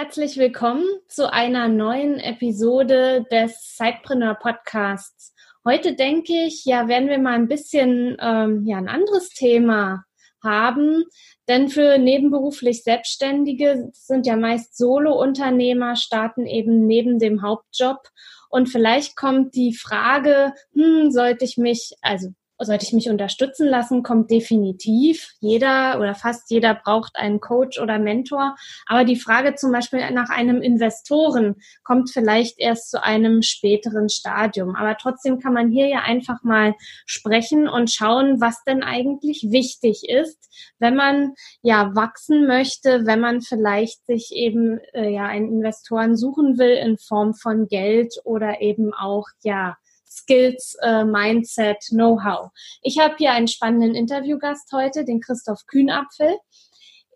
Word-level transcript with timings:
Herzlich 0.00 0.36
willkommen 0.36 0.84
zu 1.08 1.32
einer 1.32 1.66
neuen 1.66 2.20
Episode 2.20 3.26
des 3.32 3.76
Sidepreneur 3.76 4.36
Podcasts. 4.36 5.34
Heute 5.64 5.96
denke 5.96 6.34
ich, 6.46 6.64
ja, 6.64 6.86
werden 6.86 7.08
wir 7.08 7.18
mal 7.18 7.34
ein 7.34 7.48
bisschen 7.48 8.16
ähm, 8.20 8.64
ja, 8.64 8.78
ein 8.78 8.86
anderes 8.88 9.30
Thema 9.30 10.04
haben, 10.40 11.02
denn 11.48 11.68
für 11.68 11.98
nebenberuflich 11.98 12.84
Selbstständige 12.84 13.90
sind 13.92 14.24
ja 14.24 14.36
meist 14.36 14.76
Solo-Unternehmer, 14.76 15.96
starten 15.96 16.46
eben 16.46 16.86
neben 16.86 17.18
dem 17.18 17.42
Hauptjob 17.42 17.98
und 18.50 18.68
vielleicht 18.68 19.16
kommt 19.16 19.56
die 19.56 19.74
Frage, 19.74 20.52
hm, 20.74 21.10
sollte 21.10 21.44
ich 21.44 21.56
mich, 21.56 21.96
also 22.02 22.28
sollte 22.58 22.84
ich 22.84 22.92
mich 22.92 23.08
unterstützen 23.08 23.66
lassen, 23.68 24.02
kommt 24.02 24.30
definitiv. 24.30 25.34
Jeder 25.40 25.98
oder 26.00 26.14
fast 26.14 26.50
jeder 26.50 26.74
braucht 26.74 27.16
einen 27.16 27.40
Coach 27.40 27.80
oder 27.80 27.98
Mentor. 27.98 28.56
Aber 28.86 29.04
die 29.04 29.16
Frage 29.16 29.54
zum 29.54 29.72
Beispiel 29.72 30.10
nach 30.10 30.30
einem 30.30 30.60
Investoren 30.62 31.56
kommt 31.84 32.10
vielleicht 32.10 32.58
erst 32.58 32.90
zu 32.90 33.02
einem 33.02 33.42
späteren 33.42 34.08
Stadium. 34.08 34.74
Aber 34.74 34.96
trotzdem 34.96 35.38
kann 35.38 35.52
man 35.52 35.70
hier 35.70 35.86
ja 35.86 36.00
einfach 36.00 36.42
mal 36.42 36.74
sprechen 37.06 37.68
und 37.68 37.90
schauen, 37.90 38.40
was 38.40 38.64
denn 38.64 38.82
eigentlich 38.82 39.46
wichtig 39.50 40.08
ist, 40.08 40.48
wenn 40.78 40.96
man 40.96 41.34
ja 41.62 41.94
wachsen 41.94 42.46
möchte, 42.46 43.06
wenn 43.06 43.20
man 43.20 43.40
vielleicht 43.40 44.04
sich 44.06 44.32
eben 44.32 44.78
äh, 44.92 45.10
ja 45.10 45.26
einen 45.26 45.48
Investoren 45.48 46.16
suchen 46.16 46.58
will 46.58 46.74
in 46.74 46.98
Form 46.98 47.34
von 47.34 47.68
Geld 47.68 48.14
oder 48.24 48.60
eben 48.60 48.92
auch 48.94 49.26
ja 49.42 49.76
Skills, 50.10 50.76
äh, 50.82 51.04
Mindset, 51.04 51.78
Know-how. 51.90 52.50
Ich 52.82 52.98
habe 52.98 53.14
hier 53.18 53.32
einen 53.32 53.48
spannenden 53.48 53.94
Interviewgast 53.94 54.70
heute, 54.72 55.04
den 55.04 55.20
Christoph 55.20 55.66
Kühnapfel. 55.66 56.36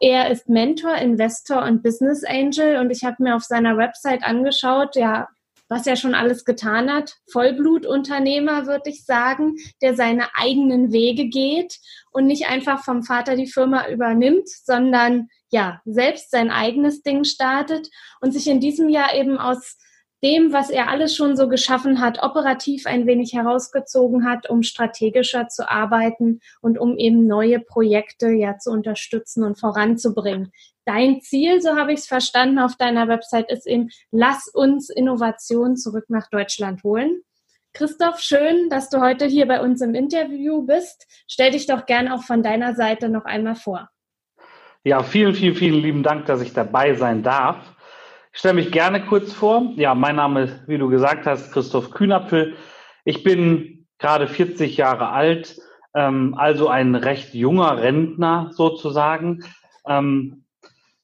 Er 0.00 0.30
ist 0.30 0.48
Mentor, 0.48 0.96
Investor 0.96 1.62
und 1.62 1.82
Business 1.82 2.24
Angel 2.24 2.78
und 2.78 2.90
ich 2.90 3.04
habe 3.04 3.16
mir 3.20 3.36
auf 3.36 3.44
seiner 3.44 3.76
Website 3.76 4.24
angeschaut, 4.24 4.96
ja, 4.96 5.28
was 5.68 5.86
er 5.86 5.96
schon 5.96 6.14
alles 6.14 6.44
getan 6.44 6.92
hat. 6.92 7.14
Vollblutunternehmer, 7.30 8.66
würde 8.66 8.90
ich 8.90 9.04
sagen, 9.04 9.54
der 9.80 9.94
seine 9.94 10.34
eigenen 10.34 10.92
Wege 10.92 11.28
geht 11.28 11.78
und 12.10 12.26
nicht 12.26 12.48
einfach 12.48 12.84
vom 12.84 13.02
Vater 13.02 13.36
die 13.36 13.46
Firma 13.46 13.88
übernimmt, 13.88 14.48
sondern 14.48 15.28
ja, 15.50 15.80
selbst 15.84 16.30
sein 16.30 16.50
eigenes 16.50 17.02
Ding 17.02 17.24
startet 17.24 17.88
und 18.20 18.32
sich 18.32 18.48
in 18.48 18.60
diesem 18.60 18.88
Jahr 18.88 19.14
eben 19.14 19.38
aus 19.38 19.78
dem, 20.22 20.52
was 20.52 20.70
er 20.70 20.88
alles 20.88 21.16
schon 21.16 21.36
so 21.36 21.48
geschaffen 21.48 22.00
hat, 22.00 22.22
operativ 22.22 22.86
ein 22.86 23.06
wenig 23.06 23.32
herausgezogen 23.32 24.28
hat, 24.28 24.48
um 24.48 24.62
strategischer 24.62 25.48
zu 25.48 25.68
arbeiten 25.68 26.40
und 26.60 26.78
um 26.78 26.96
eben 26.96 27.26
neue 27.26 27.58
Projekte 27.60 28.30
ja 28.30 28.58
zu 28.58 28.70
unterstützen 28.70 29.42
und 29.42 29.58
voranzubringen. 29.58 30.52
Dein 30.84 31.20
Ziel, 31.20 31.60
so 31.60 31.76
habe 31.76 31.92
ich 31.92 32.00
es 32.00 32.06
verstanden 32.06 32.58
auf 32.58 32.76
deiner 32.76 33.08
Website, 33.08 33.50
ist 33.50 33.66
eben, 33.66 33.90
lass 34.10 34.48
uns 34.48 34.90
Innovation 34.90 35.76
zurück 35.76 36.06
nach 36.08 36.28
Deutschland 36.28 36.82
holen. 36.82 37.22
Christoph, 37.74 38.20
schön, 38.20 38.68
dass 38.68 38.90
du 38.90 39.00
heute 39.00 39.26
hier 39.26 39.46
bei 39.46 39.60
uns 39.60 39.80
im 39.80 39.94
Interview 39.94 40.62
bist. 40.62 41.06
Stell 41.26 41.52
dich 41.52 41.66
doch 41.66 41.86
gern 41.86 42.08
auch 42.08 42.22
von 42.22 42.42
deiner 42.42 42.74
Seite 42.74 43.08
noch 43.08 43.24
einmal 43.24 43.54
vor. 43.54 43.88
Ja, 44.84 45.02
vielen, 45.02 45.34
vielen, 45.34 45.54
vielen 45.54 45.80
lieben 45.80 46.02
Dank, 46.02 46.26
dass 46.26 46.42
ich 46.42 46.52
dabei 46.52 46.94
sein 46.94 47.22
darf. 47.22 47.74
Ich 48.32 48.38
stelle 48.38 48.54
mich 48.54 48.72
gerne 48.72 49.04
kurz 49.04 49.32
vor. 49.34 49.72
Ja, 49.76 49.94
mein 49.94 50.16
Name 50.16 50.44
ist, 50.44 50.66
wie 50.66 50.78
du 50.78 50.88
gesagt 50.88 51.26
hast, 51.26 51.52
Christoph 51.52 51.90
Kühnapfel. 51.90 52.56
Ich 53.04 53.22
bin 53.22 53.86
gerade 53.98 54.26
40 54.26 54.78
Jahre 54.78 55.10
alt, 55.10 55.60
ähm, 55.94 56.34
also 56.34 56.68
ein 56.68 56.94
recht 56.94 57.34
junger 57.34 57.76
Rentner 57.76 58.50
sozusagen. 58.54 59.44
Ähm, 59.86 60.44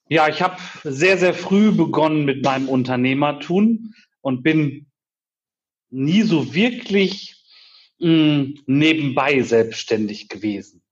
ja, 0.09 0.29
ich 0.29 0.41
habe 0.41 0.57
sehr, 0.85 1.19
sehr 1.19 1.35
früh 1.35 1.71
begonnen 1.71 2.25
mit 2.25 2.43
meinem 2.43 2.67
Unternehmertun 2.67 3.95
und 4.23 4.43
bin 4.43 4.87
nie 5.91 6.23
so 6.23 6.55
wirklich 6.55 7.45
hm, 8.01 8.59
nebenbei 8.65 9.43
selbstständig 9.43 10.31
gewesen. 10.31 10.83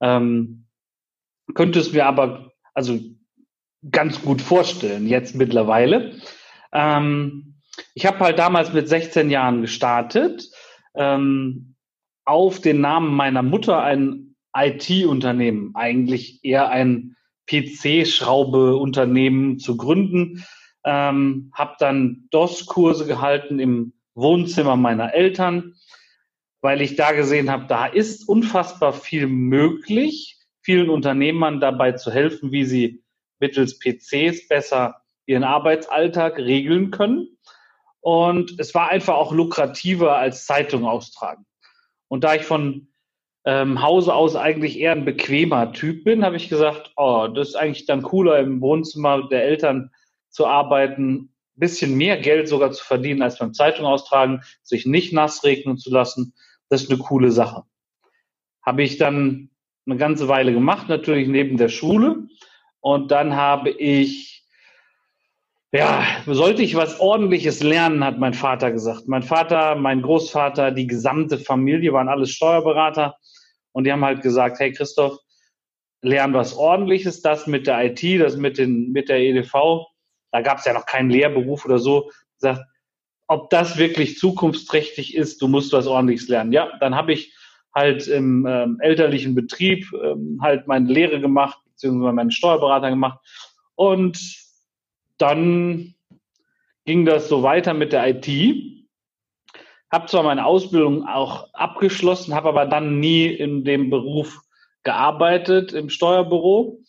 Ähm, 0.00 0.66
könnte 1.54 1.80
es 1.80 1.92
mir 1.92 2.06
aber, 2.06 2.52
also 2.74 3.00
ganz 3.90 4.22
gut 4.22 4.42
vorstellen, 4.42 5.06
jetzt 5.06 5.34
mittlerweile. 5.34 6.12
Ähm, 6.72 7.56
ich 7.94 8.06
habe 8.06 8.20
halt 8.20 8.38
damals 8.38 8.72
mit 8.72 8.88
16 8.88 9.28
Jahren 9.30 9.62
gestartet, 9.62 10.48
ähm, 10.94 11.74
auf 12.24 12.60
den 12.60 12.80
Namen 12.80 13.12
meiner 13.14 13.42
Mutter 13.42 13.82
ein 13.82 14.36
IT-Unternehmen, 14.56 15.72
eigentlich 15.74 16.44
eher 16.44 16.70
ein 16.70 17.16
PC-Schraube-Unternehmen 17.50 19.58
zu 19.58 19.76
gründen. 19.76 20.44
Ähm, 20.84 21.50
habe 21.54 21.74
dann 21.78 22.28
DOS-Kurse 22.30 23.06
gehalten 23.06 23.58
im 23.58 23.94
Wohnzimmer 24.14 24.76
meiner 24.76 25.14
Eltern, 25.14 25.74
weil 26.60 26.80
ich 26.80 26.96
da 26.96 27.12
gesehen 27.12 27.50
habe, 27.50 27.66
da 27.66 27.86
ist 27.86 28.28
unfassbar 28.28 28.92
viel 28.92 29.26
möglich, 29.26 30.38
vielen 30.62 30.88
Unternehmern 30.88 31.60
dabei 31.60 31.92
zu 31.92 32.10
helfen, 32.10 32.52
wie 32.52 32.64
sie 32.64 33.03
mittels 33.38 33.78
PCs 33.78 34.48
besser 34.48 35.02
ihren 35.26 35.44
Arbeitsalltag 35.44 36.38
regeln 36.38 36.90
können. 36.90 37.38
Und 38.00 38.58
es 38.58 38.74
war 38.74 38.90
einfach 38.90 39.14
auch 39.14 39.32
lukrativer 39.32 40.16
als 40.16 40.44
Zeitung 40.44 40.84
austragen. 40.84 41.46
Und 42.08 42.24
da 42.24 42.34
ich 42.34 42.42
von 42.42 42.88
ähm, 43.44 43.82
Hause 43.82 44.14
aus 44.14 44.36
eigentlich 44.36 44.78
eher 44.78 44.92
ein 44.92 45.04
bequemer 45.04 45.72
Typ 45.72 46.04
bin, 46.04 46.24
habe 46.24 46.36
ich 46.36 46.48
gesagt, 46.48 46.92
oh, 46.96 47.28
das 47.28 47.48
ist 47.48 47.54
eigentlich 47.56 47.86
dann 47.86 48.02
cooler 48.02 48.38
im 48.38 48.60
Wohnzimmer 48.60 49.28
der 49.28 49.44
Eltern 49.44 49.90
zu 50.30 50.46
arbeiten, 50.46 51.34
bisschen 51.56 51.96
mehr 51.96 52.18
Geld 52.18 52.48
sogar 52.48 52.72
zu 52.72 52.84
verdienen 52.84 53.22
als 53.22 53.38
beim 53.38 53.54
Zeitung 53.54 53.86
austragen, 53.86 54.42
sich 54.62 54.86
nicht 54.86 55.12
nass 55.12 55.44
regnen 55.44 55.78
zu 55.78 55.90
lassen. 55.90 56.34
Das 56.68 56.82
ist 56.82 56.90
eine 56.90 56.98
coole 56.98 57.30
Sache. 57.30 57.62
Habe 58.62 58.82
ich 58.82 58.96
dann 58.96 59.50
eine 59.86 59.96
ganze 59.96 60.28
Weile 60.28 60.52
gemacht, 60.52 60.88
natürlich 60.88 61.28
neben 61.28 61.56
der 61.56 61.68
Schule. 61.68 62.26
Und 62.84 63.10
dann 63.10 63.34
habe 63.34 63.70
ich, 63.70 64.44
ja, 65.72 66.04
sollte 66.26 66.60
ich 66.60 66.74
was 66.74 67.00
Ordentliches 67.00 67.62
lernen, 67.62 68.04
hat 68.04 68.18
mein 68.18 68.34
Vater 68.34 68.72
gesagt. 68.72 69.08
Mein 69.08 69.22
Vater, 69.22 69.74
mein 69.74 70.02
Großvater, 70.02 70.70
die 70.70 70.86
gesamte 70.86 71.38
Familie 71.38 71.94
waren 71.94 72.10
alles 72.10 72.32
Steuerberater. 72.32 73.16
Und 73.72 73.84
die 73.84 73.92
haben 73.92 74.04
halt 74.04 74.20
gesagt, 74.20 74.60
hey 74.60 74.70
Christoph, 74.70 75.16
lern 76.02 76.34
was 76.34 76.54
Ordentliches, 76.54 77.22
das 77.22 77.46
mit 77.46 77.66
der 77.66 77.86
IT, 77.86 78.20
das 78.20 78.36
mit, 78.36 78.58
den, 78.58 78.92
mit 78.92 79.08
der 79.08 79.20
EDV. 79.20 79.86
Da 80.30 80.42
gab 80.42 80.58
es 80.58 80.66
ja 80.66 80.74
noch 80.74 80.84
keinen 80.84 81.08
Lehrberuf 81.08 81.64
oder 81.64 81.78
so. 81.78 82.10
Sagt, 82.36 82.60
ob 83.28 83.48
das 83.48 83.78
wirklich 83.78 84.18
zukunftsträchtig 84.18 85.16
ist, 85.16 85.40
du 85.40 85.48
musst 85.48 85.72
was 85.72 85.86
Ordentliches 85.86 86.28
lernen. 86.28 86.52
Ja, 86.52 86.70
dann 86.80 86.94
habe 86.94 87.14
ich 87.14 87.34
halt 87.74 88.08
im 88.08 88.46
ähm, 88.46 88.76
elterlichen 88.82 89.34
Betrieb 89.34 89.90
ähm, 89.94 90.38
halt 90.42 90.66
meine 90.66 90.92
Lehre 90.92 91.18
gemacht, 91.18 91.63
beziehungsweise 91.74 92.12
meinen 92.12 92.30
Steuerberater 92.30 92.90
gemacht. 92.90 93.18
Und 93.74 94.18
dann 95.18 95.94
ging 96.84 97.04
das 97.04 97.28
so 97.28 97.42
weiter 97.42 97.74
mit 97.74 97.92
der 97.92 98.08
IT. 98.08 98.28
Habe 99.90 100.06
zwar 100.06 100.22
meine 100.22 100.44
Ausbildung 100.44 101.06
auch 101.06 101.52
abgeschlossen, 101.52 102.34
habe 102.34 102.48
aber 102.48 102.66
dann 102.66 102.98
nie 102.98 103.26
in 103.26 103.64
dem 103.64 103.90
Beruf 103.90 104.40
gearbeitet 104.82 105.72
im 105.72 105.88
Steuerbüro 105.88 106.80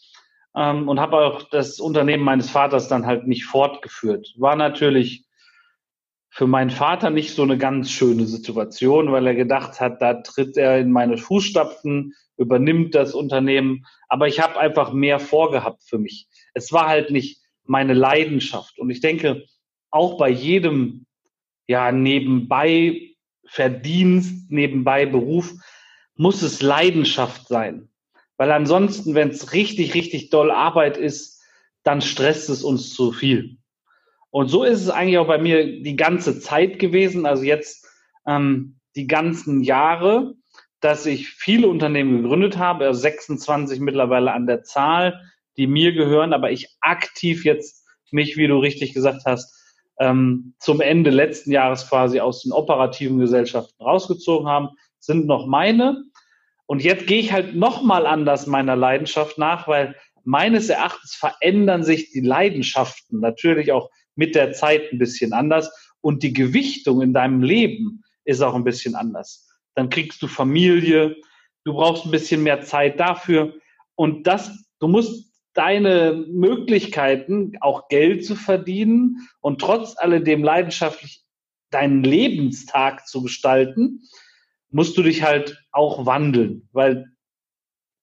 ähm, 0.55 0.89
und 0.89 0.99
habe 0.99 1.17
auch 1.17 1.43
das 1.43 1.79
Unternehmen 1.79 2.23
meines 2.23 2.49
Vaters 2.49 2.87
dann 2.87 3.05
halt 3.05 3.27
nicht 3.27 3.45
fortgeführt. 3.45 4.33
War 4.37 4.55
natürlich 4.55 5.25
für 6.29 6.47
meinen 6.47 6.71
Vater 6.71 7.11
nicht 7.11 7.33
so 7.33 7.43
eine 7.43 7.57
ganz 7.57 7.89
schöne 7.91 8.25
Situation, 8.25 9.11
weil 9.11 9.25
er 9.25 9.35
gedacht 9.35 9.79
hat, 9.79 10.01
da 10.01 10.15
tritt 10.15 10.57
er 10.57 10.79
in 10.79 10.91
meine 10.91 11.17
Fußstapfen, 11.17 12.13
übernimmt 12.37 12.95
das 12.95 13.13
Unternehmen. 13.13 13.85
Aber 14.07 14.27
ich 14.27 14.39
habe 14.39 14.59
einfach 14.59 14.93
mehr 14.93 15.19
vorgehabt 15.19 15.83
für 15.83 15.97
mich. 15.97 16.27
Es 16.53 16.71
war 16.71 16.87
halt 16.87 17.11
nicht 17.11 17.41
meine 17.63 17.93
Leidenschaft. 17.93 18.79
Und 18.79 18.89
ich 18.89 19.01
denke, 19.01 19.45
auch 19.89 20.17
bei 20.17 20.29
jedem, 20.29 21.05
ja, 21.67 21.91
nebenbei 21.91 23.15
Verdienst, 23.47 24.49
nebenbei 24.51 25.05
Beruf, 25.05 25.53
muss 26.15 26.41
es 26.41 26.61
Leidenschaft 26.61 27.47
sein. 27.47 27.89
Weil 28.37 28.51
ansonsten, 28.51 29.15
wenn 29.15 29.29
es 29.29 29.53
richtig, 29.53 29.93
richtig 29.93 30.29
doll 30.29 30.51
Arbeit 30.51 30.97
ist, 30.97 31.41
dann 31.83 32.01
stresst 32.01 32.49
es 32.49 32.63
uns 32.63 32.93
zu 32.93 33.11
viel. 33.11 33.57
Und 34.29 34.49
so 34.49 34.63
ist 34.63 34.81
es 34.81 34.89
eigentlich 34.89 35.17
auch 35.17 35.27
bei 35.27 35.37
mir 35.37 35.81
die 35.81 35.95
ganze 35.95 36.39
Zeit 36.39 36.79
gewesen, 36.79 37.25
also 37.25 37.43
jetzt 37.43 37.87
ähm, 38.27 38.79
die 38.95 39.07
ganzen 39.07 39.61
Jahre, 39.61 40.33
dass 40.81 41.05
ich 41.05 41.29
viele 41.29 41.67
Unternehmen 41.67 42.21
gegründet 42.21 42.57
habe, 42.57 42.85
also 42.85 42.99
26 42.99 43.79
mittlerweile 43.79 44.31
an 44.33 44.47
der 44.47 44.63
Zahl, 44.63 45.21
die 45.57 45.67
mir 45.67 45.93
gehören, 45.93 46.33
aber 46.33 46.51
ich 46.51 46.75
aktiv 46.81 47.45
jetzt 47.45 47.85
mich, 48.11 48.37
wie 48.37 48.47
du 48.47 48.57
richtig 48.57 48.93
gesagt 48.93 49.23
hast, 49.25 49.53
ähm, 49.99 50.55
zum 50.59 50.81
Ende 50.81 51.09
letzten 51.09 51.51
Jahres 51.51 51.87
quasi 51.87 52.19
aus 52.19 52.43
den 52.43 52.51
operativen 52.51 53.19
Gesellschaften 53.19 53.81
rausgezogen 53.81 54.47
haben, 54.47 54.69
sind 54.99 55.27
noch 55.27 55.47
meine. 55.47 56.03
Und 56.65 56.83
jetzt 56.83 57.07
gehe 57.07 57.19
ich 57.19 57.31
halt 57.31 57.55
nochmal 57.55 58.05
anders 58.05 58.47
meiner 58.47 58.75
Leidenschaft 58.75 59.37
nach, 59.37 59.67
weil 59.67 59.95
meines 60.23 60.69
Erachtens 60.69 61.15
verändern 61.15 61.83
sich 61.83 62.11
die 62.11 62.21
Leidenschaften 62.21 63.19
natürlich 63.19 63.71
auch 63.71 63.89
mit 64.15 64.35
der 64.35 64.53
Zeit 64.53 64.91
ein 64.91 64.97
bisschen 64.97 65.33
anders 65.33 65.71
und 66.01 66.23
die 66.23 66.33
Gewichtung 66.33 67.01
in 67.01 67.13
deinem 67.13 67.41
Leben 67.41 68.03
ist 68.23 68.41
auch 68.41 68.55
ein 68.55 68.63
bisschen 68.63 68.95
anders. 68.95 69.44
Dann 69.75 69.89
kriegst 69.89 70.21
du 70.21 70.27
Familie, 70.27 71.17
du 71.63 71.73
brauchst 71.73 72.05
ein 72.05 72.11
bisschen 72.11 72.43
mehr 72.43 72.61
Zeit 72.61 72.99
dafür 72.99 73.53
und 73.95 74.27
das, 74.27 74.51
du 74.79 74.87
musst 74.87 75.33
deine 75.53 76.25
Möglichkeiten, 76.27 77.53
auch 77.61 77.87
Geld 77.87 78.25
zu 78.25 78.35
verdienen 78.35 79.27
und 79.39 79.61
trotz 79.61 79.97
alledem 79.97 80.43
leidenschaftlich 80.43 81.23
deinen 81.71 82.03
Lebenstag 82.03 83.07
zu 83.07 83.23
gestalten, 83.23 84.01
musst 84.69 84.97
du 84.97 85.03
dich 85.03 85.23
halt 85.23 85.63
auch 85.71 86.05
wandeln, 86.05 86.67
weil 86.71 87.05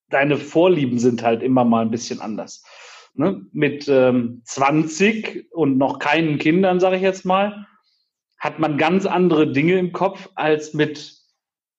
deine 0.08 0.36
Vorlieben 0.36 0.98
sind 0.98 1.22
halt 1.22 1.42
immer 1.42 1.64
mal 1.64 1.82
ein 1.82 1.90
bisschen 1.90 2.20
anders. 2.20 2.64
Ne? 3.14 3.44
Mit 3.52 3.88
ähm, 3.88 4.42
20 4.44 5.52
und 5.52 5.76
noch 5.76 5.98
keinen 5.98 6.38
Kindern, 6.38 6.80
sage 6.80 6.96
ich 6.96 7.02
jetzt 7.02 7.24
mal, 7.24 7.66
hat 8.38 8.58
man 8.58 8.78
ganz 8.78 9.06
andere 9.06 9.52
Dinge 9.52 9.78
im 9.78 9.92
Kopf 9.92 10.30
als 10.34 10.74
mit 10.74 11.21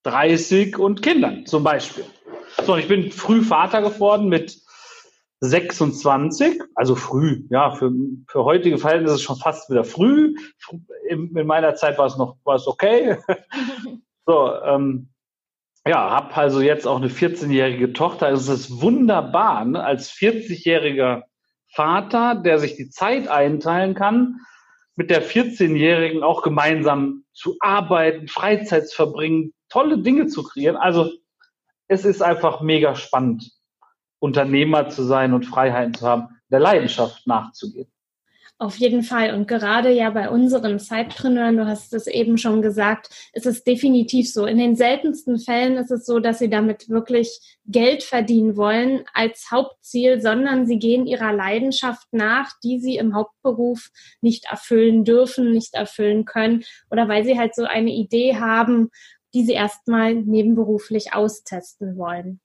30 0.03 0.77
und 0.77 1.01
Kindern 1.01 1.45
zum 1.45 1.63
Beispiel. 1.63 2.05
So, 2.65 2.75
ich 2.75 2.87
bin 2.87 3.11
früh 3.11 3.41
Vater 3.41 3.81
geworden 3.81 4.27
mit 4.27 4.61
26, 5.39 6.61
also 6.75 6.95
früh, 6.95 7.43
ja, 7.49 7.71
für, 7.71 7.91
für 8.27 8.45
heutige 8.45 8.77
Verhältnisse 8.77 9.15
ist 9.15 9.19
es 9.19 9.25
schon 9.25 9.35
fast 9.35 9.69
wieder 9.69 9.83
früh. 9.83 10.35
In, 11.09 11.35
in 11.35 11.47
meiner 11.47 11.75
Zeit 11.75 11.97
war 11.97 12.05
es 12.05 12.17
noch, 12.17 12.37
war 12.45 12.55
es 12.55 12.65
okay. 12.65 13.17
so, 14.25 14.53
ähm, 14.63 15.09
ja, 15.85 16.11
habe 16.11 16.33
also 16.35 16.61
jetzt 16.61 16.87
auch 16.87 16.95
eine 16.95 17.09
14-jährige 17.09 17.91
Tochter. 17.91 18.29
Es 18.29 18.47
ist 18.47 18.81
wunderbar, 18.81 19.65
ne? 19.65 19.83
als 19.83 20.11
40-jähriger 20.13 21.23
Vater, 21.73 22.35
der 22.35 22.59
sich 22.59 22.77
die 22.77 22.89
Zeit 22.89 23.27
einteilen 23.27 23.95
kann, 23.95 24.39
mit 24.95 25.09
der 25.09 25.23
14-Jährigen 25.25 26.23
auch 26.23 26.41
gemeinsam 26.41 27.23
zu 27.33 27.57
arbeiten, 27.59 28.27
Freizeit 28.27 28.87
zu 28.87 28.95
verbringen, 28.95 29.53
tolle 29.69 29.97
Dinge 29.99 30.27
zu 30.27 30.43
kreieren. 30.43 30.75
Also 30.75 31.11
es 31.87 32.05
ist 32.05 32.21
einfach 32.21 32.61
mega 32.61 32.95
spannend. 32.95 33.51
Unternehmer 34.19 34.89
zu 34.89 35.03
sein 35.03 35.33
und 35.33 35.45
Freiheiten 35.45 35.93
zu 35.93 36.07
haben, 36.07 36.29
der 36.49 36.59
Leidenschaft 36.59 37.27
nachzugehen. 37.27 37.92
Auf 38.59 38.77
jeden 38.77 39.03
Fall. 39.03 39.33
Und 39.33 39.47
gerade 39.47 39.91
ja 39.91 40.09
bei 40.11 40.29
unseren 40.29 40.79
Zeitpreneuren, 40.79 41.57
du 41.57 41.65
hast 41.65 41.93
es 41.93 42.07
eben 42.07 42.37
schon 42.37 42.61
gesagt, 42.61 43.09
ist 43.33 43.45
es 43.45 43.63
definitiv 43.63 44.31
so. 44.31 44.45
In 44.45 44.57
den 44.57 44.75
seltensten 44.75 45.39
Fällen 45.39 45.75
ist 45.75 45.91
es 45.91 46.05
so, 46.05 46.19
dass 46.19 46.39
sie 46.39 46.49
damit 46.49 46.87
wirklich 46.87 47.57
Geld 47.65 48.03
verdienen 48.03 48.55
wollen 48.55 49.03
als 49.13 49.49
Hauptziel, 49.51 50.21
sondern 50.21 50.65
sie 50.65 50.79
gehen 50.79 51.07
ihrer 51.07 51.33
Leidenschaft 51.33 52.07
nach, 52.11 52.51
die 52.63 52.79
sie 52.79 52.95
im 52.95 53.15
Hauptberuf 53.15 53.89
nicht 54.21 54.45
erfüllen 54.45 55.03
dürfen, 55.03 55.51
nicht 55.51 55.73
erfüllen 55.73 56.23
können 56.23 56.63
oder 56.89 57.09
weil 57.09 57.25
sie 57.25 57.37
halt 57.37 57.55
so 57.55 57.63
eine 57.65 57.91
Idee 57.91 58.37
haben, 58.37 58.91
die 59.33 59.43
sie 59.43 59.53
erstmal 59.53 60.13
nebenberuflich 60.13 61.13
austesten 61.13 61.97
wollen. 61.97 62.39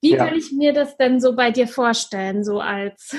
Wie 0.00 0.12
ja. 0.12 0.24
kann 0.24 0.36
ich 0.36 0.52
mir 0.52 0.72
das 0.72 0.96
denn 0.96 1.20
so 1.20 1.34
bei 1.36 1.50
dir 1.50 1.68
vorstellen, 1.68 2.44
so 2.44 2.60
als 2.60 3.16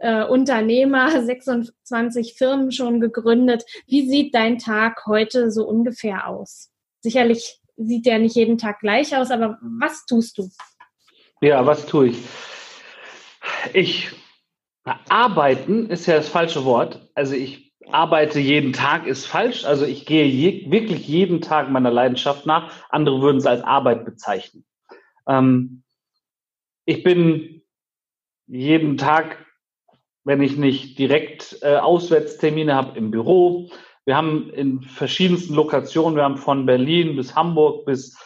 äh, 0.00 0.24
Unternehmer, 0.24 1.22
26 1.24 2.34
Firmen 2.34 2.72
schon 2.72 3.00
gegründet? 3.00 3.64
Wie 3.86 4.08
sieht 4.08 4.34
dein 4.34 4.58
Tag 4.58 5.06
heute 5.06 5.50
so 5.50 5.66
ungefähr 5.66 6.26
aus? 6.26 6.70
Sicherlich 7.00 7.60
sieht 7.76 8.06
der 8.06 8.18
nicht 8.18 8.34
jeden 8.34 8.58
Tag 8.58 8.80
gleich 8.80 9.16
aus, 9.16 9.30
aber 9.30 9.58
was 9.62 10.04
tust 10.06 10.38
du? 10.38 10.50
Ja, 11.40 11.64
was 11.64 11.86
tue 11.86 12.08
ich? 12.08 12.18
Ich 13.72 14.10
arbeiten 15.08 15.90
ist 15.90 16.06
ja 16.06 16.16
das 16.16 16.28
falsche 16.28 16.64
Wort. 16.64 17.08
Also 17.14 17.34
ich 17.34 17.72
arbeite 17.90 18.40
jeden 18.40 18.72
Tag 18.72 19.06
ist 19.06 19.26
falsch. 19.26 19.64
Also 19.64 19.84
ich 19.84 20.06
gehe 20.06 20.24
je, 20.24 20.70
wirklich 20.70 21.06
jeden 21.06 21.40
Tag 21.40 21.70
meiner 21.70 21.90
Leidenschaft 21.90 22.46
nach. 22.46 22.72
Andere 22.90 23.20
würden 23.20 23.38
es 23.38 23.46
als 23.46 23.62
Arbeit 23.62 24.04
bezeichnen. 24.04 24.64
Ähm, 25.26 25.82
ich 26.84 27.02
bin 27.02 27.62
jeden 28.46 28.96
Tag, 28.96 29.44
wenn 30.24 30.42
ich 30.42 30.56
nicht 30.56 30.98
direkt 30.98 31.58
äh, 31.62 31.76
Auswärtstermine 31.76 32.74
habe, 32.74 32.98
im 32.98 33.10
Büro. 33.10 33.70
Wir 34.04 34.16
haben 34.16 34.50
in 34.50 34.82
verschiedensten 34.82 35.54
Lokationen, 35.54 36.16
wir 36.16 36.24
haben 36.24 36.38
von 36.38 36.66
Berlin 36.66 37.16
bis 37.16 37.34
Hamburg 37.34 37.84
bis 37.86 38.16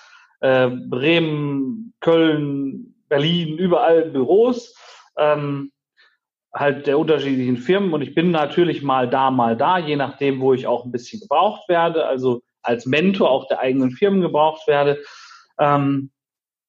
äh, 0.40 0.68
Bremen, 0.68 1.94
Köln, 2.00 2.94
Berlin, 3.08 3.58
überall 3.58 4.10
Büros. 4.10 4.74
Ähm, 5.16 5.72
halt 6.54 6.86
der 6.86 6.98
unterschiedlichen 6.98 7.56
Firmen 7.56 7.92
und 7.94 8.02
ich 8.02 8.14
bin 8.14 8.30
natürlich 8.30 8.82
mal 8.82 9.08
da, 9.08 9.30
mal 9.30 9.56
da, 9.56 9.78
je 9.78 9.96
nachdem, 9.96 10.40
wo 10.40 10.52
ich 10.52 10.66
auch 10.66 10.84
ein 10.84 10.92
bisschen 10.92 11.20
gebraucht 11.20 11.68
werde, 11.68 12.06
also 12.06 12.42
als 12.62 12.84
Mentor 12.86 13.30
auch 13.30 13.48
der 13.48 13.60
eigenen 13.60 13.90
Firmen 13.90 14.20
gebraucht 14.20 14.66
werde. 14.66 15.02
Ähm, 15.58 16.10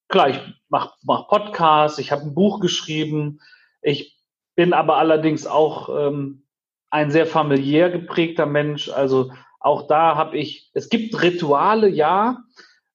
klar, 0.07 0.29
ich 0.29 0.39
mache 0.69 0.93
mach 1.03 1.27
Podcasts, 1.27 1.99
ich 1.99 2.11
habe 2.11 2.23
ein 2.23 2.33
Buch 2.33 2.59
geschrieben. 2.59 3.39
Ich 3.81 4.12
bin 4.55 4.73
aber 4.73 4.97
allerdings 4.97 5.47
auch 5.47 5.89
ähm, 5.89 6.43
ein 6.89 7.11
sehr 7.11 7.25
familiär 7.25 7.89
geprägter 7.89 8.45
Mensch. 8.45 8.89
Also 8.89 9.31
auch 9.59 9.87
da 9.87 10.15
habe 10.15 10.37
ich, 10.37 10.69
es 10.73 10.89
gibt 10.89 11.21
Rituale, 11.21 11.87
ja. 11.89 12.43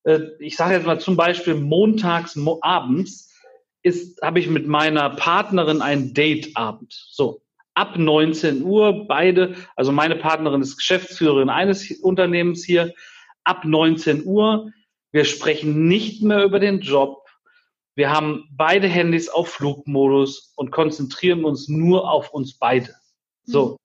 Äh, 0.05 0.21
ich 0.39 0.57
sage 0.57 0.75
jetzt 0.75 0.87
mal 0.87 1.01
zum 1.01 1.17
Beispiel 1.17 1.55
montags 1.55 2.37
mo 2.37 2.59
abends 2.63 3.35
ist, 3.83 4.21
habe 4.23 4.41
ich 4.41 4.49
mit 4.49 4.67
meiner 4.67 5.11
Partnerin 5.11 5.83
ein 5.83 6.15
Dateabend. 6.15 6.93
So, 6.93 7.43
ab 7.75 7.97
19 7.97 8.63
Uhr 8.63 9.07
beide, 9.07 9.55
also 9.77 9.93
meine 9.93 10.17
Partnerin 10.17 10.63
ist 10.63 10.77
Geschäftsführerin 10.77 11.49
eines 11.49 11.91
Unternehmens 12.01 12.65
hier, 12.65 12.93
ab 13.45 13.65
19 13.65 14.25
Uhr 14.25 14.71
wir 15.11 15.25
sprechen 15.25 15.89
nicht 15.89 16.23
mehr 16.23 16.45
über 16.45 16.61
den 16.61 16.81
Job. 16.81 17.25
Wir 17.99 18.13
haben 18.13 18.49
beide 18.53 18.87
Handys 18.87 19.29
auf 19.29 19.49
Flugmodus 19.49 20.53
und 20.55 20.71
konzentrieren 20.71 21.45
uns 21.45 21.69
nur 21.69 22.09
auf 22.09 22.31
uns 22.31 22.57
beide. 22.57 22.95
So. 23.43 23.71
Mhm. 23.71 23.77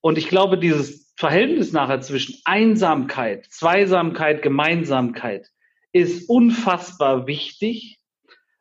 Und 0.00 0.16
ich 0.16 0.28
glaube, 0.28 0.56
dieses 0.56 1.12
Verhältnis 1.18 1.70
nachher 1.70 2.00
zwischen 2.00 2.40
Einsamkeit, 2.46 3.44
Zweisamkeit, 3.50 4.40
Gemeinsamkeit 4.40 5.50
ist 5.92 6.30
unfassbar 6.30 7.26
wichtig. 7.26 7.98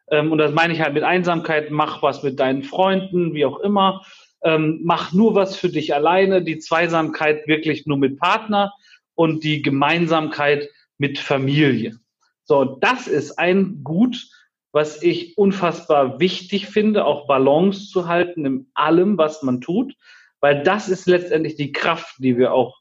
Ähm, 0.09 0.33
und 0.33 0.39
das 0.39 0.51
meine 0.51 0.73
ich 0.73 0.81
halt 0.81 0.93
mit 0.93 1.03
Einsamkeit, 1.03 1.71
mach 1.71 2.03
was 2.03 2.21
mit 2.21 2.41
deinen 2.41 2.63
Freunden, 2.63 3.33
wie 3.33 3.45
auch 3.45 3.61
immer. 3.61 4.05
Ähm, 4.43 4.81
mach 4.83 5.13
nur 5.13 5.35
was 5.35 5.55
für 5.55 5.69
dich 5.69 5.95
alleine, 5.95 6.43
die 6.43 6.59
Zweisamkeit 6.59 7.47
wirklich 7.47 7.85
nur 7.85 7.97
mit 7.97 8.19
Partner 8.19 8.73
und 9.15 9.45
die 9.45 9.61
Gemeinsamkeit 9.61 10.67
mit 10.97 11.17
Familie. 11.17 11.97
So, 12.43 12.65
das 12.65 13.07
ist 13.07 13.39
ein 13.39 13.85
Gut, 13.85 14.27
was 14.71 15.01
ich 15.01 15.37
unfassbar 15.37 16.19
wichtig 16.19 16.67
finde, 16.67 17.05
auch 17.05 17.27
Balance 17.27 17.89
zu 17.89 18.07
halten 18.07 18.45
in 18.45 18.71
allem, 18.73 19.17
was 19.17 19.43
man 19.43 19.61
tut, 19.61 19.95
weil 20.39 20.63
das 20.63 20.89
ist 20.89 21.07
letztendlich 21.07 21.55
die 21.55 21.71
Kraft, 21.71 22.15
die 22.19 22.37
wir 22.37 22.53
auch 22.53 22.79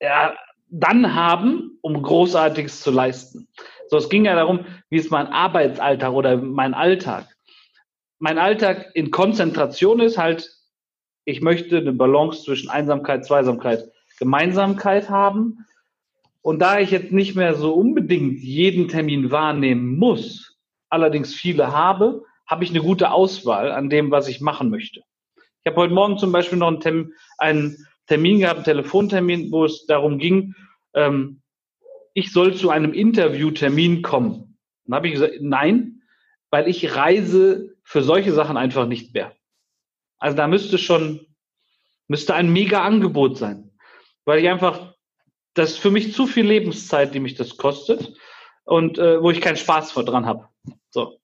ja, 0.00 0.34
dann 0.68 1.14
haben, 1.14 1.78
um 1.80 2.02
Großartiges 2.02 2.80
zu 2.80 2.90
leisten. 2.90 3.48
So, 3.88 3.96
es 3.96 4.08
ging 4.08 4.24
ja 4.24 4.34
darum, 4.34 4.66
wie 4.90 4.96
ist 4.96 5.10
mein 5.10 5.28
Arbeitsalltag 5.28 6.12
oder 6.12 6.36
mein 6.36 6.74
Alltag. 6.74 7.26
Mein 8.18 8.38
Alltag 8.38 8.90
in 8.94 9.10
Konzentration 9.10 10.00
ist 10.00 10.18
halt, 10.18 10.50
ich 11.24 11.40
möchte 11.40 11.78
eine 11.78 11.92
Balance 11.92 12.44
zwischen 12.44 12.70
Einsamkeit, 12.70 13.24
Zweisamkeit, 13.24 13.90
Gemeinsamkeit 14.18 15.10
haben 15.10 15.66
und 16.46 16.60
da 16.60 16.78
ich 16.78 16.92
jetzt 16.92 17.10
nicht 17.10 17.34
mehr 17.34 17.54
so 17.54 17.74
unbedingt 17.74 18.38
jeden 18.38 18.86
Termin 18.86 19.32
wahrnehmen 19.32 19.96
muss, 19.96 20.56
allerdings 20.88 21.34
viele 21.34 21.72
habe, 21.72 22.22
habe 22.46 22.62
ich 22.62 22.70
eine 22.70 22.80
gute 22.80 23.10
Auswahl 23.10 23.72
an 23.72 23.90
dem, 23.90 24.12
was 24.12 24.28
ich 24.28 24.40
machen 24.40 24.70
möchte. 24.70 25.02
Ich 25.36 25.66
habe 25.66 25.80
heute 25.80 25.94
Morgen 25.94 26.18
zum 26.18 26.30
Beispiel 26.30 26.58
noch 26.58 26.68
einen 26.68 26.80
Termin, 26.80 27.12
einen 27.38 27.76
Termin 28.06 28.38
gehabt, 28.38 28.58
einen 28.58 28.64
Telefontermin, 28.64 29.50
wo 29.50 29.64
es 29.64 29.86
darum 29.86 30.18
ging, 30.18 30.54
ähm, 30.94 31.42
ich 32.14 32.32
soll 32.32 32.54
zu 32.54 32.70
einem 32.70 32.92
Interviewtermin 32.92 34.02
kommen. 34.02 34.56
Dann 34.84 34.94
habe 34.94 35.08
ich 35.08 35.14
gesagt, 35.14 35.34
nein, 35.40 36.02
weil 36.50 36.68
ich 36.68 36.94
reise 36.94 37.74
für 37.82 38.02
solche 38.02 38.32
Sachen 38.32 38.56
einfach 38.56 38.86
nicht 38.86 39.12
mehr. 39.12 39.32
Also 40.18 40.36
da 40.36 40.46
müsste 40.46 40.78
schon 40.78 41.26
Müsste 42.08 42.34
ein 42.34 42.52
mega 42.52 42.82
Angebot 42.82 43.36
sein. 43.36 43.72
Weil 44.24 44.38
ich 44.38 44.48
einfach, 44.48 44.85
das 45.56 45.72
ist 45.72 45.78
für 45.78 45.90
mich 45.90 46.12
zu 46.12 46.26
viel 46.26 46.46
Lebenszeit, 46.46 47.14
die 47.14 47.20
mich 47.20 47.34
das 47.34 47.56
kostet 47.56 48.14
und 48.64 48.98
äh, 48.98 49.20
wo 49.22 49.30
ich 49.30 49.40
keinen 49.40 49.56
Spaß 49.56 49.90
vor 49.90 50.04
dran 50.04 50.26
habe. 50.26 50.48
So. 50.90 51.18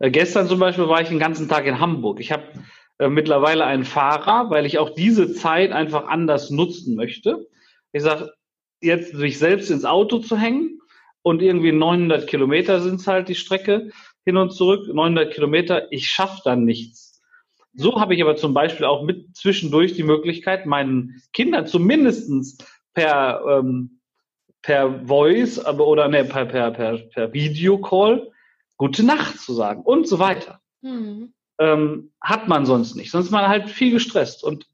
Äh, 0.00 0.10
gestern 0.10 0.48
zum 0.48 0.58
Beispiel 0.58 0.88
war 0.88 1.00
ich 1.00 1.08
den 1.08 1.20
ganzen 1.20 1.48
Tag 1.48 1.64
in 1.66 1.78
Hamburg. 1.78 2.18
Ich 2.20 2.32
habe 2.32 2.44
äh, 2.98 3.08
mittlerweile 3.08 3.64
einen 3.64 3.84
Fahrer, 3.84 4.50
weil 4.50 4.66
ich 4.66 4.78
auch 4.78 4.90
diese 4.90 5.32
Zeit 5.34 5.70
einfach 5.70 6.06
anders 6.06 6.50
nutzen 6.50 6.96
möchte. 6.96 7.48
Ich 7.92 8.02
sage, 8.02 8.32
jetzt 8.80 9.14
sich 9.14 9.38
selbst 9.38 9.70
ins 9.70 9.84
Auto 9.84 10.18
zu 10.18 10.36
hängen 10.36 10.80
und 11.22 11.42
irgendwie 11.42 11.70
900 11.70 12.26
Kilometer 12.26 12.80
sind 12.80 12.96
es 12.96 13.06
halt 13.06 13.28
die 13.28 13.36
Strecke 13.36 13.90
hin 14.24 14.36
und 14.36 14.50
zurück, 14.50 14.92
900 14.92 15.32
Kilometer, 15.32 15.92
ich 15.92 16.08
schaffe 16.08 16.40
dann 16.44 16.64
nichts. 16.64 17.20
So 17.74 18.00
habe 18.00 18.14
ich 18.14 18.22
aber 18.22 18.36
zum 18.36 18.52
Beispiel 18.52 18.84
auch 18.84 19.04
mit 19.04 19.36
zwischendurch 19.36 19.94
die 19.94 20.02
Möglichkeit, 20.02 20.66
meinen 20.66 21.22
Kindern 21.32 21.66
zumindestens 21.66 22.58
per 22.94 23.42
ähm, 23.48 24.00
per 24.62 25.06
Voice 25.06 25.58
aber, 25.58 25.86
oder 25.86 26.08
ne, 26.08 26.24
per, 26.24 26.46
per, 26.46 26.70
per, 26.70 26.98
per 26.98 27.32
Videocall 27.32 28.30
gute 28.76 29.04
Nacht 29.04 29.38
zu 29.38 29.52
sagen 29.52 29.82
und 29.82 30.08
so 30.08 30.18
weiter. 30.18 30.60
Mhm. 30.80 31.34
Ähm, 31.58 32.12
hat 32.20 32.48
man 32.48 32.64
sonst 32.64 32.96
nicht. 32.96 33.10
Sonst 33.10 33.26
ist 33.26 33.32
man 33.32 33.48
halt 33.48 33.68
viel 33.68 33.92
gestresst. 33.92 34.42
Und 34.42 34.66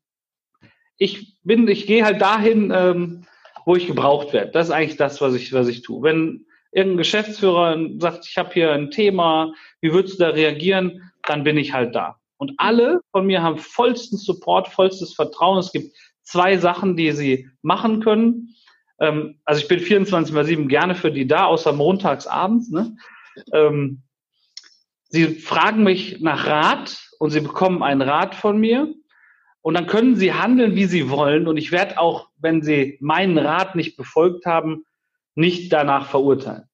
ich 0.97 1.39
bin, 1.43 1.67
ich 1.69 1.87
gehe 1.87 2.05
halt 2.05 2.21
dahin, 2.21 2.73
ähm, 2.75 3.27
wo 3.65 3.77
ich 3.77 3.87
gebraucht 3.87 4.33
werde. 4.33 4.53
Das 4.53 4.69
ist 4.69 4.73
eigentlich 4.73 4.97
das, 4.97 5.21
was 5.21 5.35
ich, 5.35 5.53
was 5.53 5.69
ich 5.69 5.83
tue. 5.83 6.03
Wenn 6.03 6.47
irgendein 6.73 6.99
Geschäftsführer 6.99 7.79
sagt, 7.99 8.27
ich 8.27 8.39
habe 8.39 8.53
hier 8.53 8.73
ein 8.73 8.91
Thema, 8.91 9.53
wie 9.81 9.93
würdest 9.93 10.19
du 10.19 10.25
da 10.25 10.31
reagieren, 10.31 11.11
dann 11.27 11.45
bin 11.45 11.59
ich 11.59 11.73
halt 11.73 11.95
da. 11.95 12.17
Und 12.39 12.55
alle 12.59 13.01
von 13.11 13.27
mir 13.27 13.43
haben 13.43 13.59
vollsten 13.59 14.17
Support, 14.17 14.69
vollstes 14.69 15.15
Vertrauen. 15.15 15.59
Es 15.59 15.73
gibt 15.73 15.95
zwei 16.29 16.59
Sachen, 16.59 16.97
die 16.97 17.13
sie 17.13 17.49
machen 17.63 18.01
können. 18.01 18.55
Ähm, 19.01 19.41
also 19.45 19.63
ich 19.63 19.69
bin 19.69 19.81
24 19.81 20.35
mal 20.35 20.45
7 20.45 20.69
gerne 20.69 20.95
für 20.95 21.11
die 21.11 21.27
da, 21.27 21.47
außer 21.47 21.73
montags 21.73 22.27
abends. 22.27 22.71
Ne? 22.71 22.97
Ähm, 23.53 24.03
sie 25.09 25.27
fragen 25.27 25.83
mich 25.85 26.21
nach 26.21 26.47
Rat 26.47 26.99
und 27.19 27.31
sie 27.31 27.41
bekommen 27.41 27.83
einen 27.83 28.03
Rat 28.03 28.35
von 28.35 28.59
mir. 28.59 28.93
Und 29.63 29.75
dann 29.75 29.87
können 29.87 30.17
sie 30.17 30.35
handeln, 30.35 30.77
wie 30.77 30.85
sie 30.85 31.11
wollen. 31.11 31.49
Und 31.49 31.57
ich 31.57 31.73
werde 31.73 31.99
auch, 31.99 32.29
wenn 32.37 32.63
sie 32.63 32.99
meinen 33.01 33.39
Rat 33.39 33.75
nicht 33.75 33.97
befolgt 33.97 34.47
haben, 34.47 34.85
nicht 35.35 35.73
danach 35.73 36.07
verurteilen. 36.07 36.65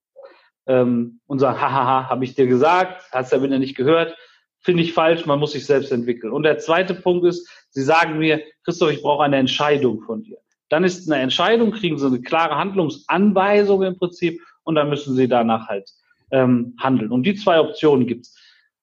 Ähm, 0.66 1.20
und 1.26 1.38
sagen, 1.38 1.60
hahaha, 1.60 2.08
habe 2.08 2.24
ich 2.24 2.34
dir 2.34 2.46
gesagt, 2.46 3.04
hast 3.12 3.32
du 3.32 3.36
ja 3.36 3.42
wieder 3.42 3.58
nicht 3.58 3.76
gehört. 3.76 4.16
Finde 4.60 4.82
ich 4.82 4.94
falsch, 4.94 5.26
man 5.26 5.38
muss 5.38 5.52
sich 5.52 5.66
selbst 5.66 5.92
entwickeln. 5.92 6.32
Und 6.32 6.42
der 6.42 6.58
zweite 6.58 6.94
Punkt 6.94 7.26
ist, 7.26 7.48
sie 7.74 7.82
sagen 7.82 8.18
mir, 8.18 8.42
Christoph, 8.64 8.92
ich 8.92 9.02
brauche 9.02 9.24
eine 9.24 9.36
Entscheidung 9.36 10.00
von 10.02 10.22
dir. 10.22 10.38
Dann 10.70 10.84
ist 10.84 11.10
eine 11.10 11.22
Entscheidung, 11.22 11.72
kriegen 11.72 11.98
sie 11.98 12.06
eine 12.06 12.22
klare 12.22 12.56
Handlungsanweisung 12.56 13.82
im 13.82 13.98
Prinzip 13.98 14.40
und 14.62 14.76
dann 14.76 14.88
müssen 14.88 15.14
sie 15.14 15.28
danach 15.28 15.68
halt 15.68 15.90
ähm, 16.30 16.74
handeln. 16.80 17.12
Und 17.12 17.24
die 17.24 17.34
zwei 17.34 17.60
Optionen 17.60 18.06
gibt's. 18.06 18.36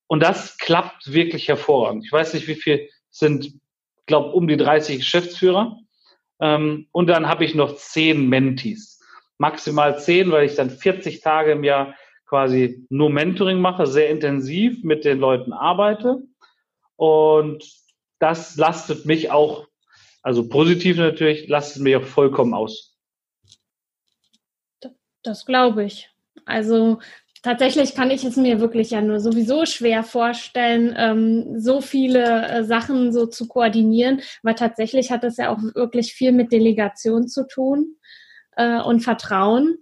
Und 0.07 0.21
das 0.21 0.57
klappt 0.57 1.11
wirklich 1.11 1.47
hervorragend. 1.47 2.05
Ich 2.05 2.11
weiß 2.11 2.33
nicht, 2.33 2.47
wie 2.47 2.55
viel 2.55 2.87
sind, 3.09 3.53
glaube 4.05 4.31
um 4.31 4.47
die 4.47 4.57
30 4.57 4.99
Geschäftsführer. 4.99 5.77
Ähm, 6.39 6.87
und 6.91 7.07
dann 7.07 7.27
habe 7.27 7.45
ich 7.45 7.55
noch 7.55 7.75
zehn 7.75 8.27
Mentis. 8.27 8.99
Maximal 9.37 9.99
zehn, 9.99 10.31
weil 10.31 10.45
ich 10.45 10.55
dann 10.55 10.69
40 10.69 11.21
Tage 11.21 11.53
im 11.53 11.63
Jahr 11.63 11.95
quasi 12.27 12.85
nur 12.89 13.09
Mentoring 13.09 13.59
mache, 13.59 13.87
sehr 13.87 14.09
intensiv 14.09 14.83
mit 14.83 15.03
den 15.03 15.19
Leuten 15.19 15.51
arbeite. 15.53 16.19
Und 16.95 17.63
das 18.21 18.55
lastet 18.55 19.05
mich 19.05 19.31
auch 19.31 19.67
also 20.23 20.47
positiv 20.47 20.97
natürlich, 20.97 21.47
lasst 21.47 21.75
es 21.75 21.81
mich 21.81 21.95
auch 21.95 22.03
vollkommen 22.03 22.53
aus. 22.53 22.95
Das 25.23 25.45
glaube 25.45 25.83
ich. 25.83 26.09
Also 26.45 26.99
tatsächlich 27.43 27.95
kann 27.95 28.11
ich 28.11 28.23
es 28.23 28.37
mir 28.37 28.59
wirklich 28.59 28.91
ja 28.91 29.01
nur 29.01 29.19
sowieso 29.19 29.65
schwer 29.65 30.03
vorstellen, 30.03 30.93
ähm, 30.97 31.59
so 31.59 31.81
viele 31.81 32.47
äh, 32.47 32.63
Sachen 32.63 33.11
so 33.11 33.25
zu 33.25 33.47
koordinieren, 33.47 34.21
weil 34.43 34.55
tatsächlich 34.55 35.11
hat 35.11 35.23
das 35.23 35.37
ja 35.37 35.49
auch 35.49 35.61
wirklich 35.75 36.13
viel 36.13 36.31
mit 36.31 36.51
Delegation 36.51 37.27
zu 37.27 37.47
tun 37.47 37.97
äh, 38.55 38.79
und 38.81 39.01
Vertrauen. 39.01 39.77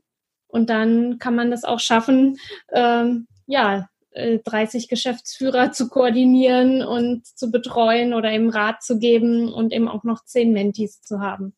Und 0.47 0.69
dann 0.69 1.19
kann 1.19 1.35
man 1.35 1.51
das 1.51 1.63
auch 1.63 1.79
schaffen, 1.79 2.37
ähm, 2.73 3.27
ja, 3.45 3.87
30 4.15 4.83
äh, 4.83 4.87
Geschäftsführer 4.87 5.71
zu 5.71 5.89
koordinieren 5.89 6.83
und 6.83 7.25
zu 7.25 7.51
betreuen 7.51 8.13
oder 8.13 8.31
eben 8.31 8.49
Rat 8.49 8.81
zu 8.81 8.99
geben 8.99 9.53
und 9.53 9.71
eben 9.71 9.87
auch 9.87 10.03
noch 10.03 10.23
10 10.23 10.51
Mentis 10.51 11.01
zu 11.01 11.19
haben. 11.19 11.53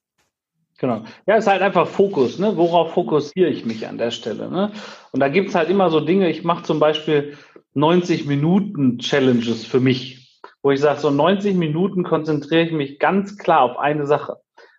Genau. 0.77 1.03
Ja, 1.27 1.35
ist 1.35 1.47
halt 1.47 1.61
einfach 1.61 1.87
Fokus. 1.87 2.39
Ne? 2.39 2.57
Worauf 2.57 2.93
fokussiere 2.93 3.49
ich 3.49 3.65
mich 3.65 3.87
an 3.87 3.99
der 3.99 4.09
Stelle? 4.09 4.49
Ne? 4.49 4.71
Und 5.11 5.19
da 5.19 5.29
gibt 5.29 5.49
es 5.49 5.55
halt 5.55 5.69
immer 5.69 5.91
so 5.91 5.99
Dinge, 5.99 6.29
ich 6.29 6.43
mache 6.43 6.63
zum 6.63 6.79
Beispiel 6.79 7.37
90 7.75 8.25
Minuten 8.25 8.97
Challenges 8.97 9.65
für 9.65 9.79
mich, 9.79 10.41
wo 10.63 10.71
ich 10.71 10.79
sage, 10.79 10.99
so 10.99 11.11
90 11.11 11.55
Minuten 11.55 12.03
konzentriere 12.03 12.63
ich 12.63 12.71
mich 12.71 12.99
ganz 12.99 13.37
klar 13.37 13.61
auf 13.61 13.77
eine 13.77 14.07
Sache 14.07 14.37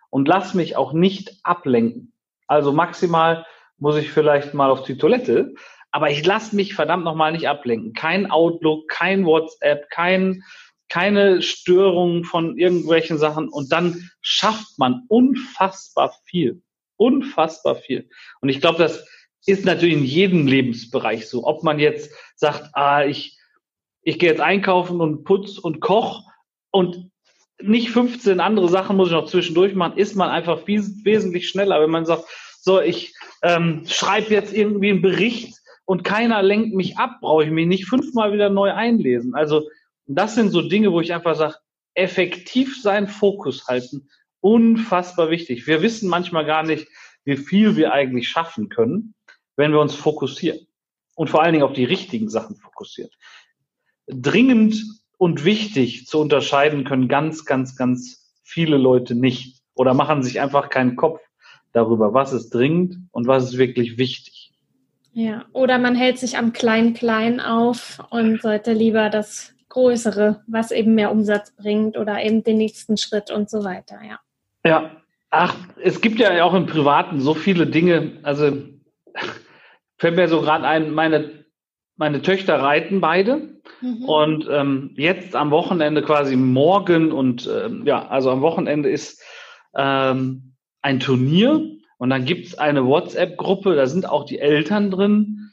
und 0.09 0.27
lass 0.27 0.53
mich 0.53 0.75
auch 0.75 0.91
nicht 0.91 1.39
ablenken. 1.43 2.11
Also 2.47 2.73
maximal 2.73 3.45
muss 3.77 3.95
ich 3.95 4.11
vielleicht 4.11 4.53
mal 4.53 4.69
auf 4.69 4.83
die 4.83 4.97
Toilette, 4.97 5.55
aber 5.93 6.09
ich 6.09 6.25
lasse 6.25 6.55
mich 6.55 6.73
verdammt 6.73 7.05
nochmal 7.05 7.31
nicht 7.31 7.47
ablenken. 7.47 7.93
Kein 7.93 8.29
Outlook, 8.31 8.89
kein 8.89 9.25
WhatsApp, 9.25 9.91
kein, 9.91 10.43
keine 10.89 11.43
Störungen 11.43 12.23
von 12.23 12.57
irgendwelchen 12.57 13.19
Sachen. 13.19 13.47
Und 13.47 13.71
dann 13.71 14.09
schafft 14.19 14.79
man 14.79 15.03
unfassbar 15.07 16.11
viel. 16.25 16.63
Unfassbar 16.97 17.75
viel. 17.75 18.09
Und 18.41 18.49
ich 18.49 18.59
glaube, 18.59 18.79
das 18.79 19.07
ist 19.45 19.65
natürlich 19.65 19.95
in 19.95 20.03
jedem 20.03 20.47
Lebensbereich 20.47 21.29
so. 21.29 21.45
Ob 21.45 21.63
man 21.63 21.77
jetzt 21.77 22.11
sagt, 22.35 22.71
ah, 22.73 23.05
ich, 23.05 23.37
ich 24.01 24.17
gehe 24.17 24.31
jetzt 24.31 24.41
einkaufen 24.41 24.99
und 24.99 25.23
putz 25.25 25.59
und 25.59 25.79
koch 25.79 26.23
und 26.71 27.11
nicht 27.61 27.91
15 27.91 28.39
andere 28.39 28.67
Sachen 28.67 28.97
muss 28.97 29.09
ich 29.09 29.13
noch 29.13 29.27
zwischendurch 29.27 29.75
machen, 29.75 29.97
ist 29.99 30.15
man 30.15 30.31
einfach 30.31 30.65
wesentlich 30.65 31.47
schneller. 31.47 31.79
Wenn 31.81 31.91
man 31.91 32.07
sagt, 32.07 32.25
so, 32.59 32.81
ich 32.81 33.13
ähm, 33.43 33.83
schreibe 33.85 34.33
jetzt 34.33 34.53
irgendwie 34.53 34.89
einen 34.89 35.03
Bericht 35.03 35.59
und 35.85 36.03
keiner 36.03 36.41
lenkt 36.41 36.73
mich 36.73 36.97
ab, 36.97 37.17
brauche 37.21 37.43
ich 37.43 37.51
mich 37.51 37.67
nicht 37.67 37.85
fünfmal 37.85 38.33
wieder 38.33 38.49
neu 38.49 38.71
einlesen. 38.71 39.35
Also 39.35 39.67
das 40.05 40.35
sind 40.35 40.51
so 40.51 40.61
Dinge, 40.61 40.91
wo 40.91 41.01
ich 41.01 41.13
einfach 41.13 41.35
sage, 41.35 41.55
effektiv 41.93 42.81
sein, 42.81 43.07
Fokus 43.07 43.67
halten, 43.67 44.09
unfassbar 44.39 45.29
wichtig. 45.29 45.67
Wir 45.67 45.81
wissen 45.81 46.09
manchmal 46.09 46.45
gar 46.45 46.63
nicht, 46.63 46.87
wie 47.25 47.37
viel 47.37 47.75
wir 47.75 47.93
eigentlich 47.93 48.27
schaffen 48.27 48.69
können, 48.69 49.13
wenn 49.55 49.71
wir 49.71 49.79
uns 49.79 49.95
fokussieren 49.95 50.67
und 51.15 51.29
vor 51.29 51.41
allen 51.41 51.53
Dingen 51.53 51.65
auf 51.65 51.73
die 51.73 51.85
richtigen 51.85 52.29
Sachen 52.29 52.55
fokussieren. 52.55 53.11
Dringend 54.07 54.83
und 55.17 55.45
wichtig 55.45 56.07
zu 56.07 56.19
unterscheiden 56.19 56.83
können 56.83 57.07
ganz, 57.07 57.45
ganz, 57.45 57.75
ganz 57.75 58.33
viele 58.43 58.77
Leute 58.77 59.15
nicht 59.15 59.61
oder 59.75 59.93
machen 59.93 60.23
sich 60.23 60.41
einfach 60.41 60.69
keinen 60.69 60.95
Kopf 60.95 61.21
darüber, 61.71 62.13
was 62.13 62.33
ist 62.33 62.49
dringend 62.49 62.97
und 63.11 63.27
was 63.27 63.45
ist 63.45 63.57
wirklich 63.57 63.97
wichtig. 63.97 64.32
Ja, 65.13 65.45
oder 65.53 65.77
man 65.77 65.95
hält 65.95 66.17
sich 66.17 66.37
am 66.37 66.53
Klein-Klein 66.53 67.39
auf 67.39 67.99
und 68.09 68.41
sollte 68.41 68.73
lieber 68.73 69.09
das 69.09 69.53
Größere, 69.69 70.41
was 70.47 70.71
eben 70.71 70.95
mehr 70.95 71.11
Umsatz 71.11 71.55
bringt 71.55 71.97
oder 71.97 72.23
eben 72.23 72.43
den 72.43 72.57
nächsten 72.57 72.97
Schritt 72.97 73.29
und 73.29 73.49
so 73.49 73.63
weiter, 73.63 73.99
ja. 74.07 74.19
Ja, 74.65 74.91
ach, 75.29 75.55
es 75.81 76.01
gibt 76.01 76.19
ja 76.19 76.43
auch 76.43 76.53
im 76.53 76.65
Privaten 76.65 77.21
so 77.21 77.33
viele 77.33 77.67
Dinge, 77.67 78.19
also 78.23 78.57
fällt 79.97 80.15
mir 80.15 80.27
so 80.27 80.41
gerade 80.41 80.65
ein, 80.65 80.91
meine, 80.91 81.45
meine 81.95 82.21
Töchter 82.21 82.59
reiten 82.59 82.99
beide 82.99 83.59
mhm. 83.81 84.05
und 84.05 84.47
ähm, 84.49 84.91
jetzt 84.95 85.35
am 85.35 85.51
Wochenende 85.51 86.01
quasi 86.01 86.35
morgen 86.35 87.11
und 87.11 87.47
ähm, 87.47 87.85
ja, 87.85 88.07
also 88.07 88.31
am 88.31 88.41
Wochenende 88.41 88.89
ist 88.89 89.21
ähm, 89.75 90.55
ein 90.81 90.99
Turnier 90.99 91.61
und 92.03 92.09
dann 92.09 92.25
gibt 92.25 92.47
es 92.47 92.55
eine 92.55 92.85
WhatsApp-Gruppe, 92.85 93.75
da 93.75 93.87
sind 93.87 94.09
auch 94.09 94.25
die 94.25 94.37
Eltern 94.37 94.91
drin. 94.91 95.51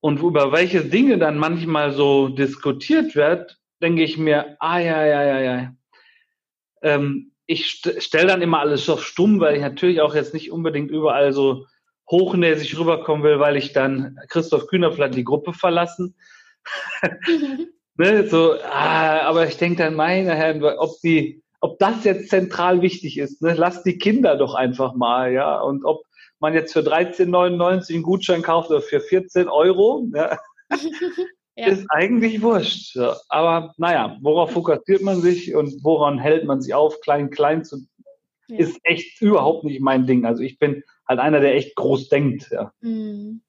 Und 0.00 0.20
über 0.20 0.52
welche 0.52 0.84
Dinge 0.84 1.16
dann 1.16 1.38
manchmal 1.38 1.92
so 1.92 2.28
diskutiert 2.28 3.16
wird, 3.16 3.58
denke 3.80 4.02
ich 4.02 4.18
mir, 4.18 4.58
ah 4.60 4.78
ja, 4.78 5.06
ja, 5.06 5.24
ja, 5.24 5.40
ja. 5.40 5.74
Ähm, 6.82 7.32
ich 7.46 7.66
st 7.66 8.02
stelle 8.02 8.26
dann 8.26 8.42
immer 8.42 8.60
alles 8.60 8.90
auf 8.90 9.02
stumm, 9.02 9.40
weil 9.40 9.56
ich 9.56 9.62
natürlich 9.62 10.02
auch 10.02 10.14
jetzt 10.14 10.34
nicht 10.34 10.52
unbedingt 10.52 10.90
überall 10.90 11.32
so 11.32 11.64
hochnäsig 12.10 12.78
rüberkommen 12.78 13.24
will, 13.24 13.40
weil 13.40 13.56
ich 13.56 13.72
dann 13.72 14.18
Christoph 14.28 14.66
Kühner 14.66 14.92
vielleicht 14.92 15.14
die 15.14 15.24
Gruppe 15.24 15.54
verlassen. 15.54 16.14
ne, 17.96 18.28
so, 18.28 18.52
ah, 18.64 19.22
aber 19.22 19.48
ich 19.48 19.56
denke 19.56 19.82
dann, 19.82 19.94
meine 19.94 20.34
Herren, 20.34 20.62
ob 20.62 21.00
die, 21.02 21.42
ob 21.64 21.78
das 21.78 22.04
jetzt 22.04 22.28
zentral 22.28 22.82
wichtig 22.82 23.16
ist. 23.16 23.40
Ne? 23.40 23.54
Lass 23.54 23.82
die 23.82 23.96
Kinder 23.96 24.36
doch 24.36 24.54
einfach 24.54 24.94
mal, 24.94 25.32
ja. 25.32 25.58
Und 25.62 25.86
ob 25.86 26.02
man 26.38 26.52
jetzt 26.52 26.74
für 26.74 26.80
13,99 26.80 27.94
einen 27.94 28.02
Gutschein 28.02 28.42
kauft 28.42 28.68
oder 28.68 28.82
für 28.82 29.00
14 29.00 29.48
Euro, 29.48 30.06
ja? 30.14 30.36
ja. 31.56 31.66
ist 31.68 31.86
eigentlich 31.88 32.42
wurscht. 32.42 32.96
Ja. 32.96 33.16
Aber 33.30 33.72
naja, 33.78 34.18
worauf 34.20 34.50
fokussiert 34.50 35.00
man 35.00 35.22
sich 35.22 35.54
und 35.54 35.82
woran 35.82 36.18
hält 36.18 36.44
man 36.44 36.60
sich 36.60 36.74
auf? 36.74 37.00
Klein, 37.00 37.30
klein 37.30 37.64
zu, 37.64 37.78
ist 38.48 38.78
echt 38.82 39.22
überhaupt 39.22 39.64
nicht 39.64 39.80
mein 39.80 40.06
Ding. 40.06 40.26
Also 40.26 40.42
ich 40.42 40.58
bin 40.58 40.82
halt 41.08 41.18
einer, 41.18 41.40
der 41.40 41.54
echt 41.54 41.76
groß 41.76 42.10
denkt. 42.10 42.50
Ja. 42.50 42.74
Mhm. 42.82 43.40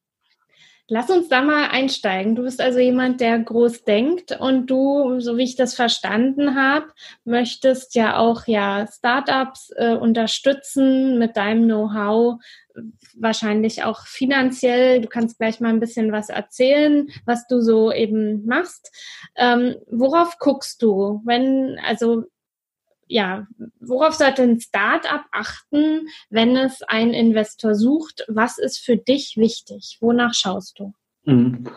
Lass 0.87 1.09
uns 1.09 1.29
da 1.29 1.41
mal 1.41 1.69
einsteigen. 1.69 2.35
Du 2.35 2.43
bist 2.43 2.61
also 2.61 2.77
jemand, 2.77 3.19
der 3.19 3.39
groß 3.39 3.85
denkt 3.85 4.39
und 4.39 4.67
du, 4.67 5.19
so 5.19 5.35
wie 5.35 5.43
ich 5.43 5.55
das 5.55 5.73
verstanden 5.73 6.55
habe, 6.55 6.87
möchtest 7.23 7.95
ja 7.95 8.17
auch 8.17 8.45
ja 8.45 8.85
Startups 8.91 9.71
äh, 9.75 9.95
unterstützen 9.95 11.17
mit 11.17 11.37
deinem 11.37 11.63
Know-how, 11.63 12.39
wahrscheinlich 13.15 13.83
auch 13.83 14.05
finanziell. 14.05 15.01
Du 15.01 15.07
kannst 15.07 15.39
gleich 15.39 15.59
mal 15.59 15.69
ein 15.69 15.79
bisschen 15.79 16.11
was 16.11 16.29
erzählen, 16.29 17.07
was 17.25 17.47
du 17.47 17.61
so 17.61 17.91
eben 17.91 18.45
machst. 18.45 18.91
Ähm, 19.35 19.77
worauf 19.89 20.37
guckst 20.37 20.83
du, 20.83 21.21
wenn 21.25 21.79
also 21.83 22.25
ja, 23.07 23.47
worauf 23.79 24.15
sollte 24.15 24.41
ein 24.41 24.59
Startup 24.59 25.23
achten, 25.31 26.07
wenn 26.29 26.55
es 26.55 26.81
einen 26.83 27.13
Investor 27.13 27.75
sucht? 27.75 28.25
Was 28.27 28.57
ist 28.57 28.79
für 28.79 28.97
dich 28.97 29.35
wichtig? 29.37 29.97
Wonach 30.01 30.33
schaust 30.33 30.79
du? 30.79 30.93
Mhm. 31.23 31.69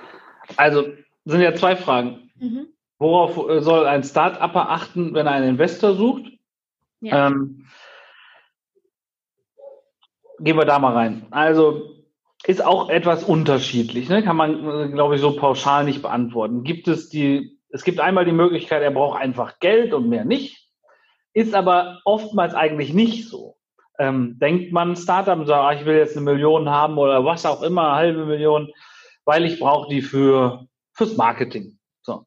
Also 0.56 0.84
sind 1.24 1.40
ja 1.40 1.54
zwei 1.54 1.76
Fragen. 1.76 2.30
Mhm. 2.36 2.68
Worauf 2.98 3.48
äh, 3.48 3.60
soll 3.60 3.86
ein 3.86 4.02
Start-Upper 4.02 4.70
achten, 4.70 5.14
wenn 5.14 5.26
er 5.26 5.32
einen 5.32 5.50
Investor 5.50 5.94
sucht? 5.94 6.24
Ja. 7.00 7.28
Ähm, 7.28 7.66
gehen 10.40 10.56
wir 10.56 10.64
da 10.64 10.78
mal 10.78 10.94
rein. 10.94 11.26
Also 11.30 11.98
ist 12.44 12.64
auch 12.64 12.88
etwas 12.88 13.24
unterschiedlich, 13.24 14.08
ne? 14.08 14.22
kann 14.22 14.36
man, 14.36 14.68
äh, 14.68 14.88
glaube 14.92 15.16
ich, 15.16 15.20
so 15.20 15.36
pauschal 15.36 15.84
nicht 15.84 16.02
beantworten. 16.02 16.62
Gibt 16.64 16.88
es 16.88 17.08
die, 17.08 17.58
es 17.68 17.84
gibt 17.84 18.00
einmal 18.00 18.24
die 18.24 18.32
Möglichkeit, 18.32 18.82
er 18.82 18.90
braucht 18.90 19.20
einfach 19.20 19.58
Geld 19.58 19.92
und 19.92 20.08
mehr 20.08 20.24
nicht. 20.24 20.67
Ist 21.38 21.54
aber 21.54 22.00
oftmals 22.04 22.52
eigentlich 22.54 22.92
nicht 22.92 23.28
so. 23.28 23.56
Ähm, 23.96 24.40
denkt 24.40 24.72
man 24.72 24.96
Startup 24.96 25.38
und 25.38 25.46
sagt, 25.46 25.62
ah, 25.62 25.80
ich 25.80 25.86
will 25.86 25.96
jetzt 25.96 26.16
eine 26.16 26.24
Million 26.24 26.68
haben 26.68 26.98
oder 26.98 27.24
was 27.24 27.46
auch 27.46 27.62
immer, 27.62 27.94
halbe 27.94 28.26
Million, 28.26 28.72
weil 29.24 29.44
ich 29.44 29.60
brauche 29.60 29.88
die 29.88 30.02
für 30.02 30.66
fürs 30.94 31.16
Marketing. 31.16 31.78
So. 32.02 32.26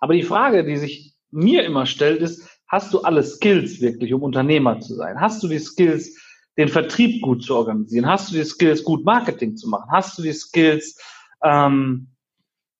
Aber 0.00 0.14
die 0.14 0.24
Frage, 0.24 0.64
die 0.64 0.76
sich 0.76 1.14
mir 1.30 1.62
immer 1.62 1.86
stellt, 1.86 2.20
ist, 2.20 2.48
hast 2.66 2.92
du 2.92 3.02
alle 3.02 3.22
Skills 3.22 3.80
wirklich, 3.80 4.12
um 4.12 4.24
Unternehmer 4.24 4.80
zu 4.80 4.96
sein? 4.96 5.20
Hast 5.20 5.40
du 5.44 5.46
die 5.46 5.60
Skills, 5.60 6.20
den 6.58 6.68
Vertrieb 6.68 7.22
gut 7.22 7.44
zu 7.44 7.54
organisieren? 7.54 8.08
Hast 8.08 8.32
du 8.32 8.34
die 8.34 8.44
Skills, 8.44 8.82
gut 8.82 9.04
Marketing 9.04 9.56
zu 9.56 9.68
machen? 9.68 9.88
Hast 9.92 10.18
du 10.18 10.22
die 10.22 10.32
Skills, 10.32 11.00
ähm, 11.44 12.08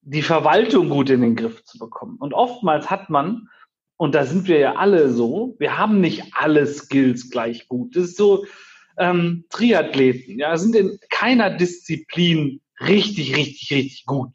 die 0.00 0.22
Verwaltung 0.22 0.88
gut 0.88 1.08
in 1.08 1.20
den 1.20 1.36
Griff 1.36 1.62
zu 1.62 1.78
bekommen? 1.78 2.16
Und 2.18 2.34
oftmals 2.34 2.90
hat 2.90 3.10
man 3.10 3.46
und 4.00 4.14
da 4.14 4.24
sind 4.24 4.48
wir 4.48 4.58
ja 4.58 4.76
alle 4.76 5.10
so, 5.10 5.56
wir 5.58 5.76
haben 5.76 6.00
nicht 6.00 6.32
alle 6.32 6.66
Skills 6.66 7.28
gleich 7.28 7.68
gut. 7.68 7.94
Das 7.94 8.04
ist 8.04 8.16
so, 8.16 8.46
ähm, 8.96 9.44
Triathleten, 9.50 10.38
ja, 10.38 10.56
sind 10.56 10.74
in 10.74 10.98
keiner 11.10 11.50
Disziplin 11.50 12.62
richtig, 12.80 13.36
richtig, 13.36 13.70
richtig 13.70 14.06
gut. 14.06 14.34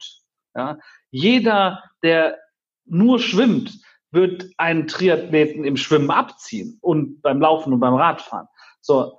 Ja. 0.54 0.78
Jeder, 1.10 1.82
der 2.04 2.38
nur 2.84 3.18
schwimmt, 3.18 3.80
wird 4.12 4.48
einen 4.56 4.86
Triathleten 4.86 5.64
im 5.64 5.76
Schwimmen 5.76 6.12
abziehen 6.12 6.78
und 6.80 7.20
beim 7.20 7.40
Laufen 7.40 7.72
und 7.72 7.80
beim 7.80 7.94
Radfahren. 7.94 8.46
So, 8.82 9.18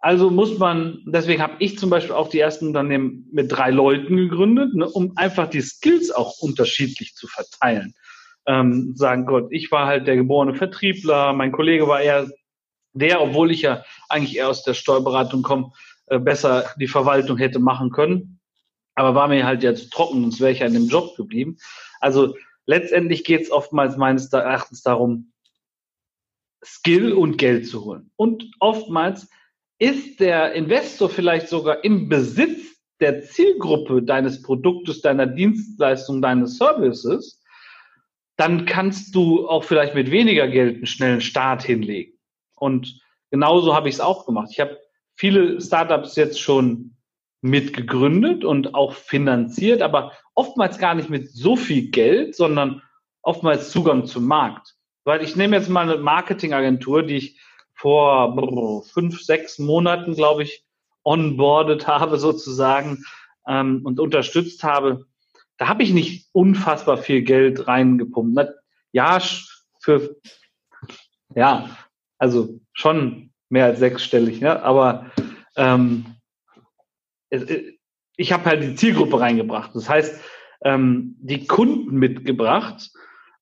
also 0.00 0.28
muss 0.28 0.58
man, 0.58 1.04
deswegen 1.06 1.40
habe 1.40 1.56
ich 1.60 1.78
zum 1.78 1.88
Beispiel 1.88 2.14
auch 2.14 2.28
die 2.28 2.40
ersten 2.40 2.66
Unternehmen 2.66 3.30
mit 3.32 3.50
drei 3.50 3.70
Leuten 3.70 4.14
gegründet, 4.18 4.74
ne, 4.74 4.90
um 4.90 5.16
einfach 5.16 5.48
die 5.48 5.62
Skills 5.62 6.10
auch 6.10 6.34
unterschiedlich 6.40 7.14
zu 7.14 7.26
verteilen 7.28 7.94
ähm, 8.46 8.94
sagen, 8.96 9.26
Gott, 9.26 9.48
ich 9.50 9.70
war 9.70 9.86
halt 9.86 10.06
der 10.06 10.16
geborene 10.16 10.54
Vertriebler, 10.54 11.32
mein 11.32 11.52
Kollege 11.52 11.88
war 11.88 12.00
eher 12.00 12.28
der, 12.92 13.20
obwohl 13.20 13.50
ich 13.50 13.62
ja 13.62 13.84
eigentlich 14.08 14.36
eher 14.36 14.48
aus 14.48 14.62
der 14.64 14.74
Steuerberatung 14.74 15.42
komme, 15.42 15.72
äh, 16.06 16.18
besser 16.18 16.70
die 16.80 16.88
Verwaltung 16.88 17.36
hätte 17.36 17.58
machen 17.58 17.90
können. 17.90 18.40
Aber 18.94 19.14
war 19.14 19.28
mir 19.28 19.44
halt 19.44 19.62
jetzt 19.62 19.92
trocken, 19.92 20.22
sonst 20.22 20.40
wäre 20.40 20.52
ich 20.52 20.60
ja 20.60 20.66
in 20.66 20.74
dem 20.74 20.88
Job 20.88 21.16
geblieben. 21.16 21.58
Also 22.00 22.34
letztendlich 22.64 23.24
geht 23.24 23.42
es 23.42 23.50
oftmals 23.50 23.96
meines 23.96 24.32
Erachtens 24.32 24.82
darum, 24.82 25.32
Skill 26.64 27.12
und 27.12 27.36
Geld 27.36 27.68
zu 27.68 27.84
holen. 27.84 28.10
Und 28.16 28.50
oftmals 28.58 29.28
ist 29.78 30.20
der 30.20 30.52
Investor 30.54 31.10
vielleicht 31.10 31.48
sogar 31.48 31.84
im 31.84 32.08
Besitz 32.08 32.76
der 33.00 33.22
Zielgruppe 33.22 34.02
deines 34.02 34.40
Produktes, 34.40 35.02
deiner 35.02 35.26
Dienstleistung, 35.26 36.22
deines 36.22 36.56
Services 36.56 37.42
dann 38.36 38.66
kannst 38.66 39.14
du 39.14 39.48
auch 39.48 39.64
vielleicht 39.64 39.94
mit 39.94 40.10
weniger 40.10 40.48
Geld 40.48 40.76
einen 40.76 40.86
schnellen 40.86 41.20
Start 41.20 41.62
hinlegen. 41.62 42.12
Und 42.54 43.00
genauso 43.30 43.74
habe 43.74 43.88
ich 43.88 43.96
es 43.96 44.00
auch 44.00 44.26
gemacht. 44.26 44.48
Ich 44.52 44.60
habe 44.60 44.78
viele 45.14 45.60
Startups 45.60 46.16
jetzt 46.16 46.40
schon 46.40 46.96
mitgegründet 47.40 48.44
und 48.44 48.74
auch 48.74 48.92
finanziert, 48.92 49.82
aber 49.82 50.12
oftmals 50.34 50.78
gar 50.78 50.94
nicht 50.94 51.08
mit 51.08 51.30
so 51.30 51.56
viel 51.56 51.90
Geld, 51.90 52.34
sondern 52.34 52.82
oftmals 53.22 53.70
Zugang 53.70 54.06
zum 54.06 54.26
Markt. 54.26 54.74
Weil 55.04 55.22
ich 55.22 55.36
nehme 55.36 55.56
jetzt 55.56 55.68
mal 55.68 55.88
eine 55.88 56.02
Marketingagentur, 56.02 57.02
die 57.02 57.16
ich 57.16 57.40
vor 57.74 58.82
fünf, 58.84 59.20
sechs 59.22 59.58
Monaten, 59.58 60.14
glaube 60.14 60.42
ich, 60.42 60.64
onboardet 61.04 61.86
habe 61.86 62.18
sozusagen 62.18 63.04
ähm, 63.46 63.82
und 63.84 64.00
unterstützt 64.00 64.64
habe 64.64 65.06
da 65.58 65.68
habe 65.68 65.82
ich 65.82 65.92
nicht 65.92 66.28
unfassbar 66.32 66.98
viel 66.98 67.22
Geld 67.22 67.66
reingepumpt. 67.66 68.50
Ja, 68.92 69.20
für, 69.80 70.16
ja, 71.34 71.70
also 72.18 72.60
schon 72.72 73.30
mehr 73.48 73.66
als 73.66 73.78
sechsstellig, 73.78 74.40
ne? 74.40 74.62
aber 74.62 75.10
ähm, 75.56 76.06
ich 77.30 78.32
habe 78.32 78.44
halt 78.44 78.62
die 78.62 78.74
Zielgruppe 78.74 79.20
reingebracht. 79.20 79.74
Das 79.74 79.88
heißt, 79.88 80.20
ähm, 80.64 81.16
die 81.18 81.46
Kunden 81.46 81.96
mitgebracht 81.96 82.90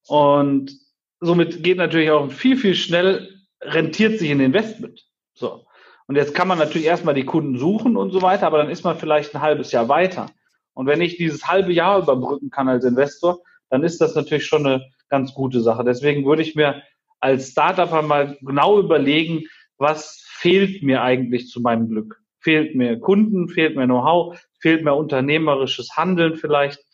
und 0.07 0.72
somit 1.20 1.62
geht 1.62 1.79
natürlich 1.79 2.11
auch 2.11 2.31
viel, 2.31 2.57
viel 2.57 2.74
schnell, 2.74 3.40
rentiert 3.61 4.18
sich 4.18 4.31
ein 4.31 4.40
Investment. 4.40 5.07
So. 5.35 5.66
Und 6.07 6.16
jetzt 6.16 6.35
kann 6.35 6.48
man 6.48 6.59
natürlich 6.59 6.87
erstmal 6.87 7.14
die 7.14 7.24
Kunden 7.24 7.59
suchen 7.59 7.96
und 7.96 8.11
so 8.11 8.20
weiter, 8.20 8.46
aber 8.46 8.59
dann 8.59 8.70
ist 8.70 8.85
man 8.85 8.98
vielleicht 8.98 9.35
ein 9.35 9.40
halbes 9.40 9.72
Jahr 9.72 9.88
weiter. 9.88 10.27
Und 10.75 10.87
wenn 10.87 11.01
ich 11.01 11.17
dieses 11.17 11.47
halbe 11.47 11.73
Jahr 11.73 12.01
überbrücken 12.01 12.51
kann 12.51 12.69
als 12.69 12.85
Investor, 12.85 13.41
dann 13.71 13.83
ist 13.83 14.01
das 14.01 14.15
natürlich 14.15 14.47
schon 14.47 14.67
eine 14.67 14.85
ganz 15.09 15.33
gute 15.35 15.61
Sache. 15.61 15.85
Deswegen 15.85 16.25
würde 16.27 16.43
ich 16.43 16.55
mir 16.55 16.83
als 17.21 17.51
Startup 17.51 17.93
einmal 17.93 18.37
genau 18.43 18.79
überlegen, 18.79 19.45
was 19.79 20.25
fehlt 20.27 20.83
mir 20.83 21.03
eigentlich 21.03 21.49
zu 21.49 21.61
meinem 21.61 21.89
Glück? 21.89 22.21
Fehlt 22.41 22.75
mir 22.75 22.99
Kunden, 23.01 23.49
fehlt 23.49 23.77
mir 23.77 23.87
Know-how, 23.87 24.39
fehlt 24.61 24.85
mir 24.85 24.95
unternehmerisches 24.95 25.97
Handeln 25.97 26.37
vielleicht, 26.37 26.85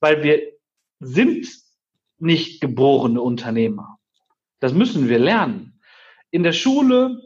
weil 0.00 0.22
wir 0.22 0.42
sind 1.00 1.48
nicht 2.18 2.60
geborene 2.60 3.20
Unternehmer. 3.20 3.98
Das 4.60 4.72
müssen 4.72 5.08
wir 5.08 5.18
lernen. 5.18 5.80
In 6.30 6.44
der 6.44 6.52
Schule, 6.52 7.20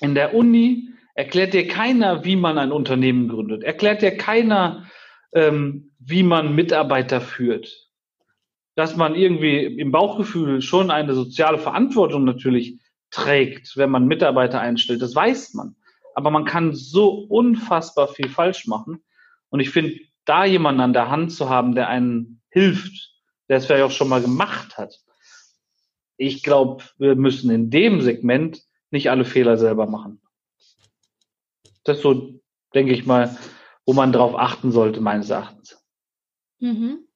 in 0.00 0.14
der 0.14 0.34
Uni 0.34 0.88
erklärt 1.14 1.52
dir 1.52 1.68
keiner, 1.68 2.24
wie 2.24 2.36
man 2.36 2.56
ein 2.58 2.72
Unternehmen 2.72 3.28
gründet. 3.28 3.62
Erklärt 3.62 4.00
dir 4.00 4.16
keiner, 4.16 4.86
ähm, 5.32 5.92
wie 5.98 6.22
man 6.22 6.54
Mitarbeiter 6.54 7.20
führt. 7.20 7.88
Dass 8.74 8.96
man 8.96 9.14
irgendwie 9.14 9.64
im 9.64 9.90
Bauchgefühl 9.90 10.62
schon 10.62 10.90
eine 10.90 11.14
soziale 11.14 11.58
Verantwortung 11.58 12.24
natürlich 12.24 12.78
trägt, 13.10 13.76
wenn 13.76 13.90
man 13.90 14.06
Mitarbeiter 14.06 14.60
einstellt, 14.60 15.02
das 15.02 15.14
weiß 15.14 15.54
man. 15.54 15.76
Aber 16.14 16.30
man 16.30 16.44
kann 16.44 16.74
so 16.74 17.10
unfassbar 17.10 18.08
viel 18.08 18.28
falsch 18.28 18.66
machen. 18.66 19.02
Und 19.50 19.60
ich 19.60 19.70
finde, 19.70 19.98
da 20.24 20.44
jemanden 20.44 20.80
an 20.80 20.92
der 20.92 21.10
Hand 21.10 21.32
zu 21.32 21.48
haben, 21.48 21.74
der 21.74 21.88
einen 21.88 22.42
hilft, 22.50 23.12
der 23.48 23.58
es 23.58 23.66
vielleicht 23.66 23.84
auch 23.84 23.90
schon 23.90 24.08
mal 24.08 24.20
gemacht 24.20 24.76
hat. 24.76 25.00
Ich 26.16 26.42
glaube, 26.42 26.84
wir 26.98 27.14
müssen 27.14 27.50
in 27.50 27.70
dem 27.70 28.00
Segment 28.00 28.62
nicht 28.90 29.10
alle 29.10 29.24
Fehler 29.24 29.56
selber 29.56 29.86
machen. 29.86 30.20
Das 31.84 32.02
so, 32.02 32.40
denke 32.74 32.92
ich 32.92 33.06
mal, 33.06 33.36
wo 33.88 33.94
man 33.94 34.12
darauf 34.12 34.38
achten 34.38 34.70
sollte, 34.70 35.00
meines 35.00 35.30
Erachtens. 35.30 35.82
Mhm. 36.58 37.06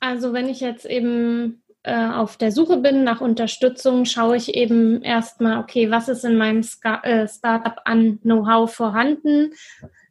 Also 0.00 0.32
wenn 0.32 0.48
ich 0.48 0.58
jetzt 0.58 0.86
eben 0.86 1.62
äh, 1.84 2.08
auf 2.08 2.36
der 2.36 2.50
Suche 2.50 2.78
bin 2.78 3.04
nach 3.04 3.20
Unterstützung, 3.20 4.04
schaue 4.04 4.36
ich 4.36 4.56
eben 4.56 5.02
erstmal, 5.02 5.60
okay, 5.60 5.92
was 5.92 6.08
ist 6.08 6.24
in 6.24 6.36
meinem 6.36 6.64
Ska 6.64 7.00
äh, 7.04 7.28
Startup 7.28 7.80
an 7.84 8.18
Know-how 8.22 8.74
vorhanden? 8.74 9.52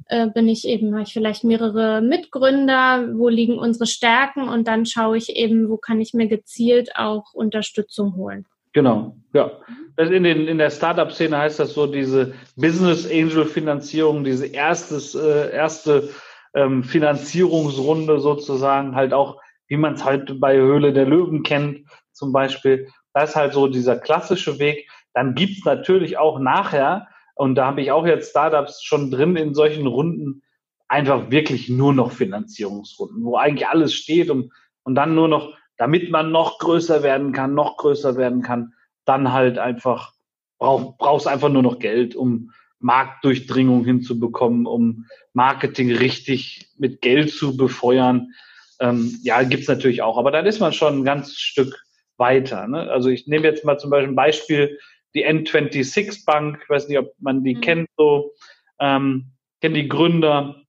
Äh, 0.06 0.28
bin 0.28 0.48
ich 0.48 0.66
eben, 0.66 0.94
habe 0.94 1.04
ich 1.04 1.12
vielleicht 1.12 1.44
mehrere 1.44 2.02
Mitgründer, 2.02 3.10
wo 3.18 3.28
liegen 3.28 3.60
unsere 3.60 3.86
Stärken 3.86 4.48
und 4.48 4.70
dann 4.70 4.86
schaue 4.86 5.18
ich 5.18 5.36
eben, 5.36 5.70
wo 5.70 5.76
kann 5.76 6.00
ich 6.00 6.14
mir 6.14 6.30
gezielt 6.30 6.96
auch 6.96 7.34
Unterstützung 7.34 8.16
holen. 8.16 8.46
Genau, 8.74 9.16
ja. 9.34 9.52
Das 9.96 10.10
in, 10.10 10.24
den, 10.24 10.48
in 10.48 10.58
der 10.58 10.72
Startup-Szene 10.72 11.38
heißt 11.38 11.60
das 11.60 11.76
so 11.76 11.86
diese 11.86 12.34
Business 12.56 13.06
Angel 13.06 13.46
Finanzierung, 13.46 14.24
diese 14.24 14.48
erstes, 14.48 15.14
äh, 15.14 15.54
erste 15.54 16.10
ähm, 16.56 16.84
Finanzierungsrunde 16.84 18.20
sozusagen, 18.20 18.96
halt 18.96 19.14
auch 19.14 19.40
wie 19.68 19.78
man 19.78 19.94
es 19.94 20.04
halt 20.04 20.40
bei 20.40 20.58
Höhle 20.58 20.94
der 20.94 21.06
Löwen 21.06 21.44
kennt, 21.44 21.88
zum 22.12 22.32
Beispiel. 22.32 22.88
Das 23.14 23.32
ist 23.32 23.36
halt 23.36 23.54
so 23.54 23.68
dieser 23.68 23.98
klassische 23.98 24.60
Weg. 24.60 24.90
Dann 25.14 25.36
gibt's 25.36 25.64
natürlich 25.64 26.18
auch 26.18 26.40
nachher, 26.40 27.08
und 27.36 27.56
da 27.56 27.68
habe 27.68 27.82
ich 27.82 27.92
auch 27.92 28.06
jetzt 28.06 28.32
Startups 28.32 28.84
schon 28.84 29.12
drin 29.12 29.36
in 29.36 29.54
solchen 29.54 29.88
Runden, 29.88 30.42
einfach 30.88 31.32
wirklich 31.32 31.70
nur 31.70 31.94
noch 31.94 32.12
Finanzierungsrunden, 32.12 33.24
wo 33.24 33.36
eigentlich 33.36 33.68
alles 33.68 33.94
steht 33.94 34.30
und, 34.30 34.52
und 34.84 34.96
dann 34.96 35.16
nur 35.16 35.28
noch, 35.28 35.54
damit 35.84 36.10
man 36.12 36.32
noch 36.32 36.60
größer 36.60 37.04
werden 37.04 37.34
kann, 37.34 37.56
noch 37.56 37.76
größer 37.76 38.16
werden 38.16 38.42
kann, 38.42 38.74
dann 39.04 39.34
halt 39.34 39.58
einfach, 39.58 40.14
brauch, 40.58 40.98
brauchst 40.98 41.28
einfach 41.28 41.50
nur 41.50 41.62
noch 41.62 41.80
Geld, 41.80 42.16
um 42.16 42.52
Marktdurchdringung 42.80 43.84
hinzubekommen, 43.84 44.66
um 44.66 45.08
Marketing 45.34 45.92
richtig 45.92 46.70
mit 46.78 47.02
Geld 47.02 47.34
zu 47.34 47.58
befeuern. 47.58 48.32
Ähm, 48.80 49.20
ja, 49.24 49.44
gibt's 49.44 49.68
natürlich 49.68 50.02
auch, 50.02 50.18
aber 50.18 50.32
dann 50.32 50.46
ist 50.46 50.62
man 50.62 50.72
schon 50.72 51.00
ein 51.00 51.04
ganzes 51.04 51.38
Stück 51.42 51.84
weiter. 52.16 52.66
Ne? 52.66 52.90
Also 52.90 53.10
ich 53.10 53.28
nehme 53.28 53.46
jetzt 53.46 53.66
mal 53.66 53.78
zum 53.78 53.90
Beispiel 53.90 54.14
ein 54.14 54.16
Beispiel, 54.16 54.80
die 55.16 55.28
N26 55.28 56.24
Bank, 56.24 56.62
ich 56.64 56.70
weiß 56.70 56.88
nicht, 56.88 56.98
ob 56.98 57.12
man 57.20 57.44
die 57.44 57.56
mhm. 57.56 57.62
kennt, 57.62 57.90
so, 57.98 58.32
ähm, 58.80 59.34
kennen 59.60 59.76
die 59.76 59.90
Gründer. 59.90 60.63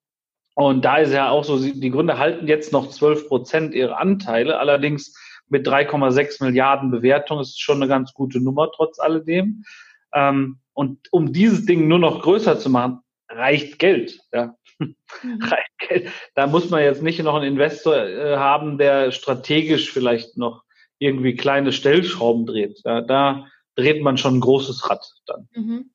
Und 0.55 0.85
da 0.85 0.99
ist 0.99 1.13
ja 1.13 1.31
auch 1.31 1.45
so, 1.45 1.59
die 1.59 1.91
Gründer 1.91 2.19
halten 2.19 2.47
jetzt 2.47 2.73
noch 2.73 2.89
12 2.89 3.29
Prozent 3.29 3.75
ihrer 3.75 3.99
Anteile, 3.99 4.59
allerdings 4.59 5.17
mit 5.49 5.67
3,6 5.67 6.45
Milliarden 6.45 6.91
Bewertung 6.91 7.41
ist 7.41 7.61
schon 7.61 7.77
eine 7.77 7.89
ganz 7.89 8.15
gute 8.15 8.41
Nummer 8.41 8.71
trotz 8.73 8.99
alledem. 8.99 9.65
Ähm, 10.13 10.61
und 10.73 11.13
um 11.13 11.33
dieses 11.33 11.67
Ding 11.67 11.89
nur 11.89 11.99
noch 11.99 12.23
größer 12.23 12.59
zu 12.59 12.71
machen, 12.71 13.01
reicht 13.29 13.79
Geld. 13.79 14.21
Ja. 14.33 14.55
Mhm. 14.79 14.97
reicht 15.43 15.79
Geld. 15.79 16.09
Da 16.35 16.47
muss 16.47 16.71
man 16.71 16.83
jetzt 16.83 17.03
nicht 17.03 17.23
noch 17.23 17.35
einen 17.35 17.53
Investor 17.53 17.97
äh, 17.97 18.37
haben, 18.37 18.79
der 18.79 19.11
strategisch 19.11 19.91
vielleicht 19.93 20.37
noch 20.37 20.63
irgendwie 20.99 21.35
kleine 21.35 21.73
Stellschrauben 21.73 22.47
dreht. 22.47 22.81
Ja, 22.85 23.01
da 23.01 23.47
dreht 23.77 24.03
man 24.03 24.17
schon 24.17 24.37
ein 24.37 24.41
großes 24.41 24.89
Rad 24.89 25.05
dann. 25.27 25.49
Mhm. 25.53 25.91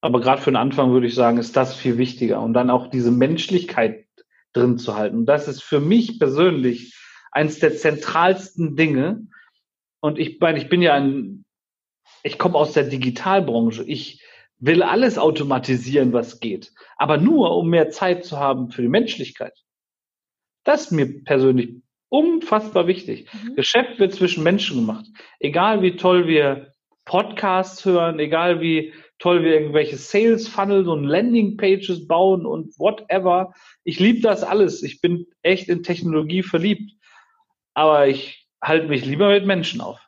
Aber 0.00 0.20
gerade 0.20 0.40
für 0.40 0.50
den 0.50 0.56
Anfang 0.56 0.92
würde 0.92 1.06
ich 1.06 1.14
sagen, 1.14 1.38
ist 1.38 1.56
das 1.56 1.74
viel 1.74 1.98
wichtiger. 1.98 2.40
Und 2.40 2.52
dann 2.54 2.70
auch 2.70 2.88
diese 2.88 3.10
Menschlichkeit 3.10 4.06
drin 4.52 4.78
zu 4.78 4.96
halten. 4.96 5.18
Und 5.18 5.26
das 5.26 5.48
ist 5.48 5.62
für 5.62 5.80
mich 5.80 6.18
persönlich 6.18 6.96
eines 7.32 7.58
der 7.58 7.76
zentralsten 7.76 8.76
Dinge. 8.76 9.26
Und 10.00 10.18
ich 10.18 10.38
meine, 10.40 10.58
ich 10.58 10.68
bin 10.68 10.82
ja 10.82 10.94
ein 10.94 11.44
ich 12.22 12.38
komme 12.38 12.56
aus 12.56 12.72
der 12.72 12.84
Digitalbranche. 12.84 13.84
Ich 13.84 14.22
will 14.58 14.82
alles 14.82 15.18
automatisieren, 15.18 16.12
was 16.12 16.40
geht. 16.40 16.72
Aber 16.96 17.16
nur, 17.18 17.56
um 17.56 17.68
mehr 17.68 17.90
Zeit 17.90 18.24
zu 18.24 18.38
haben 18.38 18.70
für 18.70 18.82
die 18.82 18.88
Menschlichkeit. 18.88 19.54
Das 20.64 20.82
ist 20.82 20.90
mir 20.92 21.24
persönlich 21.24 21.76
unfassbar 22.08 22.86
wichtig. 22.86 23.28
Mhm. 23.32 23.54
Geschäft 23.54 23.98
wird 23.98 24.14
zwischen 24.14 24.42
Menschen 24.42 24.76
gemacht. 24.76 25.06
Egal 25.38 25.82
wie 25.82 25.96
toll 25.96 26.26
wir 26.26 26.72
Podcasts 27.04 27.84
hören, 27.84 28.18
egal 28.18 28.60
wie 28.60 28.92
toll 29.18 29.42
wir 29.42 29.54
irgendwelche 29.54 29.96
Sales 29.96 30.48
Funnels 30.48 30.86
und 30.86 31.04
Landing 31.04 31.56
Pages 31.56 32.06
bauen 32.06 32.46
und 32.46 32.78
whatever. 32.78 33.52
Ich 33.84 33.98
liebe 33.98 34.20
das 34.20 34.42
alles. 34.42 34.82
Ich 34.82 35.00
bin 35.00 35.26
echt 35.42 35.68
in 35.68 35.82
Technologie 35.82 36.42
verliebt. 36.42 36.92
Aber 37.74 38.08
ich 38.08 38.48
halte 38.62 38.88
mich 38.88 39.04
lieber 39.04 39.28
mit 39.30 39.46
Menschen 39.46 39.80
auf. 39.80 40.00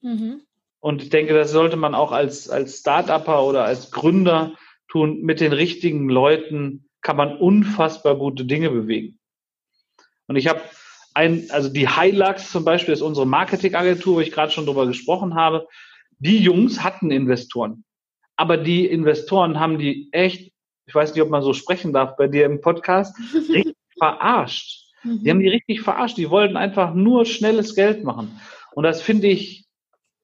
Mhm. 0.00 0.42
Und 0.80 1.02
ich 1.02 1.10
denke, 1.10 1.34
das 1.34 1.52
sollte 1.52 1.76
man 1.76 1.94
auch 1.94 2.12
als, 2.12 2.50
als 2.50 2.78
Start-Upper 2.78 3.44
oder 3.44 3.64
als 3.64 3.90
Gründer 3.90 4.54
tun. 4.88 5.22
Mit 5.22 5.40
den 5.40 5.52
richtigen 5.52 6.08
Leuten 6.08 6.88
kann 7.00 7.16
man 7.16 7.36
unfassbar 7.36 8.16
gute 8.16 8.44
Dinge 8.44 8.70
bewegen. 8.70 9.18
Und 10.26 10.36
ich 10.36 10.48
habe 10.48 10.60
ein, 11.14 11.50
also 11.50 11.68
die 11.68 11.88
Hilux 11.88 12.50
zum 12.50 12.64
Beispiel 12.64 12.94
ist 12.94 13.02
unsere 13.02 13.26
Marketingagentur, 13.26 14.16
wo 14.16 14.20
ich 14.20 14.32
gerade 14.32 14.52
schon 14.52 14.66
drüber 14.66 14.86
gesprochen 14.86 15.34
habe. 15.34 15.68
Die 16.18 16.38
Jungs 16.38 16.82
hatten 16.82 17.10
Investoren. 17.10 17.84
Aber 18.36 18.56
die 18.56 18.86
Investoren 18.86 19.60
haben 19.60 19.78
die 19.78 20.08
echt, 20.12 20.52
ich 20.86 20.94
weiß 20.94 21.14
nicht, 21.14 21.22
ob 21.22 21.30
man 21.30 21.42
so 21.42 21.52
sprechen 21.52 21.92
darf 21.92 22.16
bei 22.16 22.28
dir 22.28 22.46
im 22.46 22.60
Podcast, 22.60 23.16
richtig 23.48 23.76
verarscht. 23.98 24.90
Die 25.04 25.30
haben 25.30 25.40
die 25.40 25.48
richtig 25.48 25.80
verarscht. 25.80 26.16
Die 26.16 26.30
wollten 26.30 26.56
einfach 26.56 26.94
nur 26.94 27.26
schnelles 27.26 27.74
Geld 27.74 28.04
machen. 28.04 28.40
Und 28.72 28.84
das 28.84 29.02
finde 29.02 29.26
ich 29.26 29.62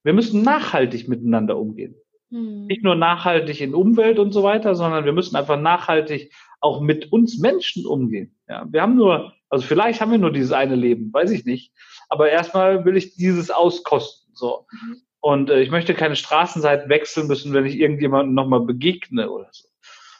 wir 0.08 0.14
müssen 0.14 0.42
nachhaltig 0.42 1.08
miteinander 1.08 1.58
umgehen. 1.58 1.94
Hm. 2.30 2.66
Nicht 2.66 2.82
nur 2.82 2.94
nachhaltig 2.94 3.60
in 3.60 3.74
Umwelt 3.74 4.18
und 4.18 4.32
so 4.32 4.42
weiter, 4.42 4.74
sondern 4.74 5.04
wir 5.04 5.12
müssen 5.12 5.36
einfach 5.36 5.60
nachhaltig 5.60 6.32
auch 6.60 6.80
mit 6.80 7.12
uns 7.12 7.38
Menschen 7.38 7.86
umgehen. 7.86 8.34
Ja, 8.48 8.66
wir 8.70 8.82
haben 8.82 8.96
nur, 8.96 9.32
also 9.48 9.66
vielleicht 9.66 10.00
haben 10.00 10.10
wir 10.10 10.18
nur 10.18 10.32
dieses 10.32 10.52
eine 10.52 10.76
Leben, 10.76 11.12
weiß 11.12 11.30
ich 11.30 11.44
nicht. 11.44 11.72
Aber 12.08 12.30
erstmal 12.30 12.84
will 12.84 12.96
ich 12.96 13.16
dieses 13.16 13.50
auskosten. 13.50 14.34
So. 14.34 14.66
Mhm. 14.70 14.96
Und 15.28 15.50
äh, 15.50 15.60
ich 15.60 15.70
möchte 15.70 15.92
keine 15.92 16.16
Straßenseite 16.16 16.88
wechseln 16.88 17.26
müssen, 17.26 17.52
wenn 17.52 17.66
ich 17.66 17.78
irgendjemandem 17.78 18.34
nochmal 18.34 18.62
begegne 18.62 19.28
oder 19.28 19.50
so. 19.52 19.68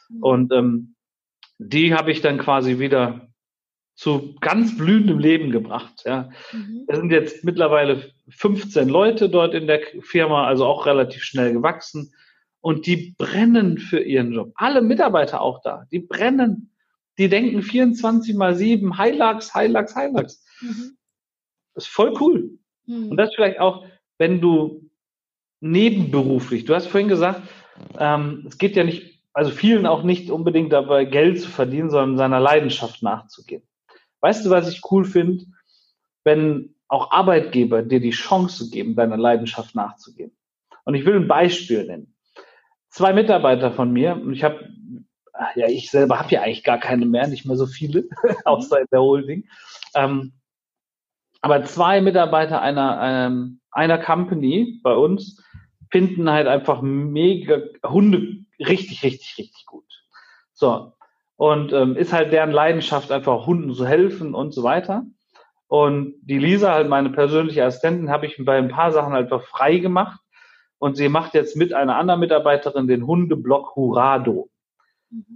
Mhm. 0.09 0.21
Und 0.21 0.53
ähm, 0.53 0.95
die 1.57 1.95
habe 1.95 2.11
ich 2.11 2.21
dann 2.21 2.37
quasi 2.37 2.77
wieder 2.77 3.27
zu 3.95 4.35
ganz 4.39 4.77
blühendem 4.77 5.17
Leben 5.17 5.49
gebracht. 5.49 6.03
Ja. 6.05 6.29
Mhm. 6.51 6.85
Es 6.87 6.99
sind 6.99 7.11
jetzt 7.11 7.43
mittlerweile 7.43 8.11
15 8.29 8.87
Leute 8.87 9.31
dort 9.31 9.55
in 9.55 9.65
der 9.65 9.81
Firma, 10.01 10.45
also 10.45 10.67
auch 10.67 10.85
relativ 10.85 11.23
schnell 11.23 11.53
gewachsen. 11.53 12.13
Und 12.61 12.85
die 12.85 13.15
brennen 13.17 13.79
für 13.79 14.01
ihren 14.01 14.31
Job. 14.31 14.51
Alle 14.53 14.83
Mitarbeiter 14.83 15.41
auch 15.41 15.63
da. 15.63 15.87
Die 15.91 16.01
brennen. 16.01 16.71
Die 17.17 17.29
denken 17.29 17.63
24 17.63 18.35
mal 18.35 18.55
7, 18.55 19.01
Hilux, 19.01 19.57
Hilux, 19.57 19.99
Hilux. 19.99 20.45
Mhm. 20.61 20.97
Das 21.73 21.85
ist 21.85 21.91
voll 21.91 22.15
cool. 22.21 22.59
Mhm. 22.85 23.09
Und 23.09 23.17
das 23.17 23.33
vielleicht 23.33 23.59
auch, 23.59 23.87
wenn 24.19 24.39
du 24.39 24.88
nebenberuflich, 25.61 26.65
du 26.65 26.75
hast 26.75 26.87
vorhin 26.87 27.09
gesagt, 27.09 27.41
ähm, 27.97 28.45
es 28.47 28.57
geht 28.57 28.75
ja 28.75 28.83
nicht, 28.83 29.23
also 29.33 29.51
vielen 29.51 29.85
auch 29.85 30.03
nicht 30.03 30.29
unbedingt 30.29 30.73
dabei, 30.73 31.05
Geld 31.05 31.41
zu 31.41 31.49
verdienen, 31.49 31.89
sondern 31.89 32.17
seiner 32.17 32.39
Leidenschaft 32.39 33.03
nachzugehen. 33.03 33.63
Weißt 34.21 34.45
du, 34.45 34.49
was 34.49 34.69
ich 34.69 34.81
cool 34.91 35.05
finde? 35.05 35.45
Wenn 36.23 36.75
auch 36.87 37.11
Arbeitgeber 37.11 37.83
dir 37.83 37.99
die 37.99 38.09
Chance 38.09 38.69
geben, 38.69 38.95
deiner 38.95 39.17
Leidenschaft 39.17 39.75
nachzugehen. 39.75 40.35
Und 40.83 40.95
ich 40.95 41.05
will 41.05 41.15
ein 41.15 41.27
Beispiel 41.27 41.85
nennen. 41.85 42.15
Zwei 42.89 43.13
Mitarbeiter 43.13 43.71
von 43.71 43.91
mir, 43.91 44.15
und 44.15 44.33
ich 44.33 44.43
habe, 44.43 44.67
ja, 45.55 45.67
ich 45.67 45.91
selber 45.91 46.19
habe 46.19 46.31
ja 46.31 46.41
eigentlich 46.41 46.63
gar 46.63 46.79
keine 46.79 47.05
mehr, 47.05 47.27
nicht 47.27 47.45
mehr 47.45 47.55
so 47.55 47.67
viele, 47.67 48.05
außer 48.45 48.81
in 48.81 48.87
der 48.91 49.01
Holding. 49.01 49.47
Ähm, 49.93 50.33
aber 51.41 51.63
zwei 51.65 52.01
Mitarbeiter 52.01 52.61
einer, 52.61 52.99
ähm, 53.03 53.61
einer 53.71 53.99
Company 53.99 54.79
bei 54.83 54.93
uns 54.93 55.41
finden 55.89 56.29
halt 56.29 56.47
einfach 56.47 56.81
mega 56.81 57.61
Hunde 57.83 58.45
richtig, 58.59 59.03
richtig, 59.03 59.37
richtig 59.37 59.65
gut. 59.65 59.85
So, 60.53 60.93
und 61.35 61.71
ähm, 61.71 61.95
ist 61.95 62.13
halt 62.13 62.33
deren 62.33 62.51
Leidenschaft, 62.51 63.11
einfach 63.11 63.45
Hunden 63.45 63.73
zu 63.73 63.87
helfen 63.87 64.35
und 64.35 64.53
so 64.53 64.63
weiter. 64.63 65.05
Und 65.67 66.15
die 66.23 66.39
Lisa, 66.39 66.73
halt 66.73 66.89
meine 66.89 67.11
persönliche 67.11 67.63
Assistentin, 67.63 68.09
habe 68.09 68.25
ich 68.25 68.35
bei 68.39 68.57
ein 68.57 68.69
paar 68.69 68.91
Sachen 68.91 69.13
einfach 69.13 69.43
frei 69.43 69.77
gemacht. 69.77 70.19
Und 70.79 70.97
sie 70.97 71.09
macht 71.09 71.33
jetzt 71.33 71.55
mit 71.55 71.73
einer 71.73 71.97
anderen 71.97 72.19
Mitarbeiterin 72.19 72.87
den 72.87 73.05
Hundeblock 73.05 73.75
Hurado. 73.75 74.49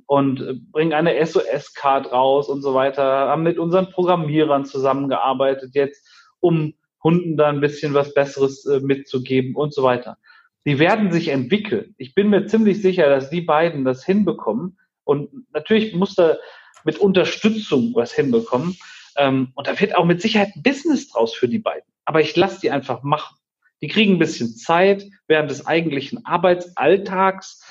Und 0.05 0.41
äh, 0.41 0.53
bringen 0.71 0.93
eine 0.93 1.25
SOS-Card 1.25 2.11
raus 2.11 2.49
und 2.49 2.61
so 2.61 2.73
weiter, 2.73 3.03
haben 3.03 3.43
mit 3.43 3.57
unseren 3.57 3.89
Programmierern 3.89 4.65
zusammengearbeitet 4.65 5.71
jetzt, 5.73 6.07
um 6.39 6.73
Hunden 7.03 7.37
da 7.37 7.49
ein 7.49 7.61
bisschen 7.61 7.93
was 7.93 8.13
Besseres 8.13 8.65
äh, 8.65 8.79
mitzugeben 8.81 9.55
und 9.55 9.73
so 9.73 9.83
weiter. 9.83 10.17
Die 10.65 10.80
werden 10.80 11.12
sich 11.12 11.28
entwickeln. 11.28 11.93
Ich 11.97 12.15
bin 12.15 12.30
mir 12.30 12.47
ziemlich 12.47 12.82
sicher, 12.82 13.10
dass 13.10 13.30
die 13.30 13.41
beiden 13.41 13.84
das 13.84 14.06
hinbekommen, 14.06 14.78
und 15.04 15.30
natürlich 15.54 15.93
muss 15.93 16.15
da 16.15 16.38
mit 16.84 16.97
Unterstützung 16.97 17.93
was 17.93 18.13
hinbekommen. 18.13 18.78
Ähm, 19.15 19.52
und 19.56 19.67
da 19.67 19.80
wird 19.80 19.95
auch 19.95 20.06
mit 20.06 20.21
Sicherheit 20.21 20.56
ein 20.56 20.63
Business 20.63 21.10
draus 21.10 21.34
für 21.34 21.47
die 21.47 21.60
beiden. 21.60 21.88
Aber 22.06 22.21
ich 22.21 22.36
lasse 22.36 22.62
die 22.62 22.71
einfach 22.71 23.04
machen. 23.04 23.38
Die 23.82 23.88
kriegen 23.88 24.13
ein 24.13 24.19
bisschen 24.19 24.56
Zeit 24.56 25.06
während 25.28 25.52
des 25.52 25.65
eigentlichen 25.65 26.26
Arbeitsalltags 26.26 27.63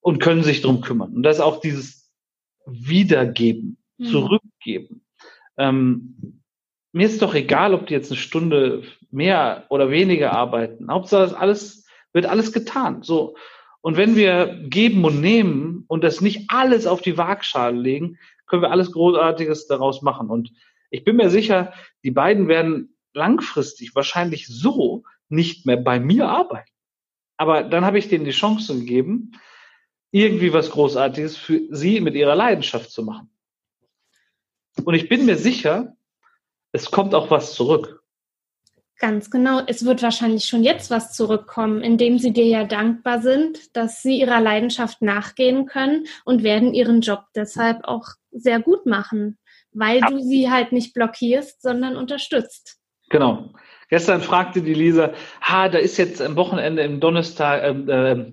und 0.00 0.20
können 0.20 0.42
sich 0.42 0.62
drum 0.62 0.80
kümmern. 0.80 1.14
Und 1.14 1.22
das 1.22 1.36
ist 1.36 1.42
auch 1.42 1.60
dieses 1.60 2.10
Wiedergeben, 2.66 3.76
mhm. 3.98 4.04
Zurückgeben. 4.06 5.04
Ähm, 5.56 6.42
mir 6.92 7.06
ist 7.06 7.22
doch 7.22 7.34
egal, 7.34 7.74
ob 7.74 7.86
die 7.86 7.94
jetzt 7.94 8.10
eine 8.10 8.20
Stunde 8.20 8.82
mehr 9.10 9.66
oder 9.68 9.90
weniger 9.90 10.32
arbeiten. 10.32 10.90
Hauptsache, 10.90 11.22
das 11.22 11.34
alles 11.34 11.81
wird 12.12 12.26
alles 12.26 12.52
getan. 12.52 13.02
So. 13.02 13.36
Und 13.80 13.96
wenn 13.96 14.16
wir 14.16 14.60
geben 14.68 15.04
und 15.04 15.20
nehmen 15.20 15.84
und 15.88 16.04
das 16.04 16.20
nicht 16.20 16.44
alles 16.48 16.86
auf 16.86 17.02
die 17.02 17.18
Waagschale 17.18 17.76
legen, 17.76 18.18
können 18.46 18.62
wir 18.62 18.70
alles 18.70 18.92
Großartiges 18.92 19.66
daraus 19.66 20.02
machen. 20.02 20.30
Und 20.30 20.52
ich 20.90 21.04
bin 21.04 21.16
mir 21.16 21.30
sicher, 21.30 21.72
die 22.04 22.10
beiden 22.10 22.48
werden 22.48 22.96
langfristig 23.14 23.94
wahrscheinlich 23.94 24.46
so 24.46 25.04
nicht 25.28 25.66
mehr 25.66 25.78
bei 25.78 25.98
mir 25.98 26.28
arbeiten. 26.28 26.70
Aber 27.36 27.62
dann 27.62 27.84
habe 27.84 27.98
ich 27.98 28.08
denen 28.08 28.24
die 28.24 28.30
Chance 28.30 28.78
gegeben, 28.78 29.32
irgendwie 30.10 30.52
was 30.52 30.70
Großartiges 30.70 31.36
für 31.36 31.62
sie 31.70 32.00
mit 32.00 32.14
ihrer 32.14 32.36
Leidenschaft 32.36 32.90
zu 32.90 33.02
machen. 33.02 33.30
Und 34.84 34.94
ich 34.94 35.08
bin 35.08 35.26
mir 35.26 35.36
sicher, 35.36 35.96
es 36.72 36.90
kommt 36.90 37.14
auch 37.14 37.30
was 37.30 37.54
zurück. 37.54 38.01
Ganz 39.02 39.32
genau. 39.32 39.60
Es 39.66 39.84
wird 39.84 40.00
wahrscheinlich 40.00 40.44
schon 40.44 40.62
jetzt 40.62 40.88
was 40.88 41.12
zurückkommen, 41.12 41.82
indem 41.82 42.20
sie 42.20 42.32
dir 42.32 42.46
ja 42.46 42.62
dankbar 42.62 43.20
sind, 43.20 43.74
dass 43.74 44.00
sie 44.00 44.20
ihrer 44.20 44.40
Leidenschaft 44.40 45.02
nachgehen 45.02 45.66
können 45.66 46.06
und 46.24 46.44
werden 46.44 46.72
ihren 46.72 47.00
Job 47.00 47.24
deshalb 47.34 47.82
auch 47.82 48.10
sehr 48.30 48.60
gut 48.60 48.86
machen, 48.86 49.38
weil 49.72 49.98
ja. 49.98 50.06
du 50.06 50.20
sie 50.20 50.52
halt 50.52 50.70
nicht 50.70 50.94
blockierst, 50.94 51.62
sondern 51.62 51.96
unterstützt. 51.96 52.78
Genau. 53.10 53.50
Gestern 53.88 54.20
fragte 54.20 54.62
die 54.62 54.72
Lisa, 54.72 55.12
ha, 55.40 55.68
da 55.68 55.78
ist 55.78 55.96
jetzt 55.96 56.22
am 56.22 56.36
Wochenende 56.36 56.82
im 56.82 57.00
Donnerstag 57.00 57.60
äh, 57.64 58.12
äh, 58.12 58.32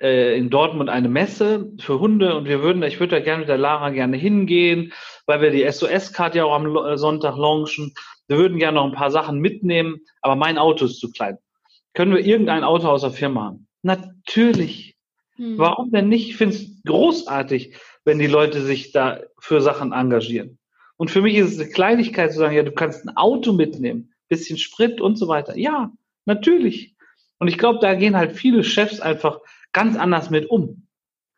in 0.00 0.48
Dortmund 0.48 0.88
eine 0.88 1.10
Messe 1.10 1.70
für 1.78 2.00
Hunde 2.00 2.34
und 2.34 2.46
wir 2.46 2.62
würden, 2.62 2.82
ich 2.82 2.98
würde 3.00 3.16
da 3.16 3.20
gerne 3.20 3.40
mit 3.40 3.48
der 3.48 3.58
Lara 3.58 3.90
gerne 3.90 4.16
hingehen, 4.16 4.94
weil 5.26 5.42
wir 5.42 5.50
die 5.50 5.70
SOS-Card 5.70 6.34
ja 6.34 6.44
auch 6.44 6.54
am 6.54 6.96
Sonntag 6.96 7.36
launchen 7.36 7.92
wir 8.30 8.38
würden 8.38 8.60
gerne 8.60 8.76
noch 8.76 8.84
ein 8.84 8.92
paar 8.92 9.10
Sachen 9.10 9.40
mitnehmen, 9.40 10.02
aber 10.22 10.36
mein 10.36 10.56
Auto 10.56 10.84
ist 10.84 11.00
zu 11.00 11.10
klein. 11.10 11.38
Können 11.94 12.14
wir 12.14 12.24
irgendein 12.24 12.62
Auto 12.62 12.86
aus 12.86 13.00
der 13.00 13.10
Firma 13.10 13.46
haben? 13.46 13.66
Natürlich. 13.82 14.94
Hm. 15.34 15.58
Warum 15.58 15.90
denn 15.90 16.08
nicht? 16.08 16.28
Ich 16.28 16.36
finde 16.36 16.54
es 16.54 16.80
großartig, 16.86 17.74
wenn 18.04 18.20
die 18.20 18.28
Leute 18.28 18.62
sich 18.62 18.92
da 18.92 19.18
für 19.40 19.60
Sachen 19.60 19.90
engagieren. 19.90 20.60
Und 20.96 21.10
für 21.10 21.22
mich 21.22 21.34
ist 21.34 21.54
es 21.54 21.58
eine 21.58 21.70
Kleinigkeit 21.70 22.30
zu 22.30 22.38
sagen, 22.38 22.54
ja, 22.54 22.62
du 22.62 22.70
kannst 22.70 23.04
ein 23.04 23.16
Auto 23.16 23.52
mitnehmen, 23.52 24.12
bisschen 24.28 24.58
Sprit 24.58 25.00
und 25.00 25.16
so 25.16 25.26
weiter. 25.26 25.58
Ja, 25.58 25.90
natürlich. 26.24 26.94
Und 27.40 27.48
ich 27.48 27.58
glaube, 27.58 27.80
da 27.80 27.94
gehen 27.94 28.16
halt 28.16 28.36
viele 28.36 28.62
Chefs 28.62 29.00
einfach 29.00 29.40
ganz 29.72 29.96
anders 29.96 30.30
mit 30.30 30.48
um. 30.50 30.86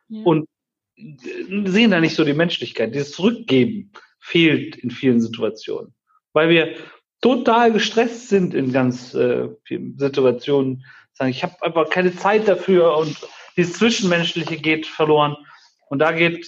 Ja. 0.09 0.23
Und 0.25 0.49
sehen 0.97 1.90
da 1.90 2.01
nicht 2.01 2.14
so 2.14 2.25
die 2.25 2.35
Menschlichkeit. 2.35 2.95
Dieses 2.95 3.12
Zurückgeben 3.12 3.92
fehlt 4.21 4.77
in 4.77 4.90
vielen 4.90 5.21
Situationen 5.21 5.95
weil 6.33 6.49
wir 6.49 6.75
total 7.21 7.73
gestresst 7.73 8.29
sind 8.29 8.55
in 8.55 8.73
ganz 8.73 9.14
äh, 9.14 9.49
vielen 9.64 9.99
Situationen. 9.99 10.85
Sagen, 11.12 11.31
ich 11.31 11.42
habe 11.42 11.62
einfach 11.62 11.90
keine 11.90 12.14
Zeit 12.14 12.49
dafür 12.49 12.97
und 12.97 13.16
dieses 13.57 13.75
Zwischenmenschliche 13.75 14.57
geht 14.57 14.87
verloren. 14.87 15.37
Und 15.88 15.99
da 15.99 16.12
geht, 16.12 16.47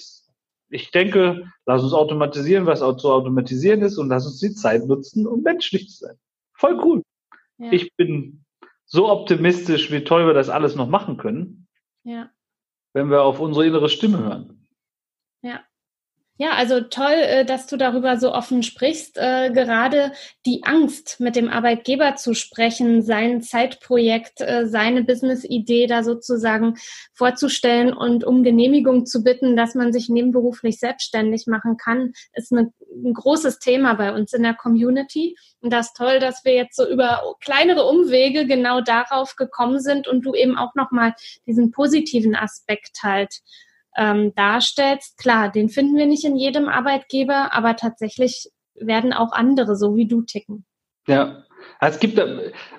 ich 0.70 0.90
denke, 0.90 1.50
lass 1.66 1.82
uns 1.82 1.92
automatisieren, 1.92 2.66
was 2.66 2.82
auch 2.82 2.96
zu 2.96 3.12
automatisieren 3.12 3.82
ist 3.82 3.98
und 3.98 4.08
lass 4.08 4.26
uns 4.26 4.40
die 4.40 4.54
Zeit 4.54 4.86
nutzen, 4.86 5.26
um 5.26 5.42
menschlich 5.42 5.90
zu 5.90 6.06
sein. 6.06 6.16
Voll 6.54 6.80
cool. 6.82 7.02
Ja. 7.58 7.72
Ich 7.72 7.94
bin 7.96 8.44
so 8.86 9.10
optimistisch, 9.10 9.92
wie 9.92 10.02
toll 10.02 10.26
wir 10.26 10.34
das 10.34 10.48
alles 10.48 10.76
noch 10.76 10.88
machen 10.88 11.18
können, 11.18 11.63
ja. 12.04 12.30
wenn 12.92 13.10
wir 13.10 13.22
auf 13.22 13.40
unsere 13.40 13.66
innere 13.66 13.88
Stimme 13.88 14.18
hören. 14.18 14.66
Ja. 15.42 15.64
Ja, 16.36 16.54
also 16.54 16.80
toll, 16.80 17.12
äh, 17.12 17.44
dass 17.44 17.68
du 17.68 17.76
darüber 17.76 18.18
so 18.18 18.32
offen 18.32 18.64
sprichst. 18.64 19.16
Äh, 19.18 19.52
gerade 19.52 20.10
die 20.44 20.64
Angst, 20.64 21.20
mit 21.20 21.36
dem 21.36 21.48
Arbeitgeber 21.48 22.16
zu 22.16 22.34
sprechen, 22.34 23.02
sein 23.02 23.40
Zeitprojekt, 23.40 24.40
äh, 24.40 24.66
seine 24.66 25.04
Business-Idee 25.04 25.86
da 25.86 26.02
sozusagen 26.02 26.74
vorzustellen 27.12 27.92
und 27.92 28.24
um 28.24 28.42
Genehmigung 28.42 29.06
zu 29.06 29.22
bitten, 29.22 29.54
dass 29.54 29.76
man 29.76 29.92
sich 29.92 30.08
nebenberuflich 30.08 30.80
selbstständig 30.80 31.46
machen 31.46 31.76
kann, 31.76 32.12
ist 32.32 32.50
eine, 32.50 32.72
ein 32.92 33.14
großes 33.14 33.60
Thema 33.60 33.94
bei 33.94 34.12
uns 34.12 34.32
in 34.32 34.42
der 34.42 34.54
Community. 34.54 35.36
Und 35.60 35.72
das 35.72 35.86
ist 35.86 35.96
toll, 35.96 36.18
dass 36.18 36.44
wir 36.44 36.54
jetzt 36.54 36.74
so 36.74 36.84
über 36.88 37.22
kleinere 37.38 37.84
Umwege 37.84 38.44
genau 38.44 38.80
darauf 38.80 39.36
gekommen 39.36 39.78
sind 39.78 40.08
und 40.08 40.22
du 40.22 40.34
eben 40.34 40.58
auch 40.58 40.74
nochmal 40.74 41.14
diesen 41.46 41.70
positiven 41.70 42.34
Aspekt 42.34 43.04
halt 43.04 43.40
ähm, 43.96 44.34
darstellst. 44.34 45.18
Klar, 45.18 45.50
den 45.50 45.68
finden 45.68 45.96
wir 45.96 46.06
nicht 46.06 46.24
in 46.24 46.36
jedem 46.36 46.68
Arbeitgeber, 46.68 47.52
aber 47.52 47.76
tatsächlich 47.76 48.50
werden 48.74 49.12
auch 49.12 49.32
andere 49.32 49.76
so 49.76 49.96
wie 49.96 50.06
du 50.06 50.22
ticken. 50.22 50.64
Ja, 51.06 51.44
es 51.80 51.98
gibt, 52.00 52.20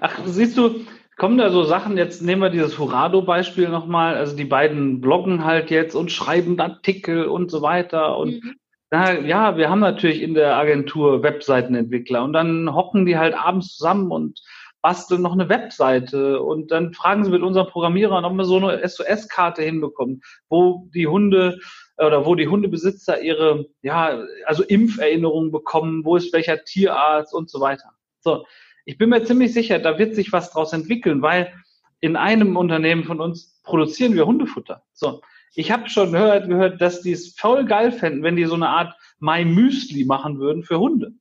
ach, 0.01 0.19
siehst 0.25 0.57
du, 0.57 0.85
kommen 1.17 1.37
da 1.37 1.49
so 1.49 1.63
Sachen, 1.63 1.97
jetzt 1.97 2.21
nehmen 2.21 2.41
wir 2.41 2.49
dieses 2.49 2.77
Hurado-Beispiel 2.77 3.69
nochmal, 3.69 4.15
also 4.15 4.35
die 4.35 4.45
beiden 4.45 5.01
bloggen 5.01 5.45
halt 5.45 5.69
jetzt 5.69 5.95
und 5.95 6.11
schreiben 6.11 6.59
Artikel 6.59 7.25
und 7.25 7.51
so 7.51 7.61
weiter 7.61 8.17
und 8.17 8.43
mhm. 8.43 8.55
na, 8.91 9.19
ja, 9.19 9.57
wir 9.57 9.69
haben 9.69 9.79
natürlich 9.79 10.21
in 10.21 10.33
der 10.33 10.57
Agentur 10.57 11.23
Webseitenentwickler 11.23 12.23
und 12.23 12.33
dann 12.33 12.73
hocken 12.73 13.05
die 13.05 13.17
halt 13.17 13.35
abends 13.35 13.75
zusammen 13.75 14.11
und 14.11 14.41
basteln 14.85 15.23
noch 15.23 15.33
eine 15.33 15.49
Webseite 15.49 16.43
und 16.43 16.69
dann 16.69 16.93
fragen 16.93 17.25
sie 17.25 17.31
mit 17.31 17.41
unseren 17.41 17.65
Programmierern, 17.65 18.23
ob 18.23 18.33
wir 18.33 18.45
so 18.45 18.57
eine 18.57 18.87
SOS-Karte 18.87 19.63
hinbekommen, 19.63 20.21
wo 20.47 20.87
die 20.93 21.07
Hunde 21.07 21.57
oder 21.97 22.27
wo 22.27 22.35
die 22.35 22.47
Hundebesitzer 22.47 23.19
ihre, 23.19 23.65
ja, 23.81 24.23
also 24.45 24.61
Impferinnerungen 24.61 25.51
bekommen, 25.51 26.05
wo 26.05 26.17
ist 26.17 26.31
welcher 26.33 26.63
Tierarzt 26.63 27.33
und 27.33 27.49
so 27.49 27.61
weiter. 27.61 27.93
So, 28.19 28.45
ich 28.85 28.99
bin 28.99 29.09
mir 29.09 29.23
ziemlich 29.23 29.53
sicher, 29.53 29.79
da 29.79 29.97
wird 29.97 30.13
sich 30.13 30.31
was 30.31 30.51
draus 30.51 30.71
entwickeln, 30.71 31.23
weil 31.23 31.51
in 31.99 32.15
einem 32.15 32.55
Unternehmen 32.55 33.05
von 33.05 33.19
uns 33.19 33.59
produzieren 33.63 34.13
wir 34.13 34.27
Hundefutter. 34.27 34.83
So, 34.93 35.21
ich 35.55 35.71
habe 35.71 35.89
schon 35.89 36.11
gehört, 36.11 36.47
gehört, 36.47 36.79
dass 36.79 37.01
die 37.01 37.13
es 37.13 37.33
voll 37.33 37.65
geil 37.65 37.91
fänden, 37.91 38.21
wenn 38.21 38.35
die 38.35 38.45
so 38.45 38.53
eine 38.53 38.69
Art 38.69 38.93
My 39.17 39.45
Müsli 39.45 40.05
machen 40.05 40.37
würden 40.37 40.61
für 40.61 40.77
Hunde. 40.77 41.13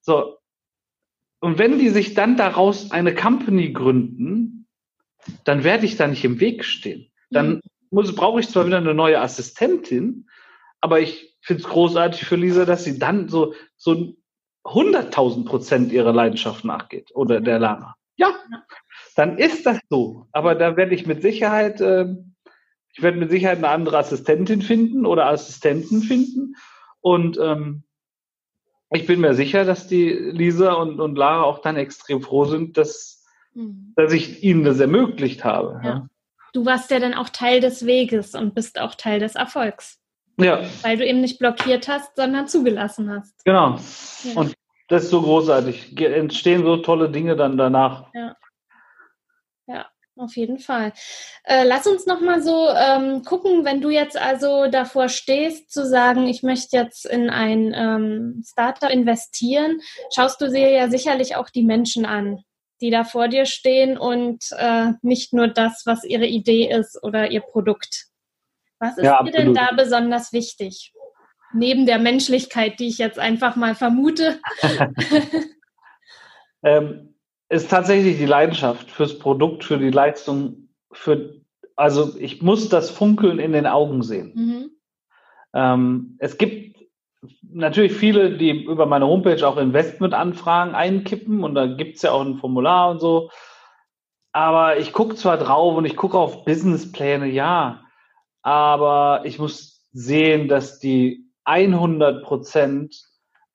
So, 0.00 0.38
und 1.44 1.58
wenn 1.58 1.78
die 1.78 1.90
sich 1.90 2.14
dann 2.14 2.38
daraus 2.38 2.90
eine 2.90 3.14
Company 3.14 3.70
gründen, 3.70 4.66
dann 5.44 5.62
werde 5.62 5.84
ich 5.84 5.96
da 5.96 6.06
nicht 6.06 6.24
im 6.24 6.40
Weg 6.40 6.64
stehen. 6.64 7.12
Dann 7.28 7.56
mhm. 7.56 7.60
muss, 7.90 8.14
brauche 8.14 8.40
ich 8.40 8.48
zwar 8.48 8.64
wieder 8.66 8.78
eine 8.78 8.94
neue 8.94 9.20
Assistentin, 9.20 10.26
aber 10.80 11.00
ich 11.00 11.36
finde 11.42 11.62
es 11.62 11.68
großartig 11.68 12.24
für 12.24 12.36
Lisa, 12.36 12.64
dass 12.64 12.84
sie 12.84 12.98
dann 12.98 13.28
so, 13.28 13.52
so 13.76 14.16
100.000 14.64 15.44
Prozent 15.44 15.92
ihrer 15.92 16.14
Leidenschaft 16.14 16.64
nachgeht 16.64 17.10
oder 17.14 17.42
der 17.42 17.58
Lama. 17.58 17.94
Ja, 18.16 18.34
dann 19.14 19.36
ist 19.36 19.66
das 19.66 19.78
so. 19.90 20.26
Aber 20.32 20.54
da 20.54 20.78
werde 20.78 20.94
ich 20.94 21.06
mit 21.06 21.20
Sicherheit, 21.20 21.78
äh, 21.82 22.06
ich 22.94 23.02
werde 23.02 23.18
mit 23.18 23.30
Sicherheit 23.30 23.58
eine 23.58 23.68
andere 23.68 23.98
Assistentin 23.98 24.62
finden 24.62 25.04
oder 25.04 25.26
Assistenten 25.26 26.00
finden. 26.00 26.54
Und 27.02 27.38
ähm, 27.38 27.83
ich 28.90 29.06
bin 29.06 29.20
mir 29.20 29.34
sicher, 29.34 29.64
dass 29.64 29.86
die 29.86 30.10
Lisa 30.10 30.72
und, 30.74 31.00
und 31.00 31.16
Lara 31.16 31.42
auch 31.42 31.60
dann 31.60 31.76
extrem 31.76 32.22
froh 32.22 32.44
sind, 32.44 32.76
dass, 32.76 33.24
mhm. 33.54 33.92
dass 33.96 34.12
ich 34.12 34.42
ihnen 34.42 34.64
das 34.64 34.80
ermöglicht 34.80 35.44
habe. 35.44 35.80
Ja. 35.82 35.88
Ja. 35.88 36.06
Du 36.52 36.64
warst 36.64 36.90
ja 36.90 37.00
dann 37.00 37.14
auch 37.14 37.28
Teil 37.28 37.60
des 37.60 37.84
Weges 37.84 38.34
und 38.34 38.54
bist 38.54 38.78
auch 38.78 38.94
Teil 38.94 39.18
des 39.18 39.34
Erfolgs. 39.34 39.98
Ja. 40.38 40.62
Weil 40.82 40.96
du 40.96 41.06
eben 41.06 41.20
nicht 41.20 41.38
blockiert 41.38 41.88
hast, 41.88 42.16
sondern 42.16 42.46
zugelassen 42.48 43.10
hast. 43.10 43.44
Genau. 43.44 43.78
Ja. 44.22 44.32
Und 44.36 44.54
das 44.88 45.04
ist 45.04 45.10
so 45.10 45.22
großartig. 45.22 45.98
Entstehen 46.00 46.64
so 46.64 46.76
tolle 46.78 47.10
Dinge 47.10 47.36
dann 47.36 47.56
danach. 47.56 48.08
Ja. 48.14 48.36
Ja. 49.66 49.86
Auf 50.16 50.36
jeden 50.36 50.60
Fall. 50.60 50.92
Äh, 51.42 51.64
lass 51.64 51.88
uns 51.88 52.06
noch 52.06 52.20
mal 52.20 52.40
so 52.40 52.68
ähm, 52.68 53.24
gucken, 53.24 53.64
wenn 53.64 53.80
du 53.80 53.90
jetzt 53.90 54.16
also 54.16 54.68
davor 54.68 55.08
stehst, 55.08 55.72
zu 55.72 55.84
sagen, 55.84 56.28
ich 56.28 56.44
möchte 56.44 56.76
jetzt 56.76 57.04
in 57.04 57.30
ein 57.30 57.74
ähm, 57.74 58.42
Startup 58.46 58.90
investieren, 58.90 59.80
schaust 60.14 60.40
du 60.40 60.48
dir 60.48 60.70
ja 60.70 60.88
sicherlich 60.88 61.34
auch 61.34 61.50
die 61.50 61.64
Menschen 61.64 62.06
an, 62.06 62.44
die 62.80 62.90
da 62.90 63.02
vor 63.02 63.26
dir 63.26 63.44
stehen 63.44 63.98
und 63.98 64.44
äh, 64.56 64.92
nicht 65.02 65.32
nur 65.32 65.48
das, 65.48 65.82
was 65.84 66.04
ihre 66.04 66.26
Idee 66.26 66.70
ist 66.70 67.02
oder 67.02 67.32
ihr 67.32 67.40
Produkt. 67.40 68.06
Was 68.78 68.96
ist 68.96 69.04
ja, 69.04 69.20
dir 69.20 69.32
denn 69.32 69.52
da 69.52 69.72
besonders 69.76 70.32
wichtig? 70.32 70.92
Neben 71.52 71.86
der 71.86 71.98
Menschlichkeit, 71.98 72.78
die 72.78 72.86
ich 72.86 72.98
jetzt 72.98 73.18
einfach 73.18 73.56
mal 73.56 73.74
vermute. 73.74 74.38
ähm, 76.62 77.13
ist 77.54 77.70
tatsächlich 77.70 78.18
die 78.18 78.26
Leidenschaft 78.26 78.90
fürs 78.90 79.16
Produkt, 79.18 79.62
für 79.62 79.78
die 79.78 79.90
Leistung, 79.90 80.70
für, 80.90 81.40
also 81.76 82.18
ich 82.18 82.42
muss 82.42 82.68
das 82.68 82.90
Funkeln 82.90 83.38
in 83.38 83.52
den 83.52 83.68
Augen 83.68 84.02
sehen. 84.02 84.32
Mhm. 84.34 84.70
Ähm, 85.54 86.16
es 86.18 86.36
gibt 86.36 86.76
natürlich 87.42 87.92
viele, 87.92 88.36
die 88.36 88.64
über 88.64 88.86
meine 88.86 89.06
Homepage 89.06 89.46
auch 89.46 89.56
Investmentanfragen 89.56 90.74
einkippen 90.74 91.44
und 91.44 91.54
da 91.54 91.66
gibt 91.66 91.96
es 91.96 92.02
ja 92.02 92.10
auch 92.10 92.22
ein 92.22 92.38
Formular 92.38 92.90
und 92.90 92.98
so. 92.98 93.30
Aber 94.32 94.78
ich 94.78 94.92
gucke 94.92 95.14
zwar 95.14 95.38
drauf 95.38 95.76
und 95.76 95.84
ich 95.84 95.96
gucke 95.96 96.18
auf 96.18 96.44
Businesspläne, 96.44 97.28
ja, 97.28 97.84
aber 98.42 99.22
ich 99.24 99.38
muss 99.38 99.88
sehen, 99.92 100.48
dass 100.48 100.80
die 100.80 101.30
100 101.44 102.24
Prozent 102.24 103.00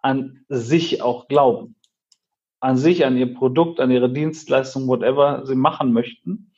an 0.01 0.45
sich 0.47 1.01
auch 1.01 1.27
glauben 1.27 1.75
an 2.59 2.77
sich, 2.77 3.05
an 3.05 3.17
ihr 3.17 3.33
Produkt, 3.33 3.79
an 3.79 3.91
ihre 3.91 4.11
Dienstleistung, 4.11 4.87
whatever 4.87 5.45
sie 5.45 5.55
machen 5.55 5.93
möchten. 5.93 6.51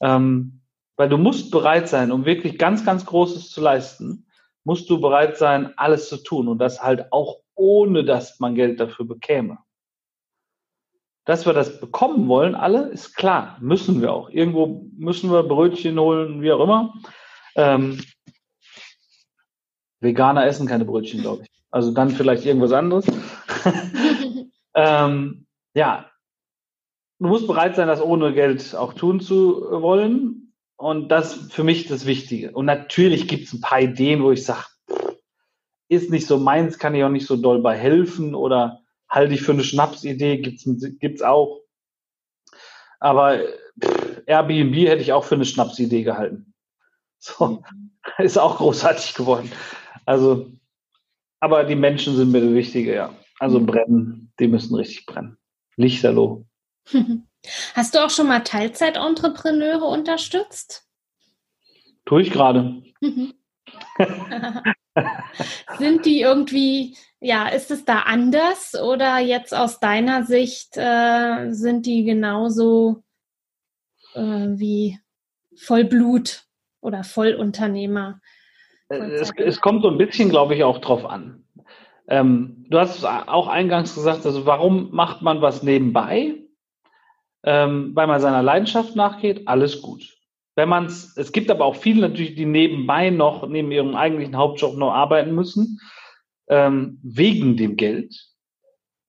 Ähm, 0.00 0.60
weil 0.96 1.08
du 1.08 1.16
musst 1.16 1.50
bereit 1.50 1.88
sein, 1.88 2.12
um 2.12 2.24
wirklich 2.24 2.58
ganz, 2.58 2.84
ganz 2.84 3.06
Großes 3.06 3.50
zu 3.50 3.60
leisten, 3.60 4.26
musst 4.64 4.88
du 4.90 5.00
bereit 5.00 5.36
sein, 5.36 5.72
alles 5.76 6.08
zu 6.08 6.22
tun 6.22 6.48
und 6.48 6.58
das 6.58 6.82
halt 6.82 7.12
auch 7.12 7.38
ohne, 7.54 8.04
dass 8.04 8.38
man 8.40 8.54
Geld 8.54 8.78
dafür 8.78 9.06
bekäme. 9.06 9.58
Dass 11.24 11.46
wir 11.46 11.52
das 11.52 11.80
bekommen 11.80 12.28
wollen, 12.28 12.54
alle, 12.54 12.88
ist 12.88 13.14
klar, 13.14 13.56
müssen 13.60 14.00
wir 14.00 14.12
auch. 14.12 14.28
Irgendwo 14.30 14.86
müssen 14.96 15.30
wir 15.30 15.44
Brötchen 15.44 15.98
holen, 15.98 16.42
wie 16.42 16.52
auch 16.52 16.62
immer. 16.62 16.94
Ähm, 17.54 18.02
Veganer 20.00 20.46
essen 20.46 20.66
keine 20.66 20.84
Brötchen, 20.84 21.20
glaube 21.20 21.44
ich. 21.44 21.48
Also 21.70 21.92
dann 21.92 22.10
vielleicht 22.10 22.44
irgendwas 22.44 22.72
anderes. 22.72 23.06
Ähm, 24.74 25.46
ja, 25.74 26.10
du 27.18 27.28
musst 27.28 27.46
bereit 27.46 27.76
sein, 27.76 27.88
das 27.88 28.00
ohne 28.00 28.32
Geld 28.32 28.74
auch 28.74 28.94
tun 28.94 29.20
zu 29.20 29.62
wollen. 29.70 30.42
Und 30.76 31.10
das 31.10 31.34
für 31.34 31.62
mich 31.62 31.86
das 31.86 32.06
Wichtige. 32.06 32.50
Und 32.50 32.66
natürlich 32.66 33.28
gibt 33.28 33.46
es 33.46 33.52
ein 33.52 33.60
paar 33.60 33.80
Ideen, 33.80 34.24
wo 34.24 34.32
ich 34.32 34.44
sage, 34.44 34.66
ist 35.88 36.10
nicht 36.10 36.26
so 36.26 36.38
meins, 36.38 36.78
kann 36.78 36.94
ich 36.96 37.04
auch 37.04 37.08
nicht 37.08 37.28
so 37.28 37.36
doll 37.36 37.62
bei 37.62 37.76
helfen 37.76 38.34
oder 38.34 38.80
halte 39.08 39.34
ich 39.34 39.42
für 39.42 39.52
eine 39.52 39.62
Schnapsidee, 39.62 40.38
gibt's 40.38 40.64
gibt's 40.98 41.22
auch. 41.22 41.60
Aber 42.98 43.38
pff, 43.80 44.22
Airbnb 44.26 44.74
hätte 44.74 45.02
ich 45.02 45.12
auch 45.12 45.22
für 45.22 45.36
eine 45.36 45.44
Schnapsidee 45.44 46.02
gehalten. 46.02 46.48
So, 47.24 47.62
ist 48.18 48.36
auch 48.36 48.56
großartig 48.56 49.14
geworden. 49.14 49.52
Also, 50.06 50.50
aber 51.38 51.62
die 51.62 51.76
Menschen 51.76 52.16
sind 52.16 52.32
mir 52.32 52.40
das 52.40 52.52
Wichtige, 52.52 52.96
ja. 52.96 53.14
Also 53.42 53.58
mhm. 53.58 53.66
brennen, 53.66 54.32
die 54.38 54.46
müssen 54.46 54.76
richtig 54.76 55.04
brennen. 55.04 55.36
Lichterloh. 55.74 56.46
Hast 57.74 57.92
du 57.92 57.98
auch 57.98 58.10
schon 58.10 58.28
mal 58.28 58.44
Teilzeit-Entrepreneure 58.44 59.88
unterstützt? 59.88 60.86
Tue 62.04 62.22
ich 62.22 62.30
gerade. 62.30 62.84
Sind 65.76 66.06
die 66.06 66.20
irgendwie, 66.20 66.96
ja, 67.18 67.48
ist 67.48 67.72
es 67.72 67.84
da 67.84 68.02
anders 68.02 68.80
oder 68.80 69.18
jetzt 69.18 69.52
aus 69.52 69.80
deiner 69.80 70.22
Sicht 70.22 70.76
äh, 70.76 71.50
sind 71.50 71.86
die 71.86 72.04
genauso 72.04 73.02
äh, 74.14 74.20
wie 74.20 75.00
Vollblut 75.56 76.44
oder 76.80 77.02
Vollunternehmer? 77.02 78.20
Es, 78.88 79.32
es, 79.36 79.60
kommt 79.60 79.82
so 79.82 79.88
ein 79.88 79.98
bisschen, 79.98 80.28
glaube 80.28 80.54
ich, 80.54 80.62
auch 80.62 80.78
drauf 80.78 81.04
an. 81.04 81.41
Ähm, 82.08 82.66
du 82.68 82.78
hast 82.78 83.04
auch 83.04 83.48
eingangs 83.48 83.94
gesagt, 83.94 84.26
also 84.26 84.46
warum 84.46 84.90
macht 84.92 85.22
man 85.22 85.40
was 85.40 85.62
nebenbei? 85.62 86.34
Ähm, 87.44 87.90
weil 87.94 88.06
man 88.06 88.20
seiner 88.20 88.42
Leidenschaft 88.42 88.94
nachgeht, 88.94 89.48
alles 89.48 89.82
gut. 89.82 90.16
Wenn 90.54 90.68
man 90.68 90.86
es, 90.86 91.16
es 91.16 91.32
gibt 91.32 91.50
aber 91.50 91.64
auch 91.64 91.76
viele 91.76 92.02
natürlich, 92.02 92.34
die 92.34 92.44
nebenbei 92.44 93.10
noch, 93.10 93.48
neben 93.48 93.72
ihrem 93.72 93.96
eigentlichen 93.96 94.36
Hauptjob 94.36 94.76
noch 94.76 94.92
arbeiten 94.92 95.34
müssen, 95.34 95.80
ähm, 96.48 96.98
wegen 97.02 97.56
dem 97.56 97.76
Geld. 97.76 98.14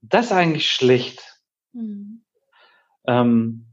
Das 0.01 0.27
ist 0.27 0.31
eigentlich 0.31 0.71
schlecht. 0.71 1.21
Mhm. 1.73 2.23
Ähm, 3.05 3.65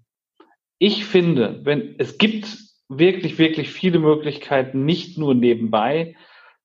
ich 0.78 1.04
finde, 1.04 1.60
wenn, 1.64 1.94
es 1.98 2.18
gibt 2.18 2.58
wirklich, 2.88 3.38
wirklich 3.38 3.70
viele 3.70 3.98
Möglichkeiten, 3.98 4.84
nicht 4.84 5.16
nur 5.16 5.34
nebenbei, 5.34 6.16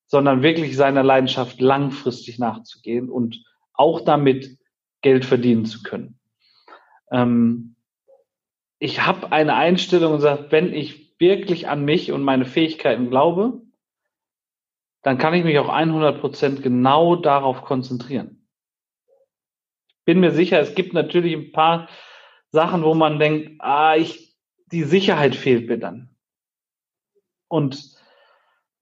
sondern 0.07 0.43
wirklich 0.43 0.75
seiner 0.75 1.03
Leidenschaft 1.03 1.59
langfristig 1.59 2.39
nachzugehen 2.39 3.09
und 3.09 3.43
auch 3.73 4.01
damit 4.01 4.57
Geld 5.01 5.25
verdienen 5.25 5.65
zu 5.65 5.83
können. 5.83 6.19
Ähm, 7.11 7.75
ich 8.79 9.05
habe 9.05 9.31
eine 9.31 9.55
Einstellung 9.55 10.13
und 10.13 10.21
sage, 10.21 10.47
wenn 10.49 10.73
ich 10.73 11.19
wirklich 11.19 11.67
an 11.67 11.85
mich 11.85 12.11
und 12.11 12.23
meine 12.23 12.45
Fähigkeiten 12.45 13.09
glaube, 13.09 13.61
dann 15.01 15.17
kann 15.17 15.33
ich 15.33 15.43
mich 15.43 15.59
auch 15.59 15.69
100 15.69 16.19
Prozent 16.19 16.63
genau 16.63 17.15
darauf 17.15 17.61
konzentrieren. 17.61 18.47
Ich 19.99 20.05
bin 20.05 20.19
mir 20.19 20.31
sicher, 20.31 20.59
es 20.59 20.75
gibt 20.75 20.93
natürlich 20.93 21.33
ein 21.33 21.51
paar 21.51 21.87
Sachen, 22.51 22.83
wo 22.83 22.93
man 22.93 23.19
denkt, 23.19 23.59
ah, 23.59 23.95
ich, 23.95 24.35
die 24.71 24.83
Sicherheit 24.83 25.35
fehlt 25.35 25.67
mir 25.67 25.77
dann. 25.77 26.15
Und 27.47 27.94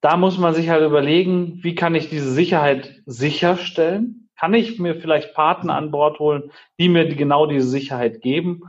da 0.03 0.17
muss 0.17 0.37
man 0.37 0.53
sich 0.53 0.67
halt 0.67 0.83
überlegen, 0.83 1.63
wie 1.63 1.75
kann 1.75 1.95
ich 1.95 2.09
diese 2.09 2.29
Sicherheit 2.29 3.01
sicherstellen? 3.05 4.27
Kann 4.37 4.53
ich 4.53 4.77
mir 4.77 4.95
vielleicht 4.95 5.33
Partner 5.33 5.75
an 5.75 5.91
Bord 5.91 6.19
holen, 6.19 6.51
die 6.77 6.89
mir 6.89 7.07
genau 7.07 7.45
diese 7.45 7.69
Sicherheit 7.69 8.19
geben? 8.21 8.63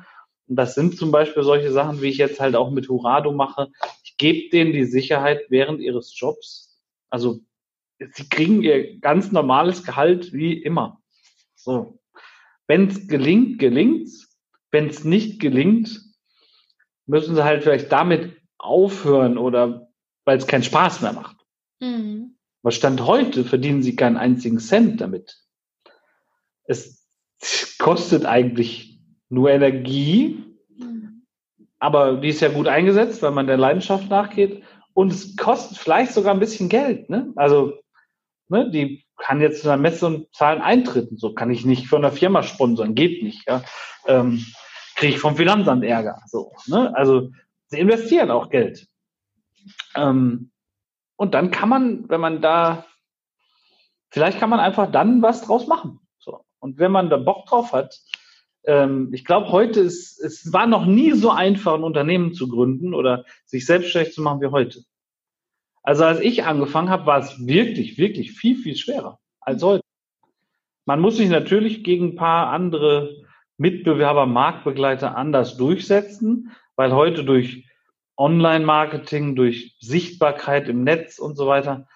Und 0.46 0.54
das 0.54 0.76
sind 0.76 0.96
zum 0.96 1.10
Beispiel 1.10 1.42
solche 1.42 1.72
Sachen, 1.72 2.00
wie 2.00 2.08
ich 2.08 2.18
jetzt 2.18 2.38
halt 2.38 2.54
auch 2.54 2.70
mit 2.70 2.88
Hurado 2.88 3.32
mache. 3.32 3.72
Ich 4.04 4.16
gebe 4.16 4.48
denen 4.50 4.72
die 4.72 4.84
Sicherheit 4.84 5.40
während 5.48 5.80
ihres 5.80 6.16
Jobs. 6.16 6.80
Also 7.10 7.40
sie 7.98 8.28
kriegen 8.28 8.62
ihr 8.62 9.00
ganz 9.00 9.32
normales 9.32 9.82
Gehalt 9.82 10.32
wie 10.32 10.52
immer. 10.52 11.02
So. 11.56 11.98
Wenn 12.68 12.86
es 12.86 13.08
gelingt, 13.08 13.58
gelingt's. 13.58 14.38
Wenn 14.70 14.86
es 14.86 15.02
nicht 15.02 15.40
gelingt, 15.40 16.00
müssen 17.06 17.34
sie 17.34 17.42
halt 17.42 17.64
vielleicht 17.64 17.90
damit 17.90 18.36
aufhören 18.56 19.36
oder 19.36 19.83
weil 20.24 20.38
es 20.38 20.46
keinen 20.46 20.62
Spaß 20.62 21.02
mehr 21.02 21.12
macht. 21.12 21.36
Mhm. 21.80 22.36
Was 22.62 22.76
Stand 22.76 23.02
heute 23.06 23.44
verdienen 23.44 23.82
sie 23.82 23.94
keinen 23.96 24.16
einzigen 24.16 24.58
Cent 24.58 25.00
damit. 25.00 25.36
Es 26.64 27.06
kostet 27.78 28.24
eigentlich 28.24 29.00
nur 29.28 29.50
Energie, 29.50 30.42
mhm. 30.68 31.26
aber 31.78 32.16
die 32.16 32.28
ist 32.28 32.40
ja 32.40 32.48
gut 32.48 32.68
eingesetzt, 32.68 33.22
weil 33.22 33.32
man 33.32 33.46
der 33.46 33.58
Leidenschaft 33.58 34.08
nachgeht. 34.08 34.62
Und 34.94 35.12
es 35.12 35.36
kostet 35.36 35.76
vielleicht 35.76 36.12
sogar 36.12 36.32
ein 36.32 36.40
bisschen 36.40 36.68
Geld. 36.68 37.10
Ne? 37.10 37.32
Also, 37.36 37.74
ne, 38.48 38.70
die 38.70 39.04
kann 39.18 39.40
jetzt 39.40 39.62
zu 39.62 39.68
einer 39.68 39.80
Messe 39.80 40.06
und 40.06 40.34
zahlen 40.34 40.62
Eintritten. 40.62 41.18
So 41.18 41.34
kann 41.34 41.50
ich 41.50 41.64
nicht 41.64 41.88
von 41.88 42.02
der 42.02 42.12
Firma 42.12 42.42
sponsern, 42.42 42.94
geht 42.94 43.22
nicht. 43.22 43.46
Ja? 43.48 43.62
Ähm, 44.06 44.44
Kriege 44.94 45.14
ich 45.14 45.20
vom 45.20 45.36
Finanzamt 45.36 45.84
Ärger. 45.84 46.22
So, 46.26 46.52
ne? 46.66 46.94
Also, 46.94 47.32
sie 47.66 47.80
investieren 47.80 48.30
auch 48.30 48.48
Geld. 48.48 48.86
Ähm, 49.94 50.50
und 51.16 51.34
dann 51.34 51.50
kann 51.50 51.68
man, 51.68 52.08
wenn 52.08 52.20
man 52.20 52.42
da, 52.42 52.86
vielleicht 54.10 54.38
kann 54.38 54.50
man 54.50 54.60
einfach 54.60 54.90
dann 54.90 55.22
was 55.22 55.42
draus 55.42 55.66
machen. 55.66 56.00
So. 56.18 56.44
Und 56.58 56.78
wenn 56.78 56.92
man 56.92 57.10
da 57.10 57.16
Bock 57.16 57.46
drauf 57.46 57.72
hat, 57.72 58.00
ähm, 58.64 59.10
ich 59.12 59.24
glaube, 59.24 59.50
heute 59.50 59.80
ist, 59.80 60.20
es 60.20 60.52
war 60.52 60.66
noch 60.66 60.86
nie 60.86 61.12
so 61.12 61.30
einfach, 61.30 61.74
ein 61.74 61.84
Unternehmen 61.84 62.32
zu 62.32 62.48
gründen 62.48 62.94
oder 62.94 63.24
sich 63.44 63.66
selbstständig 63.66 64.14
zu 64.14 64.22
machen 64.22 64.40
wie 64.40 64.46
heute. 64.46 64.84
Also 65.82 66.04
als 66.04 66.20
ich 66.20 66.44
angefangen 66.44 66.88
habe, 66.88 67.06
war 67.06 67.18
es 67.18 67.46
wirklich, 67.46 67.98
wirklich 67.98 68.32
viel, 68.32 68.56
viel 68.56 68.76
schwerer 68.76 69.20
als 69.40 69.62
heute. 69.62 69.82
Man 70.86 71.00
muss 71.00 71.16
sich 71.16 71.28
natürlich 71.28 71.84
gegen 71.84 72.08
ein 72.08 72.16
paar 72.16 72.48
andere 72.48 73.22
Mitbewerber, 73.58 74.26
Marktbegleiter 74.26 75.16
anders 75.16 75.56
durchsetzen, 75.56 76.52
weil 76.76 76.92
heute 76.92 77.24
durch 77.24 77.68
Online-Marketing, 78.16 79.34
durch 79.34 79.76
Sichtbarkeit 79.80 80.68
im 80.68 80.84
Netz 80.84 81.18
und 81.18 81.36
so 81.36 81.46
weiter 81.46 81.86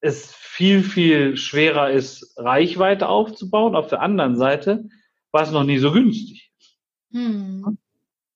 es 0.00 0.32
viel, 0.34 0.82
viel 0.82 1.36
schwerer 1.36 1.90
ist, 1.90 2.34
Reichweite 2.36 3.08
aufzubauen. 3.08 3.74
Auf 3.74 3.88
der 3.88 4.00
anderen 4.00 4.36
Seite 4.36 4.88
war 5.32 5.42
es 5.42 5.50
noch 5.50 5.64
nie 5.64 5.78
so 5.78 5.92
günstig. 5.92 6.52
Hm. 7.12 7.78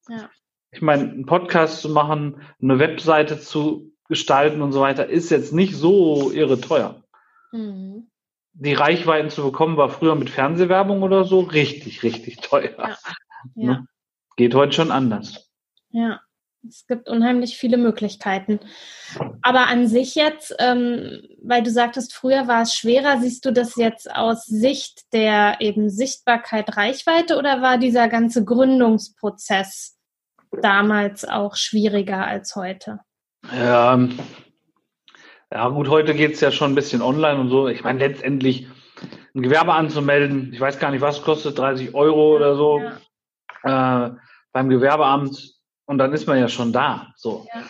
Ja. 0.08 0.30
Ich 0.70 0.82
meine, 0.82 1.10
einen 1.10 1.26
Podcast 1.26 1.80
zu 1.82 1.90
machen, 1.90 2.42
eine 2.60 2.78
Webseite 2.78 3.38
zu 3.38 3.92
gestalten 4.08 4.62
und 4.62 4.72
so 4.72 4.80
weiter, 4.80 5.08
ist 5.08 5.30
jetzt 5.30 5.52
nicht 5.52 5.74
so 5.74 6.30
irre 6.32 6.60
teuer. 6.60 7.02
Hm. 7.50 8.08
Die 8.54 8.74
Reichweiten 8.74 9.30
zu 9.30 9.42
bekommen, 9.44 9.76
war 9.76 9.88
früher 9.88 10.14
mit 10.14 10.30
Fernsehwerbung 10.30 11.02
oder 11.02 11.24
so 11.24 11.40
richtig, 11.40 12.02
richtig 12.02 12.38
teuer. 12.38 12.74
Ja. 12.78 12.96
Ja. 13.56 13.72
Ne? 13.72 13.86
Geht 14.36 14.54
heute 14.54 14.72
schon 14.72 14.92
anders. 14.92 15.50
Ja. 15.90 16.20
Es 16.68 16.86
gibt 16.86 17.08
unheimlich 17.08 17.56
viele 17.56 17.76
Möglichkeiten. 17.76 18.60
Aber 19.42 19.66
an 19.66 19.88
sich 19.88 20.14
jetzt, 20.14 20.54
ähm, 20.58 21.22
weil 21.42 21.62
du 21.62 21.70
sagtest, 21.70 22.14
früher 22.14 22.46
war 22.46 22.62
es 22.62 22.74
schwerer, 22.74 23.20
siehst 23.20 23.44
du 23.44 23.52
das 23.52 23.76
jetzt 23.76 24.14
aus 24.14 24.46
Sicht 24.46 25.12
der 25.12 25.56
eben 25.60 25.90
Sichtbarkeit, 25.90 26.76
Reichweite 26.76 27.36
oder 27.36 27.62
war 27.62 27.78
dieser 27.78 28.08
ganze 28.08 28.44
Gründungsprozess 28.44 29.98
damals 30.60 31.24
auch 31.24 31.56
schwieriger 31.56 32.26
als 32.26 32.54
heute? 32.54 33.00
Ja, 33.56 33.98
ja 35.52 35.68
gut, 35.68 35.88
heute 35.88 36.14
geht 36.14 36.34
es 36.34 36.40
ja 36.40 36.52
schon 36.52 36.72
ein 36.72 36.76
bisschen 36.76 37.02
online 37.02 37.40
und 37.40 37.50
so. 37.50 37.68
Ich 37.68 37.82
meine, 37.82 37.98
letztendlich 37.98 38.68
ein 39.34 39.42
Gewerbe 39.42 39.72
anzumelden, 39.74 40.52
ich 40.52 40.60
weiß 40.60 40.78
gar 40.78 40.90
nicht, 40.90 41.00
was 41.00 41.22
kostet, 41.22 41.58
30 41.58 41.94
Euro 41.94 42.36
oder 42.36 42.54
so. 42.54 42.80
Ja. 43.64 44.06
Äh, 44.06 44.10
beim 44.52 44.68
Gewerbeamt 44.68 45.61
und 45.86 45.98
dann 45.98 46.12
ist 46.12 46.26
man 46.26 46.38
ja 46.38 46.48
schon 46.48 46.72
da. 46.72 47.12
So. 47.16 47.46
Ja. 47.52 47.62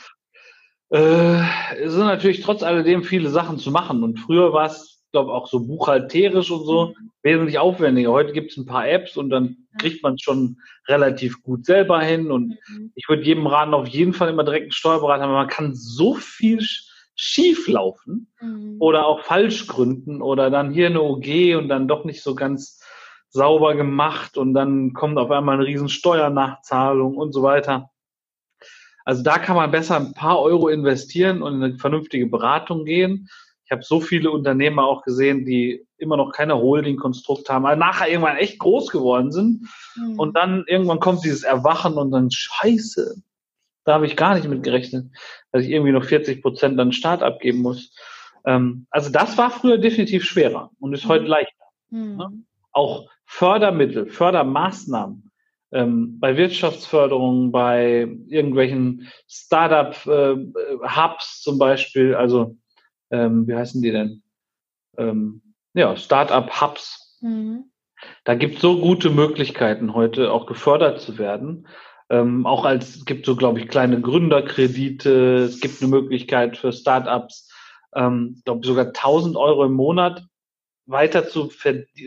Äh, 0.93 1.43
es 1.83 1.93
sind 1.93 2.05
natürlich 2.05 2.43
trotz 2.43 2.63
alledem 2.63 3.03
viele 3.03 3.31
Sachen 3.31 3.59
zu 3.59 3.71
machen. 3.71 4.03
Und 4.03 4.19
früher 4.19 4.53
war 4.53 4.67
es, 4.67 5.03
glaube 5.11 5.33
auch 5.33 5.47
so 5.47 5.61
buchhalterisch 5.67 6.51
und 6.51 6.65
so 6.65 6.87
mhm. 6.89 7.11
wesentlich 7.23 7.59
aufwendiger. 7.59 8.13
Heute 8.13 8.33
gibt 8.33 8.51
es 8.51 8.57
ein 8.57 8.67
paar 8.67 8.89
Apps 8.89 9.17
und 9.17 9.31
dann 9.31 9.57
kriegt 9.79 10.03
man 10.03 10.15
es 10.15 10.23
schon 10.23 10.59
relativ 10.89 11.43
gut 11.43 11.65
selber 11.65 12.01
hin. 12.01 12.31
Und 12.31 12.59
mhm. 12.69 12.93
ich 12.95 13.09
würde 13.09 13.23
jedem 13.23 13.47
raten, 13.47 13.75
auf 13.75 13.89
jeden 13.89 14.13
Fall 14.13 14.29
immer 14.29 14.45
direkt 14.45 14.65
einen 14.65 14.73
Steuerberater, 14.73 15.25
weil 15.25 15.35
man 15.35 15.49
kann 15.49 15.75
so 15.75 16.15
viel 16.15 16.61
schief 17.15 17.69
laufen 17.69 18.33
mhm. 18.41 18.77
oder 18.79 19.07
auch 19.07 19.23
falsch 19.23 19.67
gründen 19.67 20.23
oder 20.23 20.51
dann 20.51 20.73
hier 20.73 20.87
eine 20.87 21.03
OG 21.03 21.57
und 21.59 21.69
dann 21.69 21.89
doch 21.89 22.05
nicht 22.05 22.23
so 22.23 22.35
ganz 22.35 22.81
sauber 23.29 23.75
gemacht 23.75 24.37
und 24.37 24.53
dann 24.53 24.93
kommt 24.93 25.19
auf 25.19 25.31
einmal 25.31 25.57
eine 25.57 25.67
riesen 25.67 25.89
Steuernachzahlung 25.89 27.17
und 27.17 27.33
so 27.33 27.43
weiter. 27.43 27.91
Also 29.05 29.23
da 29.23 29.39
kann 29.39 29.57
man 29.57 29.71
besser 29.71 29.97
ein 29.97 30.15
paar 30.15 30.41
Euro 30.41 30.69
investieren 30.69 31.43
und 31.43 31.55
in 31.55 31.63
eine 31.63 31.79
vernünftige 31.79 32.27
Beratung 32.27 32.85
gehen. 32.85 33.29
Ich 33.65 33.73
habe 33.73 33.83
so 33.83 34.01
viele 34.01 34.31
Unternehmer 34.31 34.85
auch 34.85 35.03
gesehen, 35.03 35.45
die 35.45 35.87
immer 35.97 36.17
noch 36.17 36.33
keine 36.33 36.57
Holding-Konstrukt 36.57 37.49
haben, 37.49 37.65
aber 37.65 37.77
nachher 37.77 38.09
irgendwann 38.09 38.37
echt 38.37 38.59
groß 38.59 38.91
geworden 38.91 39.33
sind. 39.33 39.67
Mhm. 39.97 40.19
Und 40.19 40.37
dann 40.37 40.65
irgendwann 40.67 41.01
kommt 41.01 41.25
dieses 41.25 41.43
Erwachen 41.43 41.95
und 41.95 42.11
dann 42.11 42.31
Scheiße, 42.31 43.23
da 43.85 43.95
habe 43.95 44.07
ich 44.07 44.17
gar 44.17 44.35
nicht 44.35 44.49
mit 44.49 44.63
gerechnet, 44.63 45.07
dass 45.53 45.65
ich 45.65 45.71
irgendwie 45.71 45.93
noch 45.93 46.05
40 46.05 46.43
Prozent 46.43 46.79
an 46.79 46.93
Start 46.93 47.23
abgeben 47.23 47.63
muss. 47.63 47.95
Ähm, 48.45 48.87
also 48.91 49.11
das 49.11 49.39
war 49.39 49.51
früher 49.51 49.79
definitiv 49.79 50.25
schwerer 50.25 50.71
und 50.79 50.93
ist 50.93 51.05
mhm. 51.05 51.09
heute 51.09 51.25
leichter. 51.25 51.65
Mhm. 51.91 52.17
Ne? 52.17 52.31
Auch 52.73 53.09
Fördermittel, 53.25 54.07
Fördermaßnahmen 54.07 55.32
ähm, 55.73 56.18
bei 56.20 56.37
Wirtschaftsförderung, 56.37 57.51
bei 57.51 58.09
irgendwelchen 58.29 59.09
Startup-Hubs 59.29 60.07
äh, 60.07 61.43
zum 61.43 61.59
Beispiel, 61.59 62.14
also 62.14 62.57
ähm, 63.11 63.47
wie 63.47 63.55
heißen 63.55 63.83
die 63.83 63.91
denn? 63.91 64.23
Ähm, 64.99 65.43
ja, 65.75 65.97
Startup-Hubs. 65.97 67.18
Mhm. 67.20 67.64
Da 68.25 68.35
gibt 68.35 68.57
es 68.57 68.62
so 68.62 68.81
gute 68.81 69.11
Möglichkeiten 69.11 69.95
heute 69.95 70.33
auch 70.33 70.47
gefördert 70.47 71.01
zu 71.01 71.18
werden. 71.18 71.66
Ähm, 72.11 72.47
auch 72.47 72.64
als 72.64 72.97
es 72.97 73.05
gibt 73.05 73.25
so, 73.25 73.37
glaube 73.37 73.61
ich, 73.61 73.68
kleine 73.68 74.01
Gründerkredite. 74.01 75.45
Es 75.45 75.61
gibt 75.61 75.81
eine 75.81 75.91
Möglichkeit 75.91 76.59
für 76.59 76.73
Startups, 76.73 77.51
ähm, 77.95 78.43
glaube 78.45 78.66
sogar 78.66 78.87
1000 78.87 79.37
Euro 79.37 79.64
im 79.64 79.73
Monat 79.73 80.23
weiter 80.87 81.29
zu 81.29 81.51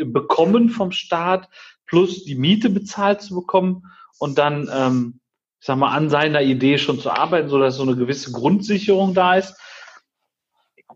bekommen 0.04 0.70
vom 0.70 0.92
Staat, 0.92 1.50
plus 1.86 2.24
die 2.24 2.36
Miete 2.36 2.70
bezahlt 2.70 3.22
zu 3.22 3.36
bekommen 3.36 3.84
und 4.20 4.38
dann, 4.38 4.70
ähm, 4.72 5.20
ich 5.60 5.68
sag 5.68 5.78
mal, 5.78 5.96
an 5.96 6.10
seiner 6.10 6.42
Idee 6.42 6.78
schon 6.78 7.00
zu 7.00 7.12
arbeiten, 7.12 7.50
so 7.50 7.60
dass 7.60 7.76
so 7.76 7.84
eine 7.84 7.96
gewisse 7.96 8.32
Grundsicherung 8.32 9.14
da 9.14 9.36
ist. 9.36 9.56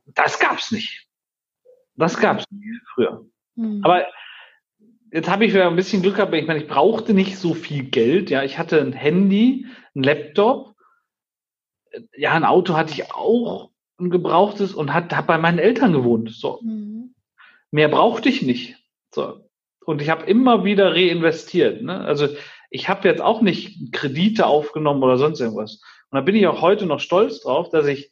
Das 0.05 0.39
gab's 0.39 0.71
nicht. 0.71 1.07
Das 1.95 2.17
gab's 2.17 2.45
nicht 2.49 2.81
früher. 2.93 3.25
Mhm. 3.55 3.81
Aber 3.83 4.07
jetzt 5.11 5.29
habe 5.29 5.45
ich 5.45 5.53
wieder 5.53 5.67
ein 5.67 5.75
bisschen 5.75 6.01
Glück 6.01 6.15
gehabt. 6.15 6.33
Ich 6.33 6.47
meine, 6.47 6.61
ich 6.61 6.67
brauchte 6.67 7.13
nicht 7.13 7.37
so 7.37 7.53
viel 7.53 7.83
Geld. 7.83 8.29
Ja, 8.29 8.43
ich 8.43 8.57
hatte 8.57 8.79
ein 8.79 8.93
Handy, 8.93 9.67
ein 9.95 10.03
Laptop. 10.03 10.75
Ja, 12.15 12.33
ein 12.33 12.45
Auto 12.45 12.75
hatte 12.75 12.93
ich 12.93 13.11
auch, 13.11 13.71
ein 13.99 14.09
gebrauchtes 14.09 14.73
und 14.73 14.93
hat, 14.93 15.13
hat 15.15 15.27
bei 15.27 15.37
meinen 15.37 15.59
Eltern 15.59 15.91
gewohnt. 15.91 16.31
So. 16.31 16.59
Mhm. 16.61 17.15
Mehr 17.71 17.89
brauchte 17.89 18.29
ich 18.29 18.41
nicht. 18.41 18.77
So. 19.13 19.48
Und 19.89 20.03
ich 20.03 20.11
habe 20.11 20.27
immer 20.27 20.63
wieder 20.65 20.93
reinvestiert. 20.93 21.81
Ne? 21.81 21.99
Also 22.01 22.27
ich 22.69 22.89
habe 22.89 23.07
jetzt 23.07 23.21
auch 23.21 23.41
nicht 23.41 23.91
Kredite 23.91 24.45
aufgenommen 24.45 25.01
oder 25.01 25.17
sonst 25.17 25.39
irgendwas. 25.39 25.81
Und 26.11 26.15
da 26.15 26.21
bin 26.21 26.35
ich 26.35 26.45
auch 26.45 26.61
heute 26.61 26.85
noch 26.85 26.99
stolz 26.99 27.41
drauf, 27.41 27.71
dass 27.71 27.87
ich 27.87 28.11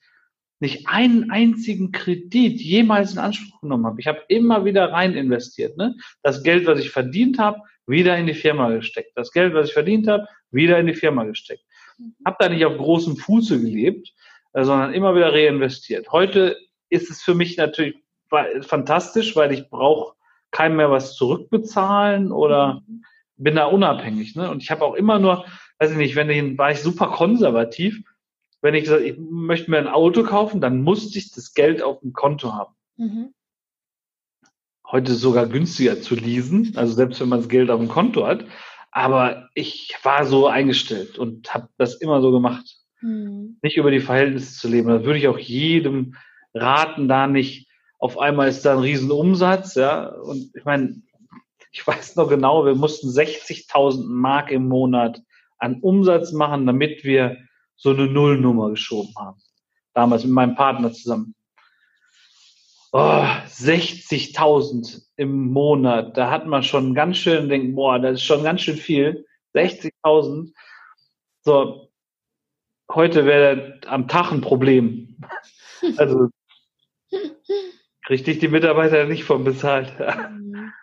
nicht 0.59 0.87
einen 0.87 1.29
einzigen 1.29 1.91
Kredit 1.91 2.59
jemals 2.59 3.13
in 3.13 3.19
Anspruch 3.19 3.61
genommen 3.61 3.85
habe. 3.85 4.01
Ich 4.01 4.07
habe 4.07 4.23
immer 4.27 4.65
wieder 4.65 4.91
rein 4.91 5.13
investiert. 5.13 5.77
Ne? 5.77 5.95
Das 6.23 6.41
Geld, 6.41 6.65
was 6.65 6.79
ich 6.79 6.89
verdient 6.89 7.37
habe, 7.37 7.61
wieder 7.85 8.17
in 8.17 8.25
die 8.25 8.33
Firma 8.33 8.71
gesteckt. 8.71 9.11
Das 9.13 9.31
Geld, 9.31 9.53
was 9.53 9.67
ich 9.67 9.73
verdient 9.73 10.07
habe, 10.07 10.27
wieder 10.49 10.79
in 10.79 10.87
die 10.87 10.95
Firma 10.95 11.25
gesteckt. 11.25 11.61
Mhm. 11.99 12.15
Habe 12.25 12.37
da 12.39 12.49
nicht 12.49 12.65
auf 12.65 12.75
großem 12.75 13.17
Fuße 13.17 13.61
gelebt, 13.61 14.15
äh, 14.53 14.63
sondern 14.63 14.95
immer 14.95 15.13
wieder 15.13 15.31
reinvestiert. 15.31 16.11
Heute 16.11 16.57
ist 16.89 17.11
es 17.11 17.21
für 17.21 17.35
mich 17.35 17.55
natürlich 17.55 17.97
fantastisch, 18.61 19.35
weil 19.35 19.53
ich 19.53 19.69
brauche 19.69 20.16
keinem 20.51 20.77
mehr 20.77 20.91
was 20.91 21.15
zurückbezahlen 21.15 22.31
oder 22.31 22.81
mhm. 22.87 23.03
bin 23.37 23.55
da 23.55 23.65
unabhängig. 23.65 24.35
Ne? 24.35 24.49
Und 24.49 24.63
ich 24.63 24.71
habe 24.71 24.85
auch 24.85 24.95
immer 24.95 25.19
nur, 25.19 25.45
weiß 25.79 25.91
ich 25.91 25.97
nicht, 25.97 26.15
wenn 26.15 26.29
ich, 26.29 26.57
war 26.57 26.71
ich 26.71 26.81
super 26.81 27.07
konservativ, 27.07 28.01
wenn 28.61 28.73
ich 28.73 28.85
gesagt, 28.85 29.03
ich 29.03 29.17
möchte 29.17 29.69
mir 29.69 29.77
ein 29.77 29.87
Auto 29.87 30.23
kaufen, 30.23 30.61
dann 30.61 30.81
musste 30.81 31.17
ich 31.19 31.31
das 31.31 31.53
Geld 31.53 31.81
auf 31.81 31.99
dem 31.99 32.13
Konto 32.13 32.53
haben. 32.53 32.73
Mhm. 32.97 33.33
Heute 34.89 35.13
sogar 35.13 35.47
günstiger 35.47 36.01
zu 36.01 36.15
leasen, 36.15 36.73
also 36.75 36.93
selbst 36.93 37.19
wenn 37.19 37.29
man 37.29 37.39
das 37.39 37.49
Geld 37.49 37.69
auf 37.69 37.79
dem 37.79 37.89
Konto 37.89 38.25
hat. 38.25 38.45
Aber 38.91 39.49
ich 39.53 39.95
war 40.03 40.25
so 40.25 40.47
eingestellt 40.47 41.19
und 41.19 41.53
habe 41.53 41.69
das 41.77 41.95
immer 41.95 42.21
so 42.21 42.31
gemacht. 42.31 42.77
Mhm. 43.01 43.57
Nicht 43.61 43.77
über 43.77 43.91
die 43.91 43.99
Verhältnisse 43.99 44.59
zu 44.59 44.67
leben. 44.67 44.87
Da 44.87 45.03
würde 45.03 45.19
ich 45.19 45.27
auch 45.27 45.37
jedem 45.37 46.15
raten, 46.53 47.07
da 47.07 47.27
nicht 47.27 47.66
auf 47.99 48.19
einmal 48.19 48.47
ist 48.47 48.63
da 48.63 48.73
ein 48.73 48.79
Riesenumsatz, 48.79 49.75
ja. 49.75 50.07
Und 50.07 50.51
ich 50.55 50.65
meine, 50.65 51.01
ich 51.71 51.85
weiß 51.85 52.15
noch 52.15 52.29
genau, 52.29 52.65
wir 52.65 52.75
mussten 52.75 53.09
60.000 53.09 54.05
Mark 54.07 54.51
im 54.51 54.67
Monat 54.67 55.21
an 55.57 55.81
Umsatz 55.81 56.31
machen, 56.31 56.65
damit 56.65 57.03
wir 57.03 57.37
so 57.75 57.91
eine 57.91 58.07
Nullnummer 58.07 58.71
geschoben 58.71 59.13
haben. 59.17 59.39
Damals 59.93 60.23
mit 60.23 60.33
meinem 60.33 60.55
Partner 60.55 60.93
zusammen. 60.93 61.35
Oh, 62.93 62.99
60.000 62.99 65.03
im 65.17 65.51
Monat. 65.51 66.17
Da 66.17 66.29
hat 66.29 66.47
man 66.47 66.63
schon 66.63 66.93
ganz 66.93 67.17
schön 67.17 67.49
denkt, 67.49 67.75
boah, 67.75 67.99
das 67.99 68.13
ist 68.13 68.23
schon 68.23 68.43
ganz 68.43 68.61
schön 68.61 68.77
viel. 68.77 69.25
60.000. 69.55 70.53
So, 71.41 71.89
heute 72.91 73.25
wäre 73.25 73.79
am 73.87 74.07
Tag 74.07 74.31
ein 74.31 74.41
Problem. 74.41 75.17
Also, 75.97 76.29
kriegt 78.07 78.25
dich 78.25 78.39
die 78.39 78.47
Mitarbeiter 78.47 79.03
nicht 79.03 79.25
von 79.25 79.43
bezahlt. 79.43 79.93
Mhm. 79.99 80.71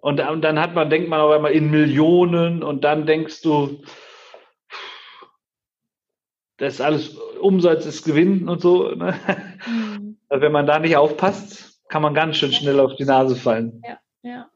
Und, 0.00 0.20
und 0.20 0.42
dann 0.42 0.60
hat 0.60 0.74
man, 0.74 0.90
denkt 0.90 1.08
man 1.08 1.18
auf 1.20 1.30
einmal 1.30 1.52
in 1.52 1.70
Millionen 1.70 2.62
und 2.62 2.84
dann 2.84 3.06
denkst 3.06 3.40
du, 3.40 3.82
das 6.58 6.74
ist 6.74 6.80
alles 6.82 7.16
Umsatz 7.40 7.86
ist 7.86 8.04
Gewinn 8.04 8.46
und 8.46 8.60
so. 8.60 8.90
Ne? 8.90 9.14
Mhm. 9.66 10.18
Also 10.28 10.42
wenn 10.42 10.52
man 10.52 10.66
da 10.66 10.78
nicht 10.78 10.98
aufpasst, 10.98 11.80
kann 11.88 12.02
man 12.02 12.12
ganz 12.12 12.36
schön 12.36 12.52
schnell 12.52 12.80
auf 12.80 12.94
die 12.96 13.06
Nase 13.06 13.34
fallen. 13.34 13.80
Ja, 13.82 13.98
ja. 14.20 14.50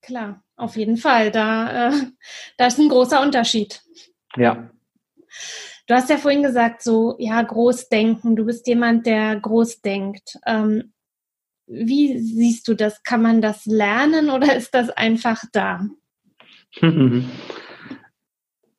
Klar, 0.00 0.42
auf 0.56 0.76
jeden 0.76 0.96
Fall. 0.96 1.30
Da, 1.30 1.90
äh, 1.90 1.92
da 2.56 2.68
ist 2.68 2.78
ein 2.78 2.88
großer 2.88 3.20
Unterschied. 3.20 3.82
Ja. 4.36 4.70
Du 5.86 5.94
hast 5.94 6.08
ja 6.08 6.16
vorhin 6.16 6.42
gesagt, 6.42 6.80
so, 6.80 7.16
ja, 7.18 7.42
Großdenken. 7.42 8.34
Du 8.34 8.46
bist 8.46 8.66
jemand, 8.66 9.04
der 9.04 9.36
groß 9.36 9.82
denkt. 9.82 10.38
Ähm, 10.46 10.94
wie 11.70 12.18
siehst 12.18 12.66
du 12.68 12.74
das? 12.74 13.02
Kann 13.02 13.22
man 13.22 13.40
das 13.40 13.64
lernen 13.64 14.30
oder 14.30 14.54
ist 14.56 14.74
das 14.74 14.90
einfach 14.90 15.42
da? 15.52 15.86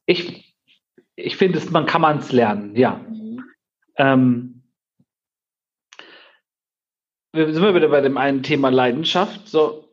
Ich 0.05 0.51
ich 1.15 1.37
finde, 1.37 1.61
man 1.71 1.85
kann 1.85 2.01
man 2.01 2.19
es 2.19 2.31
lernen, 2.31 2.75
ja. 2.75 2.95
Mhm. 2.95 3.43
Ähm, 3.97 4.63
wir 7.33 7.53
sind 7.53 7.63
wir 7.63 7.75
wieder 7.75 7.89
bei 7.89 8.01
dem 8.01 8.17
einen 8.17 8.43
Thema 8.43 8.69
Leidenschaft. 8.69 9.47
So, 9.47 9.89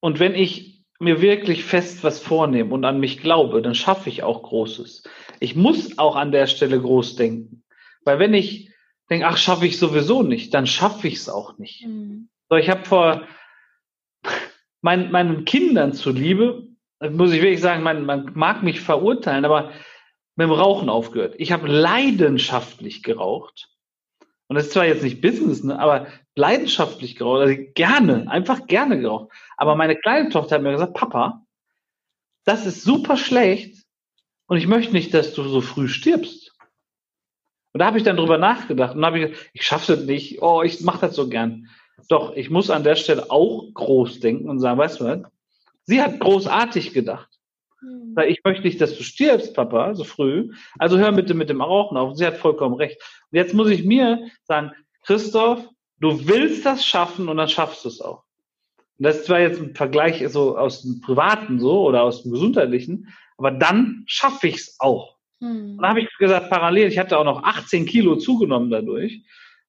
und 0.00 0.20
wenn 0.20 0.34
ich 0.34 0.84
mir 1.00 1.20
wirklich 1.20 1.64
fest 1.64 2.04
was 2.04 2.20
vornehme 2.20 2.72
und 2.72 2.84
an 2.84 3.00
mich 3.00 3.20
glaube, 3.20 3.62
dann 3.62 3.74
schaffe 3.74 4.08
ich 4.08 4.22
auch 4.22 4.42
Großes. 4.42 5.04
Ich 5.40 5.54
muss 5.54 5.98
auch 5.98 6.16
an 6.16 6.32
der 6.32 6.46
Stelle 6.46 6.80
groß 6.80 7.16
denken. 7.16 7.62
Weil 8.04 8.18
wenn 8.18 8.34
ich 8.34 8.70
denke, 9.10 9.26
ach, 9.26 9.36
schaffe 9.36 9.66
ich 9.66 9.78
sowieso 9.78 10.22
nicht, 10.22 10.54
dann 10.54 10.66
schaffe 10.66 11.08
ich 11.08 11.14
es 11.14 11.28
auch 11.28 11.58
nicht. 11.58 11.86
Mhm. 11.86 12.28
So, 12.48 12.56
ich 12.56 12.68
habe 12.68 12.84
vor 12.84 13.26
mein, 14.80 15.10
meinen 15.10 15.44
Kindern 15.44 15.92
zuliebe, 15.92 16.68
muss 17.00 17.32
ich 17.32 17.42
wirklich 17.42 17.60
sagen, 17.60 17.82
man, 17.82 18.04
man 18.04 18.32
mag 18.34 18.62
mich 18.62 18.80
verurteilen, 18.80 19.44
aber 19.44 19.72
mit 20.34 20.46
dem 20.46 20.52
Rauchen 20.52 20.88
aufgehört. 20.88 21.34
Ich 21.38 21.52
habe 21.52 21.68
leidenschaftlich 21.68 23.02
geraucht. 23.02 23.68
Und 24.48 24.56
das 24.56 24.66
ist 24.66 24.72
zwar 24.72 24.86
jetzt 24.86 25.02
nicht 25.02 25.20
Business, 25.20 25.62
ne, 25.62 25.78
aber 25.78 26.06
leidenschaftlich 26.34 27.16
geraucht, 27.16 27.42
also 27.42 27.62
gerne, 27.74 28.30
einfach 28.30 28.66
gerne 28.66 28.98
geraucht. 29.00 29.30
Aber 29.56 29.74
meine 29.74 29.96
kleine 29.96 30.30
Tochter 30.30 30.54
hat 30.54 30.62
mir 30.62 30.72
gesagt, 30.72 30.94
Papa, 30.94 31.44
das 32.44 32.64
ist 32.64 32.82
super 32.82 33.16
schlecht 33.16 33.84
und 34.46 34.56
ich 34.56 34.66
möchte 34.66 34.92
nicht, 34.92 35.12
dass 35.12 35.34
du 35.34 35.42
so 35.42 35.60
früh 35.60 35.88
stirbst. 35.88 36.47
Und 37.72 37.80
da 37.80 37.86
habe 37.86 37.98
ich 37.98 38.04
dann 38.04 38.16
drüber 38.16 38.38
nachgedacht 38.38 38.96
und 38.96 39.04
habe 39.04 39.18
ich 39.18 39.26
gesagt, 39.26 39.50
ich 39.52 39.62
schaffe 39.62 39.96
das 39.96 40.04
nicht, 40.04 40.42
oh, 40.42 40.62
ich 40.62 40.80
mache 40.80 41.06
das 41.06 41.14
so 41.14 41.28
gern. 41.28 41.68
Doch, 42.08 42.34
ich 42.34 42.50
muss 42.50 42.70
an 42.70 42.84
der 42.84 42.96
Stelle 42.96 43.30
auch 43.30 43.64
groß 43.74 44.20
denken 44.20 44.48
und 44.48 44.60
sagen, 44.60 44.78
weißt 44.78 45.00
du 45.00 45.04
was? 45.04 45.20
Sie 45.84 46.00
hat 46.00 46.20
großartig 46.20 46.92
gedacht. 46.92 47.28
Hm. 47.80 48.14
Ich 48.28 48.40
möchte 48.44 48.64
nicht, 48.64 48.80
dass 48.80 48.96
du 48.96 49.02
stirbst, 49.02 49.54
Papa, 49.54 49.94
so 49.94 50.04
früh. 50.04 50.52
Also 50.78 50.98
hör 50.98 51.12
bitte 51.12 51.34
mit 51.34 51.50
dem 51.50 51.60
Rauchen 51.60 51.96
auf. 51.96 52.16
Sie 52.16 52.26
hat 52.26 52.36
vollkommen 52.36 52.74
recht. 52.74 53.00
Und 53.30 53.36
jetzt 53.36 53.54
muss 53.54 53.70
ich 53.70 53.84
mir 53.84 54.28
sagen, 54.44 54.72
Christoph, 55.04 55.66
du 56.00 56.26
willst 56.26 56.64
das 56.64 56.84
schaffen 56.84 57.28
und 57.28 57.36
dann 57.36 57.48
schaffst 57.48 57.84
du 57.84 57.88
es 57.88 58.00
auch. 58.00 58.24
Und 58.98 59.04
das 59.04 59.18
ist 59.18 59.26
zwar 59.26 59.40
jetzt 59.40 59.60
ein 59.60 59.74
Vergleich 59.74 60.24
so 60.28 60.56
aus 60.56 60.82
dem 60.82 61.00
Privaten 61.00 61.60
so 61.60 61.82
oder 61.82 62.02
aus 62.02 62.22
dem 62.22 62.32
Gesundheitlichen, 62.32 63.14
aber 63.36 63.52
dann 63.52 64.04
schaffe 64.06 64.48
ich 64.48 64.56
es 64.56 64.76
auch. 64.80 65.17
Hm. 65.40 65.72
Und 65.72 65.78
dann 65.78 65.90
habe 65.90 66.00
ich 66.00 66.08
gesagt, 66.18 66.50
parallel, 66.50 66.88
ich 66.88 66.98
hatte 66.98 67.18
auch 67.18 67.24
noch 67.24 67.42
18 67.42 67.86
Kilo 67.86 68.16
zugenommen 68.16 68.70
dadurch, 68.70 69.22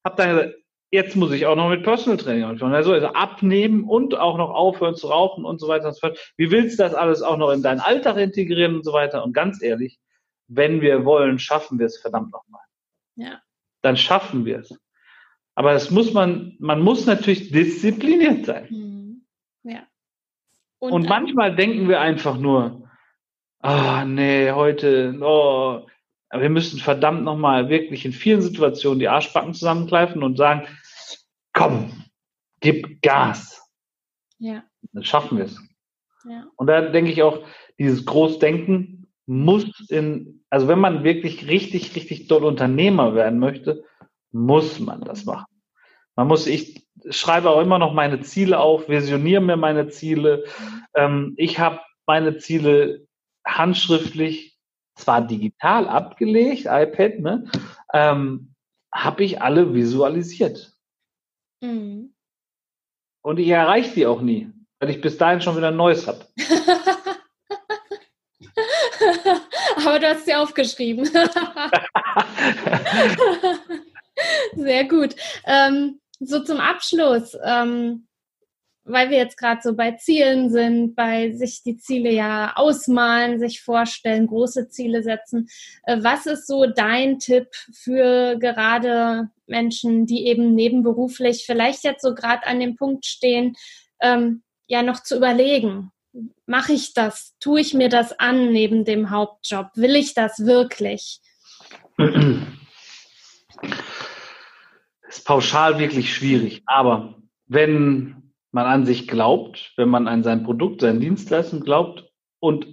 habe 0.03 0.15
dann 0.15 0.29
gesagt, 0.35 0.55
jetzt 0.91 1.15
muss 1.15 1.31
ich 1.31 1.45
auch 1.45 1.55
noch 1.55 1.69
mit 1.69 1.83
Personal 1.83 2.17
Training 2.17 2.43
anfangen. 2.43 2.73
Also, 2.73 2.93
also 2.93 3.07
abnehmen 3.07 3.83
und 3.83 4.15
auch 4.15 4.37
noch 4.37 4.49
aufhören 4.49 4.95
zu 4.95 5.07
rauchen 5.07 5.45
und 5.45 5.59
so 5.59 5.67
weiter 5.67 5.87
und 5.87 5.93
so 5.93 5.99
fort. 5.99 6.33
Wie 6.37 6.51
willst 6.51 6.79
du 6.79 6.83
das 6.83 6.93
alles 6.93 7.21
auch 7.21 7.37
noch 7.37 7.51
in 7.51 7.61
deinen 7.61 7.79
Alltag 7.79 8.17
integrieren 8.17 8.75
und 8.75 8.83
so 8.83 8.93
weiter? 8.93 9.23
Und 9.23 9.33
ganz 9.33 9.61
ehrlich, 9.61 9.99
wenn 10.47 10.81
wir 10.81 11.05
wollen, 11.05 11.37
schaffen 11.37 11.77
wir 11.79 11.85
es 11.85 11.99
verdammt 11.99 12.31
nochmal. 12.31 12.61
Ja. 13.15 13.41
Dann 13.81 13.97
schaffen 13.97 14.45
wir 14.45 14.59
es. 14.59 14.77
Aber 15.55 15.73
es 15.73 15.91
muss 15.91 16.13
man, 16.13 16.55
man 16.59 16.81
muss 16.81 17.05
natürlich 17.05 17.51
diszipliniert 17.51 18.45
sein. 18.45 18.67
Mhm. 18.69 19.25
Ja. 19.63 19.83
Und, 20.79 20.93
und 20.93 21.09
manchmal 21.09 21.55
denken 21.55 21.87
wir 21.87 21.99
einfach 21.99 22.37
nur, 22.37 22.78
ah, 23.61 24.01
oh, 24.01 24.05
nee, 24.05 24.51
heute, 24.51 25.17
oh, 25.21 25.87
wir 26.31 26.49
müssen 26.49 26.79
verdammt 26.79 27.23
nochmal 27.23 27.69
wirklich 27.69 28.05
in 28.05 28.13
vielen 28.13 28.41
Situationen 28.41 28.99
die 28.99 29.07
Arschbacken 29.07 29.53
zusammenkleifen 29.53 30.23
und 30.23 30.37
sagen, 30.37 30.67
komm, 31.53 31.91
gib 32.59 33.01
Gas. 33.01 33.61
Ja. 34.37 34.63
Dann 34.93 35.03
schaffen 35.03 35.37
wir 35.37 35.45
es. 35.45 35.59
Ja. 36.25 36.45
Und 36.55 36.67
da 36.67 36.81
denke 36.81 37.11
ich 37.11 37.23
auch, 37.23 37.39
dieses 37.77 38.05
Großdenken 38.05 39.07
muss 39.25 39.65
in, 39.89 40.43
also 40.49 40.67
wenn 40.67 40.79
man 40.79 41.03
wirklich 41.03 41.47
richtig, 41.47 41.95
richtig 41.95 42.27
doll 42.27 42.43
Unternehmer 42.43 43.15
werden 43.15 43.39
möchte, 43.39 43.83
muss 44.31 44.79
man 44.79 45.01
das 45.01 45.25
machen. 45.25 45.45
Man 46.15 46.27
muss, 46.27 46.47
ich 46.47 46.87
schreibe 47.09 47.49
auch 47.49 47.61
immer 47.61 47.79
noch 47.79 47.93
meine 47.93 48.21
Ziele 48.21 48.59
auf, 48.59 48.89
visioniere 48.89 49.41
mir 49.41 49.55
meine 49.55 49.87
Ziele. 49.87 50.43
Ähm, 50.93 51.33
ich 51.37 51.59
habe 51.59 51.79
meine 52.05 52.37
Ziele 52.37 53.07
handschriftlich, 53.45 54.57
zwar 54.95 55.25
digital 55.25 55.87
abgelegt, 55.87 56.65
iPad, 56.65 57.19
ne, 57.19 57.49
ähm, 57.93 58.53
habe 58.93 59.23
ich 59.23 59.41
alle 59.41 59.73
visualisiert. 59.73 60.73
Mhm. 61.61 62.13
Und 63.21 63.37
ich 63.39 63.49
erreiche 63.49 63.93
die 63.93 64.05
auch 64.07 64.21
nie, 64.21 64.51
weil 64.79 64.89
ich 64.89 65.01
bis 65.01 65.17
dahin 65.17 65.41
schon 65.41 65.57
wieder 65.57 65.69
ein 65.69 65.77
neues 65.77 66.07
habe. 66.07 66.25
Aber 69.77 69.99
du 69.99 70.07
hast 70.09 70.25
sie 70.25 70.35
aufgeschrieben. 70.35 71.05
Sehr 74.55 74.87
gut. 74.87 75.15
Ähm, 75.45 75.99
so 76.19 76.43
zum 76.43 76.59
Abschluss, 76.59 77.37
ähm, 77.43 78.07
weil 78.89 79.09
wir 79.09 79.17
jetzt 79.17 79.37
gerade 79.37 79.61
so 79.61 79.75
bei 79.75 79.91
Zielen 79.91 80.49
sind, 80.49 80.95
bei 80.95 81.31
sich 81.31 81.63
die 81.63 81.77
Ziele 81.77 82.11
ja 82.11 82.53
ausmalen, 82.55 83.39
sich 83.39 83.61
vorstellen, 83.61 84.27
große 84.27 84.69
Ziele 84.69 85.03
setzen. 85.03 85.47
Äh, 85.83 85.97
was 86.01 86.25
ist 86.25 86.47
so 86.47 86.65
dein 86.65 87.19
Tipp 87.19 87.47
für 87.71 88.37
gerade 88.37 89.29
Menschen, 89.47 90.05
die 90.05 90.27
eben 90.27 90.55
nebenberuflich 90.55 91.45
vielleicht 91.45 91.83
jetzt 91.83 92.01
so 92.01 92.13
gerade 92.13 92.45
an 92.45 92.59
dem 92.59 92.75
Punkt 92.75 93.05
stehen, 93.05 93.55
ähm, 94.01 94.43
ja 94.67 94.83
noch 94.83 95.03
zu 95.03 95.17
überlegen, 95.17 95.91
mache 96.45 96.73
ich 96.73 96.93
das? 96.93 97.35
Tue 97.39 97.61
ich 97.61 97.73
mir 97.73 97.89
das 97.89 98.19
an 98.19 98.51
neben 98.51 98.85
dem 98.85 99.09
Hauptjob? 99.09 99.67
Will 99.75 99.95
ich 99.95 100.13
das 100.13 100.45
wirklich? 100.45 101.19
ist 105.09 105.25
pauschal 105.25 105.79
wirklich 105.79 106.13
schwierig. 106.13 106.61
Aber 106.65 107.15
wenn 107.47 108.28
man 108.51 108.65
an 108.65 108.85
sich 108.85 109.07
glaubt, 109.07 109.73
wenn 109.77 109.89
man 109.89 110.07
an 110.07 110.23
sein 110.23 110.43
Produkt, 110.43 110.81
seine 110.81 110.99
Dienstleistung 110.99 111.61
glaubt 111.61 112.09
und 112.39 112.67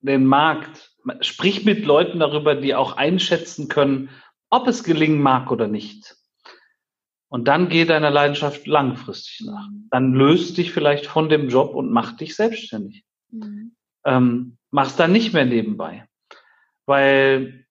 den 0.00 0.26
Markt, 0.26 0.96
sprich 1.20 1.64
mit 1.64 1.84
Leuten 1.84 2.18
darüber, 2.18 2.54
die 2.54 2.74
auch 2.74 2.96
einschätzen 2.96 3.68
können, 3.68 4.10
ob 4.50 4.66
es 4.66 4.82
gelingen 4.82 5.20
mag 5.20 5.50
oder 5.50 5.68
nicht. 5.68 6.16
Und 7.28 7.46
dann 7.46 7.68
geh 7.68 7.84
deiner 7.84 8.10
Leidenschaft 8.10 8.66
langfristig 8.66 9.46
nach. 9.46 9.68
Dann 9.90 10.14
löst 10.14 10.58
dich 10.58 10.72
vielleicht 10.72 11.06
von 11.06 11.28
dem 11.28 11.48
Job 11.48 11.74
und 11.74 11.92
mach 11.92 12.16
dich 12.16 12.34
selbstständig. 12.34 13.04
Mhm. 13.30 13.76
Ähm, 14.04 14.58
mach's 14.70 14.96
dann 14.96 15.12
nicht 15.12 15.32
mehr 15.32 15.44
nebenbei. 15.44 16.08
Weil 16.86 17.66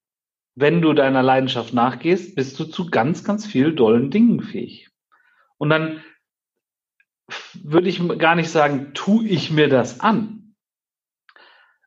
wenn 0.56 0.82
du 0.82 0.94
deiner 0.94 1.24
Leidenschaft 1.24 1.74
nachgehst, 1.74 2.36
bist 2.36 2.58
du 2.60 2.66
zu 2.66 2.90
ganz, 2.90 3.26
ganz 3.26 3.46
viel 3.46 3.74
dollen 3.74 4.12
Dingen 4.12 4.42
fähig. 4.42 4.90
Und 5.58 5.70
dann 5.70 6.02
würde 7.62 7.90
ich 7.90 8.02
gar 8.18 8.36
nicht 8.36 8.50
sagen, 8.50 8.94
tu 8.94 9.24
ich 9.24 9.52
mir 9.52 9.70
das 9.70 10.00
an. 10.00 10.56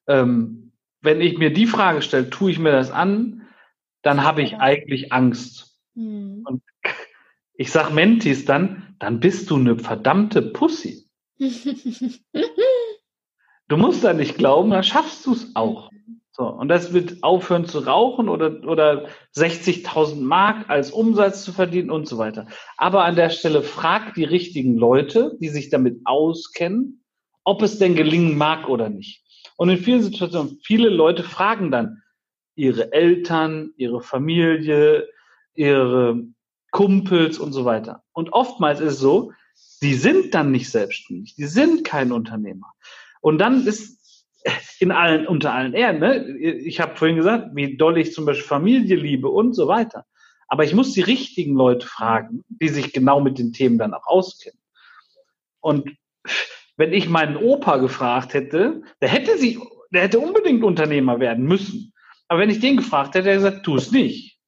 Ähm, 0.06 0.72
wenn 1.00 1.20
ich 1.20 1.38
mir 1.38 1.52
die 1.52 1.66
Frage 1.66 2.02
stelle, 2.02 2.30
tu 2.30 2.48
ich 2.48 2.58
mir 2.58 2.72
das 2.72 2.90
an, 2.90 3.48
dann 4.02 4.24
habe 4.24 4.42
ich 4.42 4.56
eigentlich 4.56 5.12
Angst. 5.12 5.78
Mhm. 5.94 6.44
Und 6.46 6.62
ich 7.54 7.70
sag 7.70 7.92
Mentis 7.92 8.44
dann, 8.44 8.96
dann 8.98 9.20
bist 9.20 9.48
du 9.50 9.56
eine 9.56 9.78
verdammte 9.78 10.42
Pussy. 10.42 11.08
du 11.38 11.46
musst 13.76 14.04
da 14.04 14.12
nicht 14.12 14.38
glauben, 14.38 14.70
dann 14.70 14.84
schaffst 14.84 15.26
du 15.26 15.32
es 15.32 15.54
auch. 15.54 15.90
So, 16.34 16.46
und 16.46 16.68
das 16.68 16.94
wird 16.94 17.22
aufhören 17.22 17.66
zu 17.66 17.80
rauchen 17.80 18.30
oder, 18.30 18.66
oder 18.66 19.06
60.000 19.36 20.22
Mark 20.22 20.70
als 20.70 20.90
Umsatz 20.90 21.44
zu 21.44 21.52
verdienen 21.52 21.90
und 21.90 22.08
so 22.08 22.16
weiter. 22.16 22.46
Aber 22.78 23.04
an 23.04 23.16
der 23.16 23.28
Stelle 23.28 23.62
frag 23.62 24.14
die 24.14 24.24
richtigen 24.24 24.76
Leute, 24.76 25.36
die 25.40 25.50
sich 25.50 25.68
damit 25.68 26.00
auskennen, 26.04 27.04
ob 27.44 27.60
es 27.60 27.78
denn 27.78 27.96
gelingen 27.96 28.38
mag 28.38 28.68
oder 28.70 28.88
nicht. 28.88 29.22
Und 29.58 29.68
in 29.68 29.76
vielen 29.76 30.02
Situationen, 30.02 30.58
viele 30.64 30.88
Leute 30.88 31.22
fragen 31.22 31.70
dann 31.70 32.02
ihre 32.54 32.92
Eltern, 32.92 33.72
ihre 33.76 34.00
Familie, 34.00 35.08
ihre 35.54 36.22
Kumpels 36.70 37.38
und 37.38 37.52
so 37.52 37.66
weiter. 37.66 38.04
Und 38.12 38.32
oftmals 38.32 38.80
ist 38.80 38.94
es 38.94 38.98
so, 39.00 39.32
die 39.82 39.94
sind 39.94 40.32
dann 40.34 40.50
nicht 40.50 40.70
selbstständig, 40.70 41.34
die 41.34 41.44
sind 41.44 41.84
kein 41.84 42.10
Unternehmer. 42.10 42.72
Und 43.20 43.38
dann 43.38 43.66
ist 43.66 44.01
in 44.78 44.90
allen, 44.90 45.26
unter 45.26 45.52
allen 45.52 45.74
Ehren. 45.74 45.98
Ne? 46.00 46.36
Ich 46.38 46.80
habe 46.80 46.96
vorhin 46.96 47.16
gesagt, 47.16 47.50
wie 47.54 47.76
doll 47.76 47.98
ich 47.98 48.12
zum 48.12 48.24
Beispiel 48.24 48.46
Familie 48.46 48.96
liebe 48.96 49.28
und 49.28 49.54
so 49.54 49.68
weiter. 49.68 50.06
Aber 50.48 50.64
ich 50.64 50.74
muss 50.74 50.92
die 50.92 51.00
richtigen 51.00 51.54
Leute 51.54 51.86
fragen, 51.86 52.44
die 52.48 52.68
sich 52.68 52.92
genau 52.92 53.20
mit 53.20 53.38
den 53.38 53.52
Themen 53.52 53.78
dann 53.78 53.94
auch 53.94 54.06
auskennen. 54.06 54.58
Und 55.60 55.96
wenn 56.76 56.92
ich 56.92 57.08
meinen 57.08 57.36
Opa 57.36 57.76
gefragt 57.76 58.34
hätte, 58.34 58.82
der 59.00 59.08
hätte 59.08 59.38
sich, 59.38 59.58
der 59.90 60.02
hätte 60.02 60.20
unbedingt 60.20 60.64
Unternehmer 60.64 61.20
werden 61.20 61.46
müssen. 61.46 61.92
Aber 62.28 62.40
wenn 62.40 62.50
ich 62.50 62.60
den 62.60 62.76
gefragt 62.78 63.14
hätte, 63.14 63.30
hätte 63.30 63.44
er 63.44 63.50
gesagt, 63.50 63.64
tu 63.64 63.76
es 63.76 63.92
nicht. 63.92 64.38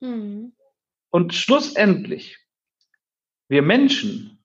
Mhm. 0.00 0.52
Und 1.10 1.34
schlussendlich, 1.34 2.38
wir 3.48 3.62
Menschen 3.62 4.37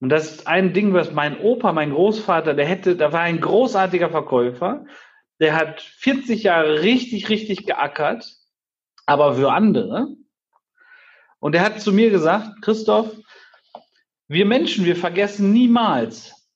und 0.00 0.10
das 0.10 0.30
ist 0.30 0.46
ein 0.46 0.72
Ding, 0.72 0.92
was 0.92 1.12
mein 1.12 1.40
Opa, 1.40 1.72
mein 1.72 1.92
Großvater, 1.92 2.54
der 2.54 2.66
hätte, 2.66 2.96
da 2.96 3.12
war 3.12 3.22
ein 3.22 3.40
großartiger 3.40 4.10
Verkäufer, 4.10 4.84
der 5.40 5.56
hat 5.56 5.80
40 5.80 6.42
Jahre 6.42 6.82
richtig, 6.82 7.28
richtig 7.28 7.66
geackert, 7.66 8.36
aber 9.06 9.34
für 9.34 9.52
andere. 9.52 10.08
Und 11.38 11.54
er 11.54 11.62
hat 11.62 11.80
zu 11.80 11.92
mir 11.92 12.10
gesagt, 12.10 12.62
Christoph, 12.62 13.14
wir 14.28 14.46
Menschen, 14.46 14.84
wir 14.84 14.96
vergessen 14.96 15.52
niemals 15.52 16.50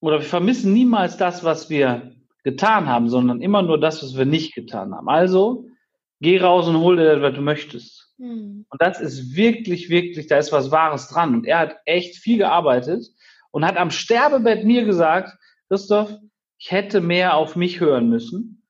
oder 0.00 0.18
wir 0.18 0.26
vermissen 0.26 0.72
niemals 0.72 1.16
das, 1.16 1.42
was 1.44 1.70
wir 1.70 2.14
getan 2.44 2.86
haben, 2.86 3.08
sondern 3.08 3.40
immer 3.40 3.62
nur 3.62 3.78
das, 3.78 4.02
was 4.02 4.16
wir 4.16 4.24
nicht 4.24 4.54
getan 4.54 4.94
haben. 4.94 5.08
Also 5.08 5.69
geh 6.20 6.38
raus 6.38 6.68
und 6.68 6.78
hol 6.78 6.96
dir 6.96 7.14
das, 7.16 7.22
was 7.22 7.34
du 7.34 7.40
möchtest. 7.40 8.14
Mhm. 8.18 8.66
Und 8.68 8.82
das 8.82 9.00
ist 9.00 9.34
wirklich, 9.34 9.88
wirklich, 9.88 10.26
da 10.26 10.38
ist 10.38 10.52
was 10.52 10.70
Wahres 10.70 11.08
dran. 11.08 11.34
Und 11.34 11.46
er 11.46 11.58
hat 11.58 11.76
echt 11.86 12.16
viel 12.16 12.38
gearbeitet 12.38 13.06
und 13.50 13.66
hat 13.66 13.76
am 13.76 13.90
Sterbebett 13.90 14.64
mir 14.64 14.84
gesagt, 14.84 15.36
Christoph, 15.68 16.14
ich 16.58 16.70
hätte 16.70 17.00
mehr 17.00 17.34
auf 17.36 17.56
mich 17.56 17.80
hören 17.80 18.08
müssen. 18.10 18.62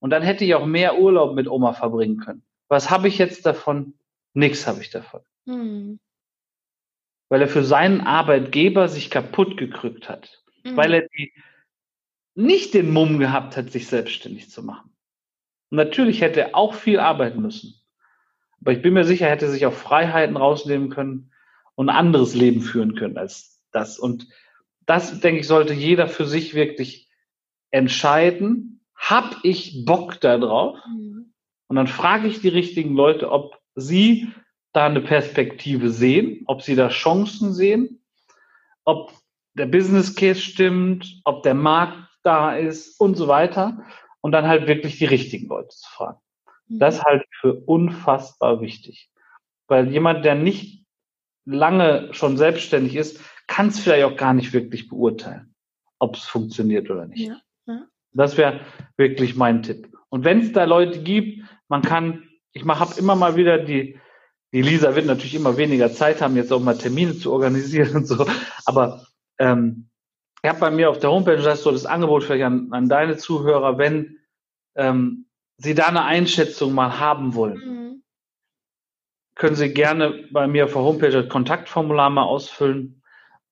Und 0.00 0.10
dann 0.10 0.22
hätte 0.22 0.44
ich 0.44 0.54
auch 0.54 0.66
mehr 0.66 0.98
Urlaub 0.98 1.34
mit 1.34 1.48
Oma 1.48 1.72
verbringen 1.72 2.18
können. 2.18 2.44
Was 2.68 2.90
habe 2.90 3.08
ich 3.08 3.18
jetzt 3.18 3.46
davon? 3.46 3.94
Nix 4.34 4.66
habe 4.66 4.80
ich 4.82 4.90
davon. 4.90 5.22
Mhm. 5.46 5.98
Weil 7.30 7.42
er 7.42 7.48
für 7.48 7.64
seinen 7.64 8.02
Arbeitgeber 8.02 8.88
sich 8.88 9.10
kaputt 9.10 9.56
gekrückt 9.56 10.08
hat. 10.08 10.42
Mhm. 10.64 10.76
Weil 10.76 10.94
er 10.94 11.08
die, 11.08 11.32
nicht 12.34 12.74
den 12.74 12.92
Mumm 12.92 13.18
gehabt 13.18 13.56
hat, 13.56 13.70
sich 13.70 13.88
selbstständig 13.88 14.50
zu 14.50 14.62
machen. 14.62 14.90
Und 15.70 15.76
natürlich 15.76 16.20
hätte 16.20 16.40
er 16.40 16.56
auch 16.56 16.74
viel 16.74 16.98
arbeiten 16.98 17.42
müssen. 17.42 17.74
Aber 18.60 18.72
ich 18.72 18.82
bin 18.82 18.94
mir 18.94 19.04
sicher, 19.04 19.26
er 19.26 19.32
hätte 19.32 19.50
sich 19.50 19.66
auch 19.66 19.72
Freiheiten 19.72 20.36
rausnehmen 20.36 20.90
können 20.90 21.30
und 21.74 21.88
ein 21.88 21.96
anderes 21.96 22.34
Leben 22.34 22.60
führen 22.60 22.94
können 22.94 23.18
als 23.18 23.62
das. 23.70 23.98
Und 23.98 24.28
das, 24.86 25.20
denke 25.20 25.40
ich, 25.40 25.46
sollte 25.46 25.74
jeder 25.74 26.08
für 26.08 26.24
sich 26.24 26.54
wirklich 26.54 27.08
entscheiden. 27.70 28.80
Hab 28.96 29.36
ich 29.42 29.84
Bock 29.84 30.20
da 30.20 30.38
drauf? 30.38 30.78
Mhm. 30.88 31.32
Und 31.68 31.76
dann 31.76 31.86
frage 31.86 32.26
ich 32.26 32.40
die 32.40 32.48
richtigen 32.48 32.94
Leute, 32.94 33.30
ob 33.30 33.58
sie 33.74 34.28
da 34.72 34.86
eine 34.86 35.00
Perspektive 35.00 35.90
sehen, 35.90 36.42
ob 36.46 36.62
sie 36.62 36.74
da 36.74 36.88
Chancen 36.88 37.52
sehen, 37.52 38.02
ob 38.84 39.12
der 39.54 39.66
Business 39.66 40.14
Case 40.14 40.40
stimmt, 40.40 41.20
ob 41.24 41.42
der 41.42 41.54
Markt 41.54 42.08
da 42.22 42.54
ist 42.56 42.98
und 43.00 43.16
so 43.16 43.28
weiter. 43.28 43.84
Und 44.20 44.32
dann 44.32 44.48
halt 44.48 44.66
wirklich 44.66 44.98
die 44.98 45.04
richtigen 45.04 45.48
Leute 45.48 45.68
zu 45.68 45.88
fragen. 45.90 46.18
Das 46.68 46.98
mhm. 46.98 47.02
halte 47.02 47.24
ich 47.30 47.38
für 47.38 47.54
unfassbar 47.54 48.60
wichtig. 48.60 49.10
Weil 49.68 49.90
jemand, 49.90 50.24
der 50.24 50.34
nicht 50.34 50.84
lange 51.44 52.12
schon 52.12 52.36
selbstständig 52.36 52.96
ist, 52.96 53.20
kann 53.46 53.68
es 53.68 53.78
vielleicht 53.78 54.04
auch 54.04 54.16
gar 54.16 54.34
nicht 54.34 54.52
wirklich 54.52 54.88
beurteilen, 54.88 55.54
ob 55.98 56.16
es 56.16 56.24
funktioniert 56.24 56.90
oder 56.90 57.06
nicht. 57.06 57.28
Ja, 57.28 57.40
ja. 57.66 57.86
Das 58.12 58.36
wäre 58.36 58.60
wirklich 58.96 59.36
mein 59.36 59.62
Tipp. 59.62 59.90
Und 60.10 60.24
wenn 60.24 60.40
es 60.40 60.52
da 60.52 60.64
Leute 60.64 61.02
gibt, 61.02 61.44
man 61.68 61.82
kann, 61.82 62.28
ich 62.52 62.64
habe 62.64 62.98
immer 62.98 63.14
mal 63.14 63.36
wieder 63.36 63.58
die, 63.58 63.98
die 64.52 64.62
Lisa 64.62 64.94
wird 64.94 65.06
natürlich 65.06 65.34
immer 65.34 65.56
weniger 65.56 65.92
Zeit 65.92 66.22
haben, 66.22 66.36
jetzt 66.36 66.52
auch 66.52 66.60
mal 66.60 66.76
Termine 66.76 67.16
zu 67.16 67.32
organisieren 67.32 67.96
und 67.96 68.06
so. 68.06 68.26
Aber 68.64 69.06
ähm, 69.38 69.87
ich 70.42 70.48
habe 70.48 70.60
bei 70.60 70.70
mir 70.70 70.90
auf 70.90 70.98
der 70.98 71.10
Homepage, 71.10 71.36
das 71.36 71.58
ist 71.58 71.64
so 71.64 71.72
das 71.72 71.86
Angebot 71.86 72.24
vielleicht 72.24 72.44
an, 72.44 72.68
an 72.72 72.88
deine 72.88 73.16
Zuhörer, 73.16 73.78
wenn 73.78 74.18
ähm, 74.76 75.26
sie 75.56 75.74
da 75.74 75.86
eine 75.86 76.04
Einschätzung 76.04 76.72
mal 76.72 77.00
haben 77.00 77.34
wollen, 77.34 77.58
mhm. 77.58 78.02
können 79.34 79.56
sie 79.56 79.72
gerne 79.72 80.24
bei 80.30 80.46
mir 80.46 80.66
auf 80.66 80.72
der 80.72 80.82
Homepage 80.82 81.10
das 81.10 81.28
Kontaktformular 81.28 82.10
mal 82.10 82.22
ausfüllen 82.22 83.02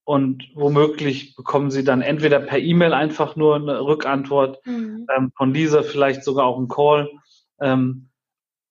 und 0.05 0.49
womöglich 0.55 1.35
bekommen 1.35 1.69
sie 1.69 1.83
dann 1.83 2.01
entweder 2.01 2.39
per 2.39 2.59
E-Mail 2.59 2.93
einfach 2.93 3.35
nur 3.35 3.55
eine 3.55 3.81
Rückantwort, 3.81 4.65
mhm. 4.65 5.05
ähm, 5.15 5.31
von 5.35 5.53
Lisa 5.53 5.83
vielleicht 5.83 6.23
sogar 6.23 6.45
auch 6.45 6.57
einen 6.57 6.69
Call 6.69 7.11
ähm, 7.59 8.09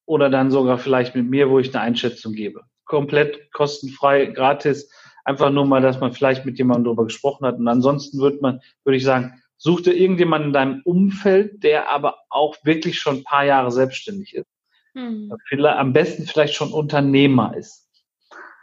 oder 0.06 0.30
dann 0.30 0.50
sogar 0.50 0.78
vielleicht 0.78 1.14
mit 1.14 1.28
mir, 1.28 1.50
wo 1.50 1.58
ich 1.58 1.74
eine 1.74 1.84
Einschätzung 1.84 2.32
gebe. 2.32 2.62
Komplett 2.86 3.52
kostenfrei, 3.52 4.26
gratis. 4.26 4.90
Einfach 5.26 5.50
nur 5.50 5.66
mal, 5.66 5.82
dass 5.82 6.00
man 6.00 6.12
vielleicht 6.12 6.46
mit 6.46 6.58
jemandem 6.58 6.84
darüber 6.84 7.04
gesprochen 7.04 7.46
hat. 7.46 7.58
Und 7.58 7.66
ansonsten 7.66 8.18
würde 8.18 8.38
man, 8.40 8.60
würde 8.84 8.96
ich 8.96 9.04
sagen, 9.04 9.42
such 9.56 9.80
dir 9.82 9.94
irgendjemanden 9.94 10.48
in 10.48 10.52
deinem 10.52 10.82
Umfeld, 10.84 11.62
der 11.64 11.90
aber 11.90 12.18
auch 12.28 12.56
wirklich 12.62 12.98
schon 12.98 13.16
ein 13.16 13.24
paar 13.24 13.44
Jahre 13.44 13.72
selbstständig 13.72 14.34
ist. 14.34 14.46
Mhm. 14.94 15.32
Am 15.64 15.92
besten 15.92 16.26
vielleicht 16.26 16.54
schon 16.54 16.72
Unternehmer 16.72 17.56
ist. 17.56 17.88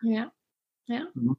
Ja, 0.01 0.32
ja. 0.88 1.07
Mhm. 1.14 1.36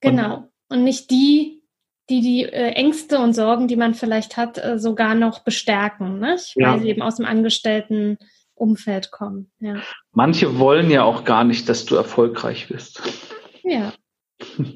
Genau 0.00 0.48
und 0.68 0.84
nicht 0.84 1.10
die, 1.10 1.62
die 2.08 2.20
die 2.20 2.44
äh, 2.44 2.72
Ängste 2.72 3.18
und 3.18 3.34
Sorgen, 3.34 3.68
die 3.68 3.76
man 3.76 3.94
vielleicht 3.94 4.36
hat, 4.36 4.58
äh, 4.58 4.78
sogar 4.78 5.14
noch 5.14 5.40
bestärken, 5.40 6.18
ne? 6.18 6.36
weil 6.54 6.62
ja. 6.62 6.78
sie 6.78 6.88
eben 6.88 7.02
aus 7.02 7.16
dem 7.16 7.26
angestellten 7.26 8.18
Umfeld 8.54 9.10
kommen. 9.10 9.50
Ja. 9.60 9.76
Manche 10.12 10.58
wollen 10.58 10.90
ja 10.90 11.02
auch 11.02 11.24
gar 11.24 11.44
nicht, 11.44 11.68
dass 11.68 11.84
du 11.84 11.96
erfolgreich 11.96 12.68
bist. 12.68 13.02
Ja, 13.62 13.92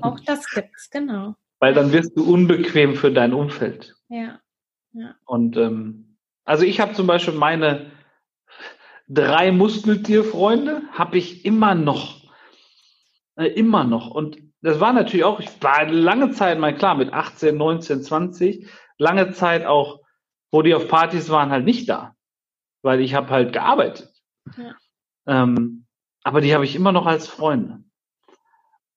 auch 0.00 0.18
das 0.26 0.48
gibt's, 0.50 0.90
genau. 0.90 1.34
Weil 1.58 1.74
dann 1.74 1.92
wirst 1.92 2.16
du 2.16 2.24
unbequem 2.24 2.94
für 2.94 3.12
dein 3.12 3.32
Umfeld. 3.32 3.94
Ja. 4.08 4.40
ja. 4.92 5.14
Und 5.26 5.56
ähm, 5.56 6.16
also 6.44 6.64
ich 6.64 6.80
habe 6.80 6.94
zum 6.94 7.06
Beispiel 7.06 7.34
meine 7.34 7.92
drei 9.08 9.52
Muskeltierfreunde, 9.52 10.82
habe 10.92 11.18
ich 11.18 11.44
immer 11.44 11.74
noch. 11.74 12.20
Äh, 13.36 13.48
immer 13.48 13.84
noch. 13.84 14.10
Und 14.10 14.38
das 14.62 14.80
war 14.80 14.92
natürlich 14.92 15.24
auch, 15.24 15.40
ich 15.40 15.62
war 15.62 15.86
lange 15.86 16.30
Zeit 16.30 16.58
mal 16.58 16.74
klar, 16.74 16.94
mit 16.94 17.12
18, 17.12 17.56
19, 17.56 18.02
20, 18.02 18.66
lange 18.98 19.32
Zeit 19.32 19.66
auch, 19.66 20.00
wo 20.50 20.62
die 20.62 20.74
auf 20.74 20.88
Partys 20.88 21.30
waren, 21.30 21.50
halt 21.50 21.64
nicht 21.64 21.88
da. 21.88 22.14
Weil 22.82 23.00
ich 23.00 23.14
habe 23.14 23.30
halt 23.30 23.52
gearbeitet. 23.52 24.12
Ja. 24.56 24.74
Ähm, 25.26 25.86
aber 26.22 26.40
die 26.40 26.54
habe 26.54 26.64
ich 26.64 26.76
immer 26.76 26.92
noch 26.92 27.06
als 27.06 27.28
Freunde. 27.28 27.82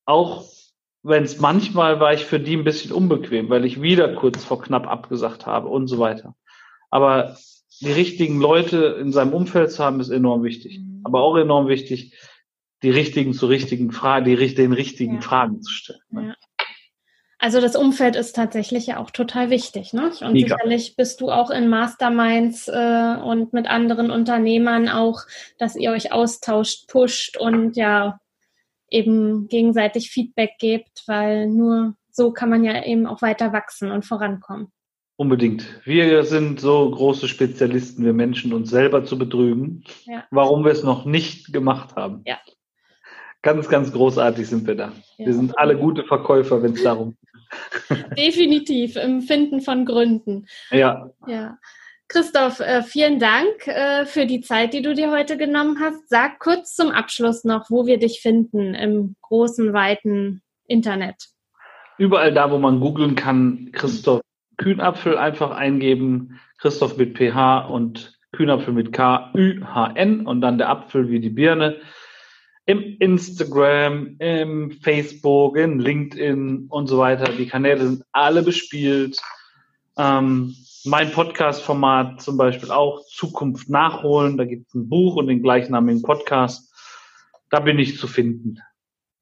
Auch 0.05 0.45
wenn 1.03 1.23
es 1.23 1.39
manchmal 1.39 1.99
war 1.99 2.13
ich 2.13 2.25
für 2.25 2.39
die 2.39 2.55
ein 2.55 2.63
bisschen 2.63 2.91
unbequem, 2.91 3.49
weil 3.49 3.65
ich 3.65 3.81
wieder 3.81 4.15
kurz 4.15 4.43
vor 4.43 4.61
knapp 4.61 4.87
abgesagt 4.87 5.45
habe 5.45 5.67
und 5.67 5.87
so 5.87 5.99
weiter. 5.99 6.35
Aber 6.89 7.37
die 7.81 7.91
richtigen 7.91 8.39
Leute 8.39 8.97
in 8.99 9.11
seinem 9.11 9.33
Umfeld 9.33 9.71
zu 9.71 9.83
haben, 9.83 9.99
ist 9.99 10.09
enorm 10.09 10.43
wichtig. 10.43 10.79
Mhm. 10.79 11.01
Aber 11.03 11.21
auch 11.21 11.35
enorm 11.35 11.67
wichtig, 11.67 12.13
die 12.83 12.91
richtigen 12.91 13.33
zu 13.33 13.47
richtigen 13.47 13.91
Fragen, 13.91 14.25
die 14.25 14.55
den 14.55 14.73
richtigen 14.73 15.15
ja. 15.15 15.21
Fragen 15.21 15.61
zu 15.61 15.71
stellen. 15.71 15.99
Ne? 16.09 16.27
Ja. 16.27 16.35
Also 17.39 17.59
das 17.59 17.75
Umfeld 17.75 18.15
ist 18.15 18.37
tatsächlich 18.37 18.87
ja 18.87 18.99
auch 18.99 19.11
total 19.11 19.49
wichtig, 19.49 19.91
ne? 19.91 20.11
Und 20.21 20.31
Mega. 20.31 20.55
sicherlich 20.55 20.95
bist 20.95 21.19
du 21.19 21.29
auch 21.29 21.49
in 21.49 21.67
Masterminds 21.67 22.69
äh, 22.69 23.17
und 23.21 23.51
mit 23.51 23.67
anderen 23.67 24.11
Unternehmern 24.11 24.87
auch, 24.87 25.23
dass 25.57 25.75
ihr 25.75 25.91
euch 25.91 26.13
austauscht, 26.13 26.87
pusht 26.87 27.35
und 27.35 27.75
ja 27.75 28.21
eben 28.93 29.47
gegenseitig 29.47 30.09
Feedback 30.09 30.57
gebt, 30.59 31.03
weil 31.07 31.47
nur 31.47 31.95
so 32.11 32.31
kann 32.31 32.49
man 32.49 32.63
ja 32.63 32.85
eben 32.85 33.07
auch 33.07 33.21
weiter 33.21 33.53
wachsen 33.53 33.91
und 33.91 34.05
vorankommen. 34.05 34.71
Unbedingt. 35.15 35.65
Wir 35.85 36.23
sind 36.23 36.59
so 36.59 36.89
große 36.89 37.27
Spezialisten, 37.27 38.03
wir 38.03 38.13
Menschen 38.13 38.53
uns 38.53 38.69
selber 38.69 39.05
zu 39.05 39.17
betrügen, 39.17 39.83
ja. 40.05 40.23
warum 40.31 40.63
wir 40.65 40.71
es 40.71 40.83
noch 40.83 41.05
nicht 41.05 41.53
gemacht 41.53 41.95
haben. 41.95 42.21
Ja, 42.25 42.39
Ganz, 43.43 43.67
ganz 43.67 43.91
großartig 43.91 44.47
sind 44.47 44.65
wir 44.65 44.75
da. 44.75 44.93
Ja. 45.17 45.25
Wir 45.25 45.33
sind 45.33 45.57
alle 45.59 45.77
gute 45.77 46.05
Verkäufer, 46.05 46.63
wenn 46.63 46.73
es 46.73 46.83
darum 46.83 47.17
geht. 47.89 48.17
Definitiv, 48.17 48.95
im 48.95 49.21
Finden 49.21 49.59
von 49.59 49.85
Gründen. 49.85 50.47
Ja. 50.71 51.09
Ja. 51.27 51.57
Christoph, 52.13 52.59
äh, 52.59 52.83
vielen 52.83 53.17
Dank 53.17 53.65
äh, 53.65 54.05
für 54.05 54.27
die 54.27 54.41
Zeit, 54.41 54.75
die 54.75 54.83
du 54.83 54.93
dir 54.93 55.09
heute 55.09 55.35
genommen 55.35 55.79
hast. 55.79 56.09
Sag 56.09 56.37
kurz 56.37 56.75
zum 56.75 56.91
Abschluss 56.91 57.43
noch, 57.43 57.71
wo 57.71 57.87
wir 57.87 57.97
dich 57.97 58.19
finden 58.21 58.75
im 58.75 59.15
großen, 59.23 59.73
weiten 59.73 60.43
Internet. 60.67 61.15
Überall 61.97 62.31
da, 62.31 62.51
wo 62.51 62.59
man 62.59 62.79
googeln 62.79 63.15
kann, 63.15 63.69
Christoph 63.71 64.21
Kühnapfel 64.57 65.17
einfach 65.17 65.49
eingeben. 65.49 66.39
Christoph 66.59 66.97
mit 66.97 67.17
PH 67.17 67.61
und 67.61 68.13
Kühnapfel 68.31 68.75
mit 68.75 68.93
K-Ü-H-N 68.93 70.27
und 70.27 70.41
dann 70.41 70.59
der 70.59 70.69
Apfel 70.69 71.09
wie 71.09 71.19
die 71.19 71.31
Birne 71.31 71.77
im 72.67 72.95
Instagram, 72.99 74.17
im 74.19 74.69
Facebook, 74.83 75.57
in 75.57 75.79
LinkedIn 75.79 76.67
und 76.69 76.85
so 76.85 76.99
weiter. 76.99 77.31
Die 77.31 77.47
Kanäle 77.47 77.87
sind 77.87 78.03
alle 78.11 78.43
bespielt. 78.43 79.19
Ähm, 79.97 80.55
mein 80.85 81.11
Podcast-Format 81.11 82.21
zum 82.21 82.37
Beispiel 82.37 82.71
auch 82.71 83.05
Zukunft 83.05 83.69
nachholen. 83.69 84.37
Da 84.37 84.45
gibt 84.45 84.67
es 84.67 84.73
ein 84.73 84.89
Buch 84.89 85.15
und 85.15 85.27
den 85.27 85.41
gleichnamigen 85.41 86.01
Podcast. 86.01 86.73
Da 87.49 87.59
bin 87.59 87.79
ich 87.79 87.97
zu 87.97 88.07
finden. 88.07 88.59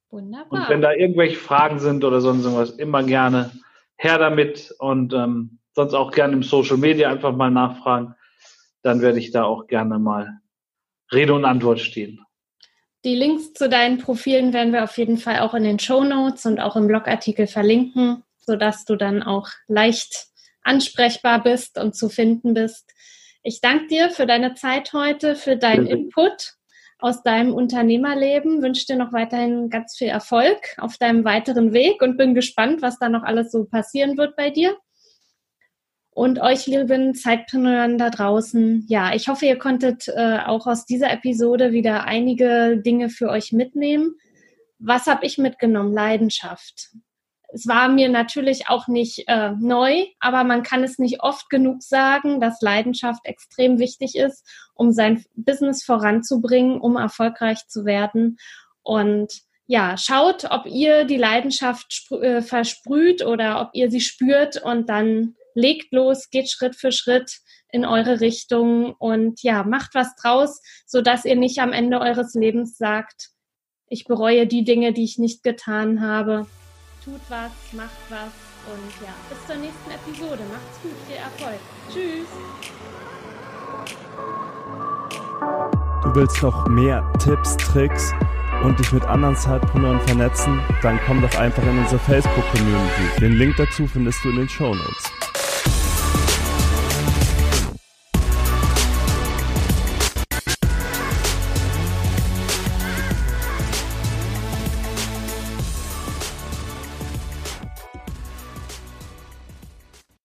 Wunderbar. 0.10 0.62
Und 0.62 0.70
wenn 0.70 0.82
da 0.82 0.94
irgendwelche 0.94 1.38
Fragen 1.38 1.80
sind 1.80 2.04
oder 2.04 2.22
sonst 2.22 2.44
irgendwas, 2.44 2.72
immer 2.72 3.04
gerne 3.04 3.52
her 3.96 4.18
damit 4.18 4.74
und 4.80 5.14
ähm, 5.14 5.60
sonst 5.74 5.94
auch 5.94 6.12
gerne 6.12 6.34
im 6.34 6.44
Social 6.44 6.78
Media 6.78 7.10
einfach 7.10 7.36
mal 7.36 7.52
nachfragen. 7.52 8.16
Dann 8.82 9.02
werde 9.02 9.20
ich 9.20 9.32
da 9.32 9.44
auch 9.44 9.68
gerne 9.68 10.00
mal 10.00 10.40
Rede 11.12 11.34
und 11.34 11.46
Antwort 11.46 11.80
stehen. 11.80 12.20
Die 13.04 13.16
Links 13.16 13.54
zu 13.54 13.70
deinen 13.70 13.98
Profilen 13.98 14.54
werden 14.54 14.74
wir 14.74 14.84
auf 14.84 14.98
jeden 14.98 15.18
Fall 15.18 15.40
auch 15.40 15.54
in 15.54 15.64
den 15.64 15.80
Show 15.80 16.04
Notes 16.04 16.46
und 16.46 16.60
auch 16.60 16.76
im 16.76 16.88
Blogartikel 16.88 17.48
verlinken, 17.48 18.24
sodass 18.38 18.86
du 18.86 18.96
dann 18.96 19.24
auch 19.24 19.48
leicht 19.68 20.31
ansprechbar 20.64 21.44
bist 21.44 21.78
und 21.78 21.96
zu 21.96 22.10
finden 22.10 22.54
bist. 22.54 22.94
Ich 23.44 23.62
danke 23.62 23.88
dir 23.88 24.10
für 24.10 24.26
deine 24.26 24.54
Zeit 24.54 24.94
heute, 24.94 25.36
für 25.36 25.58
deinen 25.58 25.88
Input 25.88 26.54
aus 27.00 27.24
deinem 27.24 27.54
Unternehmerleben. 27.54 28.62
Wünsche 28.62 28.86
dir 28.86 28.96
noch 28.96 29.12
weiterhin 29.12 29.70
ganz 29.70 29.98
viel 29.98 30.10
Erfolg 30.10 30.76
auf 30.78 30.98
deinem 30.98 31.26
weiteren 31.26 31.74
Weg 31.74 32.02
und 32.02 32.18
bin 32.18 32.36
gespannt, 32.36 32.82
was 32.82 33.00
da 33.00 33.10
noch 33.10 33.24
alles 33.24 33.52
so 33.52 33.66
passieren 33.66 34.18
wird 34.18 34.36
bei 34.36 34.52
dir. 34.52 34.78
Und 36.14 36.40
euch, 36.40 36.68
lieben 36.68 37.16
Zeitpreneuren 37.16 37.98
da 37.98 38.10
draußen, 38.10 38.86
ja, 38.90 39.16
ich 39.16 39.30
hoffe, 39.30 39.46
ihr 39.46 39.58
konntet 39.58 40.10
äh, 40.10 40.40
auch 40.46 40.68
aus 40.68 40.86
dieser 40.86 41.10
Episode 41.10 41.72
wieder 41.72 42.04
einige 42.04 42.78
Dinge 42.78 43.10
für 43.10 43.30
euch 43.30 43.54
mitnehmen. 43.54 44.16
Was 44.78 45.08
habe 45.08 45.26
ich 45.26 45.38
mitgenommen? 45.38 45.94
Leidenschaft. 45.94 46.92
Es 47.54 47.68
war 47.68 47.90
mir 47.90 48.10
natürlich 48.10 48.70
auch 48.70 48.88
nicht 48.88 49.26
äh, 49.28 49.52
neu, 49.60 50.06
aber 50.20 50.44
man 50.44 50.64
kann 50.64 50.84
es 50.84 51.00
nicht 51.00 51.22
oft 51.22 51.50
genug 51.50 51.84
sagen, 51.84 52.40
dass 52.40 52.62
Leidenschaft 52.62 53.26
extrem 53.26 53.78
wichtig 53.78 54.16
ist, 54.16 54.48
um 54.74 54.92
sein 54.92 55.26
Business 55.36 55.84
voranzubringen, 55.84 56.80
um 56.80 56.96
erfolgreich 56.96 57.68
zu 57.68 57.86
werden. 57.86 58.38
Und 58.84 59.42
ja, 59.68 59.98
schaut, 59.98 60.46
ob 60.50 60.66
ihr 60.66 61.06
die 61.06 61.18
Leidenschaft 61.18 62.12
äh, 62.12 62.42
versprüht 62.42 63.26
oder 63.26 63.62
ob 63.62 63.70
ihr 63.74 63.90
sie 63.90 64.02
spürt 64.02 64.62
und 64.62 64.90
dann 64.90 65.36
legt 65.54 65.94
los, 65.94 66.30
geht 66.30 66.50
Schritt 66.50 66.76
für 66.76 66.92
Schritt 66.92 67.40
in 67.72 67.86
eure 67.86 68.20
Richtung 68.20 68.94
und 68.96 69.42
ja, 69.44 69.64
macht 69.64 69.94
was 69.94 70.16
draus, 70.16 70.62
so 70.86 71.02
dass 71.02 71.26
ihr 71.26 71.36
nicht 71.36 71.60
am 71.60 71.74
Ende 71.74 72.00
eures 72.00 72.34
Lebens 72.34 72.78
sagt, 72.78 73.30
ich 73.88 74.06
bereue 74.06 74.48
die 74.48 74.64
Dinge, 74.64 74.94
die 74.94 75.04
ich 75.04 75.18
nicht 75.18 75.44
getan 75.44 76.02
habe. 76.02 76.48
Tut 77.04 77.20
was, 77.30 77.50
macht 77.72 77.90
was 78.10 78.30
und 78.68 78.92
ja, 79.04 79.12
bis 79.28 79.48
zur 79.48 79.56
nächsten 79.56 79.90
Episode. 79.90 80.44
Macht's 80.52 80.80
gut, 80.84 80.92
viel 81.08 81.16
Erfolg. 81.16 81.60
Tschüss. 81.92 82.28
Du 86.04 86.16
willst 86.16 86.44
noch 86.44 86.68
mehr 86.68 87.04
Tipps, 87.18 87.58
Tricks 87.58 88.14
und 88.64 88.78
dich 88.78 88.92
mit 88.92 89.04
anderen 89.06 89.36
Zeitpreneuren 89.36 90.00
vernetzen? 90.02 90.62
Dann 90.84 91.00
komm 91.08 91.24
doch 91.24 91.36
einfach 91.40 91.64
in 91.64 91.80
unsere 91.80 91.98
Facebook-Community. 92.00 93.20
Den 93.20 93.34
Link 93.34 93.56
dazu 93.58 93.88
findest 93.88 94.24
du 94.24 94.30
in 94.30 94.36
den 94.36 94.50
Show 94.50 94.76
Notes. 94.76 95.12